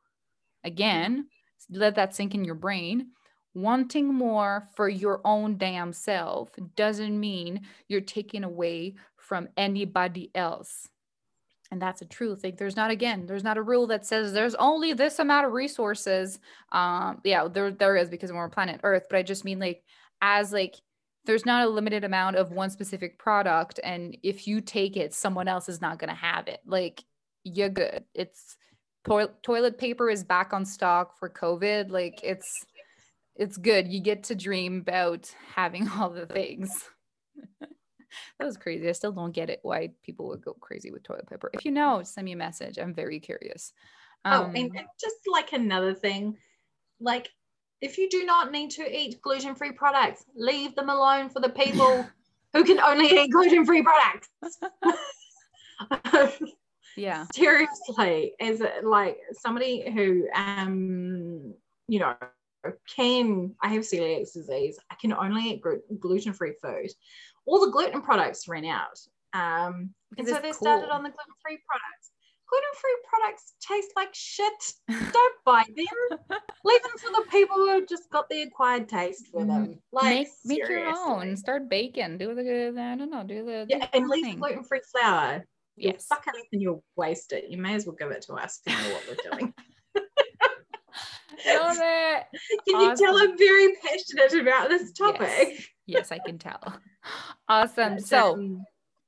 Again, 0.65 1.29
let 1.71 1.95
that 1.95 2.15
sink 2.15 2.35
in 2.35 2.45
your 2.45 2.55
brain. 2.55 3.09
Wanting 3.57 4.13
more 4.13 4.69
for 4.77 4.87
your 4.87 5.23
own 5.25 5.57
damn 5.57 5.95
self 5.95 6.51
doesn't 6.77 7.19
mean 7.19 7.63
you're 7.89 8.03
taking 8.03 8.45
away 8.45 8.97
from 9.17 9.49
anybody 9.57 10.31
else. 10.35 10.89
and 11.73 11.81
that's 11.83 12.03
a 12.03 12.05
truth 12.05 12.45
like 12.45 12.59
there's 12.59 12.77
not 12.77 12.91
again 12.93 13.27
there's 13.27 13.43
not 13.43 13.57
a 13.57 13.63
rule 13.63 13.87
that 13.89 14.07
says 14.07 14.33
there's 14.33 14.55
only 14.57 14.93
this 14.93 15.19
amount 15.19 15.47
of 15.47 15.53
resources. 15.53 16.39
Um 16.71 17.21
yeah 17.25 17.49
there 17.49 17.71
there 17.73 17.97
is 17.97 18.09
because 18.11 18.31
we're 18.31 18.45
on 18.45 18.51
planet 18.51 18.81
earth 18.85 19.05
but 19.09 19.19
i 19.19 19.23
just 19.23 19.45
mean 19.45 19.59
like 19.59 19.83
as 20.21 20.53
like 20.53 20.77
there's 21.25 21.47
not 21.47 21.67
a 21.67 21.69
limited 21.69 22.05
amount 22.05 22.37
of 22.37 22.53
one 22.53 22.71
specific 22.71 23.19
product 23.19 23.81
and 23.83 24.17
if 24.23 24.47
you 24.47 24.61
take 24.61 24.97
it 24.97 25.13
someone 25.15 25.49
else 25.49 25.69
is 25.69 25.81
not 25.81 25.99
going 25.99 26.11
to 26.11 26.15
have 26.31 26.47
it. 26.47 26.61
Like 26.67 27.03
you're 27.43 27.69
good. 27.69 28.05
It's 28.15 28.57
to- 29.07 29.31
toilet 29.43 29.77
paper 29.79 30.09
is 30.11 30.23
back 30.25 30.53
on 30.53 30.65
stock 30.65 31.19
for 31.19 31.29
covid. 31.29 31.91
Like 31.91 32.21
it's 32.23 32.65
it's 33.39 33.57
good. 33.57 33.89
You 33.89 34.01
get 34.01 34.25
to 34.25 34.35
dream 34.35 34.79
about 34.79 35.33
having 35.55 35.89
all 35.97 36.11
the 36.11 36.27
things. 36.27 36.85
That 38.39 38.47
was 38.47 38.57
crazy. 38.57 38.89
I 38.89 38.93
still 38.93 39.13
don't 39.13 39.33
get 39.33 39.51
it 39.51 39.59
why 39.63 39.91
people 40.03 40.29
would 40.29 40.41
go 40.41 40.55
crazy 40.55 40.91
with 40.91 41.03
toilet 41.03 41.29
paper. 41.29 41.51
If 41.53 41.67
you 41.67 41.71
know 41.71 42.03
send 42.03 42.25
me 42.25 42.33
a 42.33 42.37
message. 42.37 42.79
I'm 42.79 42.95
very 42.95 43.21
curious. 43.21 43.75
Um, 44.25 44.43
oh 44.43 44.59
and 44.59 44.71
um, 44.71 44.87
just 44.99 45.17
like 45.31 45.53
another 45.53 45.93
thing 45.93 46.39
like 46.99 47.31
if 47.83 47.99
you 47.99 48.09
do 48.09 48.25
not 48.25 48.53
need 48.53 48.71
to 48.71 48.83
eat 48.91 49.21
gluten-free 49.21 49.73
products 49.73 50.25
leave 50.35 50.75
them 50.77 50.89
alone 50.89 51.29
for 51.29 51.41
the 51.41 51.51
people 51.51 52.07
who 52.55 52.65
can 52.65 52.81
only 52.81 53.07
eat 53.07 53.31
gluten-free 53.31 53.83
products. 53.83 54.31
Yeah. 56.97 57.27
Seriously 57.35 58.33
as 58.41 58.63
like 58.83 59.19
somebody 59.33 59.91
who 59.91 60.27
um 60.35 61.55
you 61.89 61.99
know 61.99 62.17
can 62.95 63.55
I 63.63 63.69
have 63.69 63.83
celiac 63.83 64.33
disease. 64.33 64.79
I 64.91 64.95
can 65.01 65.13
only 65.13 65.51
eat 65.51 65.63
gluten-free 66.01 66.55
food. 66.63 66.91
All 67.47 67.65
the 67.65 67.71
gluten 67.71 68.03
products 68.03 68.49
ran 68.49 68.65
out 68.65 68.99
um 69.35 69.91
and 70.17 70.27
so 70.27 70.35
they 70.35 70.41
cool. 70.41 70.53
started 70.55 70.91
on 70.91 71.03
the 71.03 71.11
gluten-free 71.11 71.59
products. 71.69 72.11
Gluten-free 72.49 72.97
products 73.11 73.55
taste 73.61 73.91
like 73.97 74.15
shit. 74.15 74.73
Don't 74.89 75.35
buy 75.45 75.65
them. 75.75 76.19
Leave 76.65 76.83
them 76.83 76.93
for 76.97 77.11
the 77.11 77.25
people 77.31 77.57
who 77.57 77.85
just 77.87 78.09
got 78.11 78.29
the 78.29 78.43
acquired 78.43 78.89
taste 78.89 79.27
for 79.33 79.45
them. 79.45 79.67
Mm, 79.67 79.79
like 79.93 80.15
make, 80.15 80.29
make 80.45 80.69
your 80.69 80.87
own. 80.97 81.37
start 81.37 81.69
baking. 81.69 82.19
Do 82.19 82.35
the 82.35 82.81
i 82.81 82.97
don't 82.97 83.11
know 83.11 83.25
do 83.25 83.45
the 83.45 83.67
yeah 83.69 83.89
and 83.93 84.09
leave 84.09 84.39
gluten-free 84.39 84.81
flour. 84.93 85.45
Yes. 85.77 86.07
suck 86.07 86.25
it 86.27 86.31
up 86.31 86.47
and 86.53 86.63
you'll 86.63 86.85
waste 86.97 87.33
it. 87.33 87.51
You 87.51 87.59
may 87.59 87.75
as 87.75 87.85
well 87.85 87.97
give 87.99 88.11
it 88.11 88.23
to 88.23 88.35
us. 88.35 88.61
To 88.61 88.71
know 88.71 88.95
what 88.95 89.05
we're 89.09 89.31
doing 89.31 89.55
Love 91.47 91.77
it. 91.81 92.27
Can 92.69 92.77
awesome. 92.77 92.91
you 92.91 92.97
tell 92.97 93.17
I'm 93.17 93.39
very 93.39 93.75
passionate 93.83 94.41
about 94.41 94.69
this 94.69 94.93
topic? 94.93 95.69
Yes, 95.87 96.11
yes 96.11 96.13
I 96.13 96.19
can 96.19 96.39
tell. 96.39 96.61
Awesome. 97.49 98.01
so, 98.01 98.61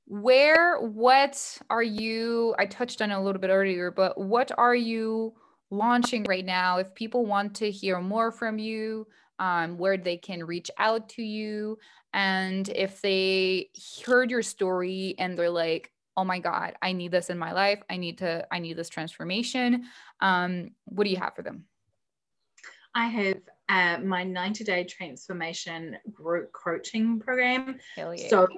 where, 0.06 0.80
what 0.80 1.58
are 1.68 1.82
you? 1.82 2.54
I 2.58 2.66
touched 2.66 3.02
on 3.02 3.10
a 3.10 3.22
little 3.22 3.40
bit 3.40 3.50
earlier, 3.50 3.90
but 3.90 4.18
what 4.18 4.52
are 4.56 4.74
you 4.74 5.34
launching 5.70 6.24
right 6.28 6.44
now? 6.44 6.78
If 6.78 6.94
people 6.94 7.26
want 7.26 7.56
to 7.56 7.70
hear 7.70 8.00
more 8.00 8.30
from 8.30 8.58
you, 8.58 9.06
um, 9.40 9.76
where 9.76 9.96
they 9.96 10.16
can 10.16 10.44
reach 10.44 10.70
out 10.78 11.08
to 11.10 11.22
you, 11.22 11.78
and 12.12 12.68
if 12.68 13.00
they 13.02 13.70
heard 14.06 14.30
your 14.30 14.42
story 14.42 15.14
and 15.18 15.36
they're 15.36 15.50
like, 15.50 15.90
oh 16.18 16.24
my 16.24 16.40
god 16.40 16.74
i 16.82 16.92
need 16.92 17.12
this 17.12 17.30
in 17.30 17.38
my 17.38 17.52
life 17.52 17.80
i 17.88 17.96
need 17.96 18.18
to 18.18 18.44
i 18.50 18.58
need 18.58 18.76
this 18.76 18.88
transformation 18.88 19.84
um, 20.20 20.70
what 20.86 21.04
do 21.04 21.10
you 21.10 21.16
have 21.16 21.34
for 21.34 21.42
them 21.42 21.64
I 22.98 23.06
have 23.06 23.38
uh, 23.68 23.98
my 24.02 24.24
90 24.24 24.64
day 24.64 24.82
transformation 24.82 25.96
group 26.12 26.52
coaching 26.52 27.20
program. 27.20 27.78
Yeah. 27.96 28.14
So, 28.28 28.48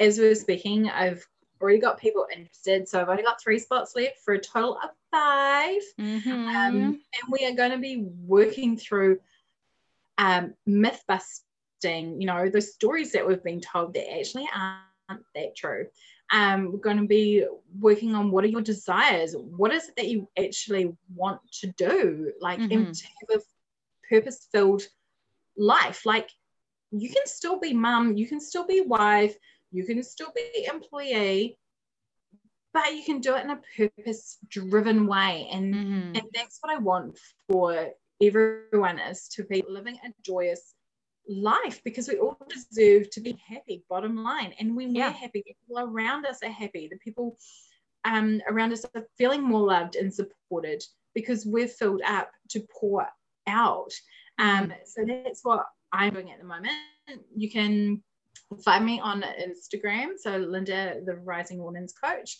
as 0.00 0.18
we 0.18 0.26
were 0.26 0.34
speaking, 0.34 0.90
I've 0.90 1.24
already 1.62 1.78
got 1.78 2.00
people 2.00 2.26
interested. 2.34 2.88
So, 2.88 3.00
I've 3.00 3.08
only 3.08 3.22
got 3.22 3.40
three 3.40 3.60
spots 3.60 3.94
left 3.94 4.18
for 4.24 4.34
a 4.34 4.40
total 4.40 4.76
of 4.82 4.90
5 5.12 5.82
mm-hmm. 6.00 6.30
um, 6.30 6.76
and 6.76 7.00
we 7.30 7.46
are 7.46 7.54
going 7.54 7.70
to 7.70 7.78
be 7.78 8.04
working 8.26 8.76
through 8.76 9.20
um, 10.18 10.54
myth 10.66 11.04
busting, 11.06 12.20
you 12.20 12.26
know, 12.26 12.48
the 12.48 12.60
stories 12.60 13.12
that 13.12 13.26
we've 13.26 13.44
been 13.44 13.60
told 13.60 13.94
that 13.94 14.12
actually 14.18 14.48
aren't 14.52 15.22
that 15.36 15.54
true. 15.56 15.86
Um, 16.32 16.72
we're 16.72 16.78
going 16.78 16.98
to 16.98 17.06
be 17.06 17.46
working 17.78 18.16
on 18.16 18.32
what 18.32 18.42
are 18.42 18.48
your 18.48 18.62
desires? 18.62 19.36
What 19.36 19.72
is 19.72 19.88
it 19.88 19.96
that 19.96 20.08
you 20.08 20.28
actually 20.36 20.92
want 21.14 21.40
to 21.60 21.68
do? 21.68 22.32
Like, 22.40 22.58
mm-hmm. 22.58 22.72
and 22.72 22.94
to 22.94 23.04
have 23.04 23.40
a 23.40 23.42
purpose 24.10 24.48
filled 24.52 24.82
life. 25.56 26.04
Like, 26.04 26.28
you 26.90 27.08
can 27.08 27.26
still 27.26 27.58
be 27.58 27.72
mum, 27.72 28.16
you 28.16 28.26
can 28.26 28.40
still 28.40 28.66
be 28.66 28.80
wife, 28.80 29.36
you 29.70 29.84
can 29.84 30.02
still 30.02 30.32
be 30.34 30.66
employee, 30.68 31.56
but 32.72 32.94
you 32.94 33.04
can 33.04 33.20
do 33.20 33.36
it 33.36 33.44
in 33.44 33.50
a 33.50 33.60
purpose 33.76 34.38
driven 34.48 35.06
way. 35.06 35.48
And, 35.52 35.74
mm-hmm. 35.74 36.16
and 36.16 36.22
that's 36.34 36.58
what 36.60 36.74
I 36.74 36.78
want 36.78 37.18
for 37.48 37.90
everyone 38.22 38.98
is 38.98 39.28
to 39.28 39.44
be 39.44 39.64
living 39.68 39.98
a 40.04 40.12
joyous 40.22 40.74
life 41.28 41.82
because 41.84 42.08
we 42.08 42.18
all 42.18 42.38
deserve 42.48 43.10
to 43.10 43.20
be 43.20 43.40
happy, 43.46 43.84
bottom 43.88 44.16
line. 44.16 44.52
And 44.58 44.76
when 44.76 44.94
yeah. 44.94 45.08
we're 45.08 45.14
happy, 45.14 45.44
the 45.46 45.54
people 45.62 45.78
around 45.78 46.26
us 46.26 46.42
are 46.42 46.50
happy. 46.50 46.88
The 46.90 46.98
people 46.98 47.36
um, 48.04 48.40
around 48.48 48.72
us 48.72 48.84
are 48.94 49.06
feeling 49.16 49.42
more 49.42 49.66
loved 49.66 49.96
and 49.96 50.12
supported 50.12 50.82
because 51.14 51.46
we're 51.46 51.68
filled 51.68 52.02
up 52.04 52.30
to 52.50 52.60
pour 52.80 53.06
out. 53.50 53.92
Um, 54.38 54.68
mm. 54.68 54.76
so 54.86 55.04
that's 55.06 55.40
what 55.42 55.66
I'm 55.92 56.14
doing 56.14 56.30
at 56.30 56.38
the 56.38 56.46
moment. 56.46 56.72
You 57.36 57.50
can 57.50 58.02
find 58.64 58.84
me 58.84 59.00
on 59.00 59.22
Instagram. 59.22 60.12
So 60.18 60.36
Linda, 60.36 61.00
the 61.04 61.16
Rising 61.16 61.62
Women's 61.62 61.92
Coach. 61.92 62.38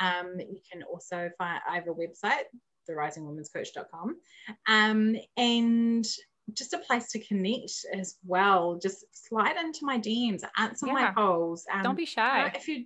Um, 0.00 0.38
you 0.38 0.60
can 0.70 0.82
also 0.82 1.30
find 1.38 1.60
I 1.68 1.74
have 1.74 1.88
a 1.88 1.94
website, 1.94 2.44
therisingwomanscoach.com. 2.88 4.16
Um, 4.68 5.16
and 5.36 6.06
just 6.54 6.72
a 6.72 6.78
place 6.78 7.10
to 7.12 7.18
connect 7.20 7.72
as 7.94 8.16
well. 8.26 8.78
Just 8.82 9.04
slide 9.12 9.56
into 9.56 9.84
my 9.84 9.98
DMs, 9.98 10.42
answer 10.56 10.86
yeah. 10.86 10.92
my 10.92 11.10
polls. 11.10 11.66
Um, 11.72 11.82
don't 11.82 11.96
be 11.96 12.06
shy. 12.06 12.50
if 12.54 12.68
you, 12.68 12.84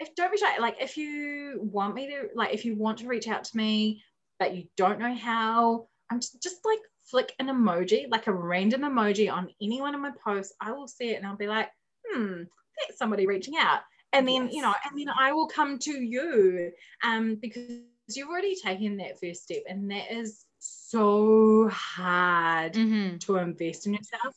if 0.00 0.14
don't 0.14 0.32
be 0.32 0.38
shy. 0.38 0.58
Like 0.58 0.76
if 0.80 0.96
you 0.96 1.60
want 1.62 1.94
me 1.94 2.08
to, 2.08 2.28
like 2.34 2.54
if 2.54 2.64
you 2.64 2.76
want 2.76 2.98
to 2.98 3.08
reach 3.08 3.28
out 3.28 3.44
to 3.44 3.56
me, 3.56 4.02
but 4.38 4.54
you 4.54 4.64
don't 4.76 4.98
know 4.98 5.14
how, 5.14 5.88
I'm 6.10 6.20
just, 6.20 6.42
just 6.42 6.58
like 6.64 6.80
flick 7.10 7.34
an 7.38 7.48
emoji, 7.48 8.06
like 8.10 8.26
a 8.26 8.32
random 8.32 8.82
emoji 8.82 9.32
on 9.32 9.50
any 9.60 9.80
one 9.80 9.94
of 9.94 10.00
my 10.00 10.12
posts. 10.24 10.54
I 10.60 10.72
will 10.72 10.88
see 10.88 11.10
it 11.10 11.16
and 11.16 11.26
I'll 11.26 11.36
be 11.36 11.46
like, 11.46 11.68
hmm, 12.06 12.42
that's 12.78 12.98
somebody 12.98 13.26
reaching 13.26 13.56
out. 13.56 13.80
And 14.12 14.26
then, 14.26 14.44
yes. 14.44 14.54
you 14.54 14.62
know, 14.62 14.74
and 14.88 14.98
then 14.98 15.08
I 15.18 15.32
will 15.32 15.48
come 15.48 15.78
to 15.80 15.92
you 15.92 16.70
um, 17.04 17.36
because 17.40 17.82
you've 18.08 18.28
already 18.28 18.56
taken 18.56 18.96
that 18.98 19.20
first 19.20 19.44
step. 19.44 19.62
And 19.68 19.90
that 19.90 20.10
is 20.10 20.44
so 20.58 21.68
hard 21.68 22.72
mm-hmm. 22.72 23.18
to 23.18 23.36
invest 23.36 23.86
in 23.86 23.94
yourself. 23.94 24.34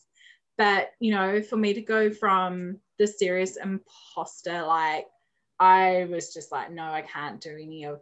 But, 0.58 0.92
you 1.00 1.12
know, 1.12 1.42
for 1.42 1.56
me 1.56 1.74
to 1.74 1.82
go 1.82 2.12
from 2.12 2.78
the 3.00 3.08
serious 3.08 3.58
imposter, 3.58 4.62
like, 4.64 5.08
I 5.60 6.08
was 6.10 6.34
just 6.34 6.52
like, 6.52 6.72
no, 6.72 6.84
I 6.84 7.02
can't 7.02 7.40
do 7.40 7.52
any 7.52 7.86
of 7.86 8.02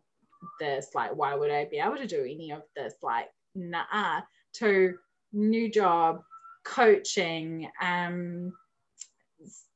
this. 0.60 0.88
Like, 0.96 1.16
why 1.16 1.36
would 1.36 1.52
I 1.52 1.66
be 1.66 1.78
able 1.78 1.98
to 1.98 2.08
do 2.08 2.22
any 2.22 2.52
of 2.52 2.64
this? 2.76 2.94
Like, 3.04 3.28
nah, 3.60 4.22
to 4.54 4.96
new 5.34 5.72
job, 5.72 6.22
coaching, 6.64 7.70
um, 7.82 8.54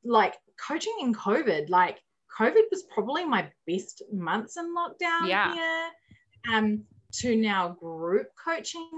like 0.04 0.36
coaching 0.66 0.96
in 1.02 1.14
COVID, 1.14 1.70
like 1.70 2.00
COVID 2.40 2.64
was 2.72 2.84
probably 2.94 3.26
my 3.26 3.50
best 3.68 4.02
months 4.12 4.58
in 4.58 4.74
lockdown 4.76 5.28
yeah. 5.28 5.54
here. 5.54 5.90
Um, 6.54 6.84
to 7.14 7.36
now 7.36 7.70
group 7.80 8.28
coaching 8.44 8.90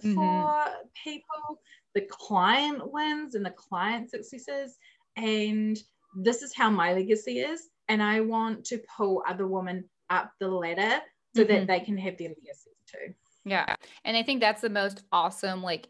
for 0.00 0.08
mm-hmm. 0.08 0.70
people, 1.02 1.60
the 1.94 2.02
client 2.10 2.80
wins 2.92 3.34
and 3.34 3.44
the 3.44 3.50
client 3.50 4.10
successes. 4.10 4.76
And 5.16 5.78
this 6.14 6.42
is 6.42 6.54
how 6.54 6.70
my 6.70 6.92
legacy 6.92 7.40
is. 7.40 7.70
And 7.88 8.02
I 8.02 8.20
want 8.20 8.64
to 8.66 8.80
pull 8.96 9.22
other 9.26 9.46
women 9.46 9.84
up 10.10 10.32
the 10.38 10.48
ladder 10.48 11.00
so 11.34 11.44
mm-hmm. 11.44 11.52
that 11.52 11.66
they 11.66 11.80
can 11.80 11.96
have 11.96 12.18
their 12.18 12.28
legacy 12.28 12.70
too. 12.86 13.14
Yeah. 13.44 13.74
And 14.04 14.16
I 14.16 14.22
think 14.22 14.40
that's 14.40 14.60
the 14.60 14.70
most 14.70 15.02
awesome 15.12 15.62
like 15.62 15.88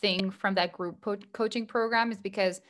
thing 0.00 0.30
from 0.30 0.54
that 0.54 0.72
group 0.72 1.00
po- 1.00 1.16
coaching 1.32 1.66
program 1.66 2.10
is 2.10 2.18
because 2.18 2.60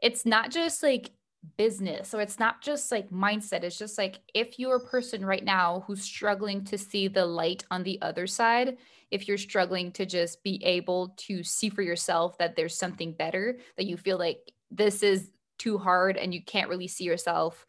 it's 0.00 0.26
not 0.26 0.50
just 0.50 0.82
like 0.82 1.10
business. 1.56 2.08
So 2.08 2.18
it's 2.18 2.38
not 2.38 2.62
just 2.62 2.92
like 2.92 3.10
mindset. 3.10 3.64
It's 3.64 3.78
just 3.78 3.98
like 3.98 4.20
if 4.34 4.58
you're 4.58 4.76
a 4.76 4.86
person 4.86 5.24
right 5.24 5.44
now 5.44 5.84
who's 5.86 6.02
struggling 6.02 6.64
to 6.64 6.78
see 6.78 7.08
the 7.08 7.26
light 7.26 7.64
on 7.70 7.82
the 7.82 8.00
other 8.02 8.26
side, 8.26 8.76
if 9.10 9.26
you're 9.26 9.38
struggling 9.38 9.92
to 9.92 10.06
just 10.06 10.42
be 10.42 10.62
able 10.64 11.14
to 11.18 11.42
see 11.42 11.68
for 11.68 11.82
yourself 11.82 12.38
that 12.38 12.56
there's 12.56 12.76
something 12.76 13.12
better, 13.12 13.58
that 13.76 13.86
you 13.86 13.96
feel 13.96 14.18
like 14.18 14.52
this 14.70 15.02
is 15.02 15.30
too 15.58 15.78
hard 15.78 16.16
and 16.16 16.32
you 16.32 16.42
can't 16.42 16.68
really 16.68 16.88
see 16.88 17.04
yourself 17.04 17.66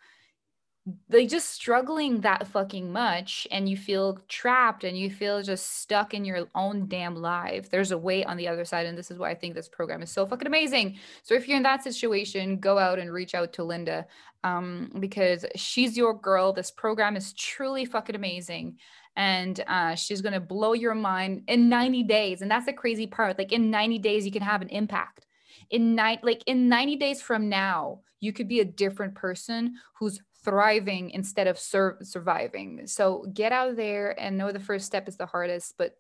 like 1.10 1.30
just 1.30 1.50
struggling 1.52 2.20
that 2.22 2.46
fucking 2.48 2.92
much 2.92 3.48
and 3.52 3.70
you 3.70 3.78
feel 3.78 4.20
trapped 4.28 4.84
and 4.84 4.98
you 4.98 5.10
feel 5.10 5.42
just 5.42 5.78
stuck 5.80 6.14
in 6.14 6.26
your 6.26 6.46
own 6.56 6.88
damn 6.90 7.16
life. 7.16 7.70
There's 7.70 7.92
a 7.92 7.98
way 7.98 8.26
on 8.26 8.36
the 8.36 8.50
other 8.50 8.66
side 8.66 8.86
and 8.86 8.98
this 8.98 9.10
is 9.10 9.18
why 9.18 9.30
i 9.30 9.36
think 9.36 9.56
this 9.56 9.70
program 9.70 10.02
is 10.02 10.12
so 10.12 10.26
fucking 10.26 10.48
amazing. 10.48 10.98
So 11.22 11.36
if 11.36 11.48
you're 11.48 11.56
in 11.56 11.64
that 11.64 11.84
situation 11.84 12.58
go 12.60 12.78
out 12.78 13.00
and 13.00 13.14
reach 13.14 13.34
out 13.34 13.54
to 13.54 13.64
linda 13.64 14.06
um, 14.44 14.92
because 15.00 15.46
she's 15.56 15.96
your 15.96 16.14
girl. 16.14 16.52
This 16.52 16.72
program 16.72 17.16
is 17.16 17.32
truly 17.34 17.86
fucking 17.86 18.16
amazing 18.16 18.78
and 19.16 19.64
uh, 19.68 19.96
she's 19.96 20.22
going 20.22 20.34
to 20.34 20.42
blow 20.42 20.74
your 20.74 20.96
mind 20.96 21.44
in 21.48 21.70
90 21.70 22.04
days. 22.04 22.42
And 22.42 22.52
that's 22.52 22.66
the 22.66 22.74
crazy 22.74 23.08
part 23.08 23.38
like 23.38 23.54
in 23.54 23.72
90 23.72 24.00
days 24.00 24.26
you 24.26 24.34
can 24.34 24.42
have 24.42 24.62
an 24.62 24.70
impact. 24.70 25.28
In 25.70 25.96
night 25.96 26.26
like 26.26 26.44
in 26.46 26.68
90 26.68 26.98
days 26.98 27.22
from 27.22 27.48
now 27.48 28.02
you 28.20 28.34
could 28.34 28.50
be 28.50 28.60
a 28.60 28.66
different 28.66 29.16
person 29.16 29.76
who's 29.98 30.20
thriving 30.44 31.10
instead 31.12 31.48
of 31.48 31.58
sur- 31.58 31.98
surviving. 32.02 32.86
So 32.88 33.26
get 33.34 33.52
out 33.52 33.76
there 33.76 34.20
and 34.20 34.38
know 34.38 34.52
the 34.52 34.60
first 34.60 34.86
step 34.86 35.08
is 35.08 35.18
the 35.18 35.26
hardest, 35.26 35.76
but 35.78 35.98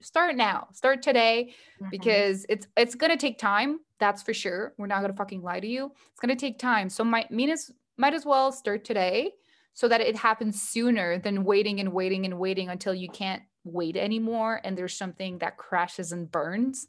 start 0.00 0.36
now. 0.36 0.68
Start 0.72 1.02
today 1.02 1.54
mm-hmm. 1.80 1.90
because 1.90 2.46
it's 2.48 2.66
it's 2.76 2.94
going 2.94 3.10
to 3.12 3.16
take 3.16 3.38
time, 3.38 3.80
that's 3.98 4.22
for 4.22 4.34
sure. 4.34 4.74
We're 4.78 4.86
not 4.86 5.00
going 5.00 5.12
to 5.12 5.16
fucking 5.16 5.42
lie 5.42 5.60
to 5.60 5.66
you. 5.66 5.92
It's 6.10 6.20
going 6.20 6.36
to 6.36 6.40
take 6.40 6.58
time. 6.58 6.88
So 6.88 7.04
might 7.04 7.30
mean 7.30 7.50
is 7.50 7.70
might 7.96 8.14
as 8.14 8.26
well 8.26 8.50
start 8.52 8.84
today 8.84 9.32
so 9.74 9.88
that 9.88 10.00
it 10.00 10.16
happens 10.16 10.60
sooner 10.60 11.18
than 11.18 11.44
waiting 11.44 11.80
and 11.80 11.92
waiting 11.92 12.24
and 12.24 12.38
waiting 12.38 12.68
until 12.68 12.94
you 12.94 13.08
can't 13.08 13.42
wait 13.64 13.96
anymore 13.96 14.60
and 14.64 14.76
there's 14.76 14.96
something 14.96 15.38
that 15.38 15.56
crashes 15.56 16.10
and 16.12 16.30
burns 16.30 16.86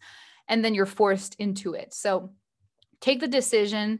and 0.47 0.65
then 0.65 0.73
you're 0.73 0.85
forced 0.85 1.35
into 1.35 1.73
it. 1.73 1.93
So 1.93 2.31
take 2.99 3.19
the 3.19 3.27
decision 3.27 3.99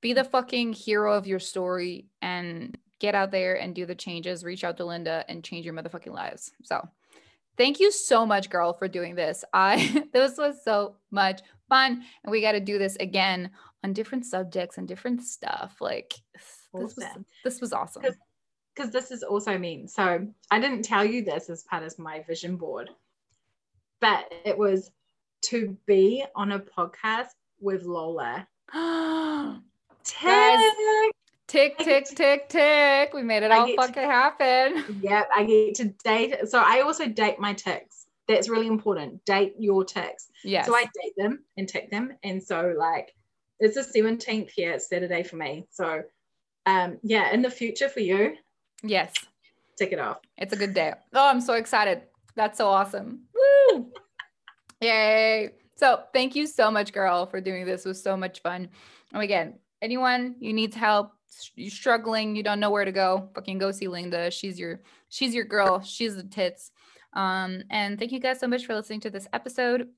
be 0.00 0.12
the 0.12 0.24
fucking 0.24 0.72
hero 0.72 1.14
of 1.14 1.26
your 1.26 1.40
story 1.40 2.06
and 2.22 2.76
get 3.00 3.14
out 3.14 3.30
there 3.30 3.54
and 3.54 3.74
do 3.74 3.86
the 3.86 3.94
changes. 3.94 4.44
Reach 4.44 4.64
out 4.64 4.76
to 4.76 4.84
Linda 4.84 5.24
and 5.28 5.44
change 5.44 5.64
your 5.64 5.74
motherfucking 5.74 6.12
lives. 6.12 6.52
So, 6.62 6.88
thank 7.56 7.80
you 7.80 7.90
so 7.90 8.24
much, 8.26 8.50
girl, 8.50 8.72
for 8.72 8.88
doing 8.88 9.14
this. 9.14 9.44
I 9.52 10.06
this 10.12 10.38
was 10.38 10.62
so 10.64 10.96
much 11.10 11.40
fun, 11.68 12.04
and 12.24 12.30
we 12.30 12.40
got 12.40 12.52
to 12.52 12.60
do 12.60 12.78
this 12.78 12.96
again 12.96 13.50
on 13.84 13.92
different 13.92 14.26
subjects 14.26 14.78
and 14.78 14.88
different 14.88 15.22
stuff. 15.22 15.76
Like 15.80 16.14
this 16.32 16.68
was 16.72 16.98
this 17.44 17.60
was 17.60 17.72
awesome. 17.72 18.02
Because 18.74 18.92
this 18.92 19.10
is 19.10 19.24
also 19.24 19.58
mean. 19.58 19.88
So 19.88 20.28
I 20.52 20.60
didn't 20.60 20.82
tell 20.82 21.04
you 21.04 21.24
this 21.24 21.50
as 21.50 21.64
part 21.64 21.82
of 21.82 21.98
my 21.98 22.22
vision 22.22 22.56
board, 22.56 22.90
but 24.00 24.32
it 24.44 24.56
was 24.56 24.92
to 25.46 25.76
be 25.86 26.24
on 26.36 26.52
a 26.52 26.60
podcast 26.60 27.30
with 27.60 27.82
Lola. 27.82 28.46
Guys, 30.22 30.72
tick, 31.46 31.78
tick, 31.78 32.06
tick, 32.06 32.48
tick. 32.48 33.12
We 33.12 33.22
made 33.22 33.42
it 33.42 33.50
all 33.50 33.66
fucking 33.76 33.94
to, 33.94 34.00
happen. 34.00 34.84
Yep, 35.02 35.28
I 35.34 35.44
get 35.44 35.74
to 35.76 35.84
date. 36.04 36.48
So 36.48 36.60
I 36.60 36.80
also 36.80 37.06
date 37.06 37.38
my 37.38 37.54
ticks. 37.54 38.06
That's 38.28 38.48
really 38.48 38.66
important. 38.66 39.24
Date 39.24 39.54
your 39.58 39.84
ticks. 39.84 40.28
Yeah. 40.44 40.64
So 40.64 40.74
I 40.74 40.82
date 40.82 41.14
them 41.16 41.44
and 41.56 41.68
tick 41.68 41.90
them. 41.90 42.12
And 42.22 42.42
so 42.42 42.74
like 42.78 43.14
it's 43.58 43.74
the 43.74 44.00
17th 44.00 44.50
here. 44.50 44.72
It's 44.72 44.88
Saturday 44.88 45.22
for 45.22 45.36
me. 45.36 45.66
So 45.70 46.02
um 46.66 46.98
yeah, 47.02 47.32
in 47.32 47.42
the 47.42 47.50
future 47.50 47.88
for 47.88 48.00
you. 48.00 48.36
Yes. 48.82 49.14
Tick 49.76 49.92
it 49.92 49.98
off. 49.98 50.18
It's 50.36 50.52
a 50.52 50.56
good 50.56 50.74
day. 50.74 50.92
Oh, 51.14 51.28
I'm 51.28 51.40
so 51.40 51.54
excited. 51.54 52.02
That's 52.34 52.58
so 52.58 52.66
awesome. 52.68 53.22
Woo! 53.72 53.90
Yay. 54.80 55.50
So 55.76 56.02
thank 56.12 56.34
you 56.34 56.46
so 56.46 56.70
much, 56.70 56.92
girl, 56.92 57.26
for 57.26 57.40
doing 57.40 57.64
this. 57.64 57.86
It 57.86 57.88
was 57.88 58.02
so 58.02 58.16
much 58.16 58.42
fun. 58.42 58.68
And 59.12 59.22
again, 59.22 59.54
anyone 59.82 60.34
you 60.40 60.52
need 60.52 60.74
help 60.74 61.12
you're 61.54 61.70
struggling 61.70 62.34
you 62.34 62.42
don't 62.42 62.60
know 62.60 62.70
where 62.70 62.84
to 62.84 62.92
go 62.92 63.28
fucking 63.34 63.58
go 63.58 63.70
see 63.70 63.88
linda. 63.88 64.30
She's 64.30 64.58
your 64.58 64.80
she's 65.08 65.34
your 65.34 65.44
girl. 65.44 65.80
She's 65.80 66.16
the 66.16 66.24
tits. 66.24 66.70
Um 67.12 67.62
and 67.70 67.98
thank 67.98 68.12
you 68.12 68.20
guys 68.20 68.40
so 68.40 68.48
much 68.48 68.66
for 68.66 68.74
listening 68.74 69.00
to 69.00 69.10
this 69.10 69.28
episode. 69.32 69.88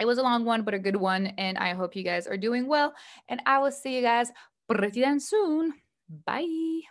It 0.00 0.06
was 0.06 0.18
a 0.18 0.22
long 0.22 0.44
one 0.44 0.62
but 0.62 0.74
a 0.74 0.78
good 0.78 0.96
one 0.96 1.26
and 1.38 1.58
i 1.58 1.74
hope 1.74 1.96
you 1.96 2.04
guys 2.04 2.26
are 2.26 2.36
doing 2.36 2.66
well. 2.66 2.94
And 3.28 3.40
i 3.46 3.58
will 3.58 3.72
see 3.72 3.96
you 3.96 4.02
guys 4.02 4.30
pretty 4.68 5.00
damn 5.00 5.20
soon. 5.20 5.74
Bye 6.26 6.82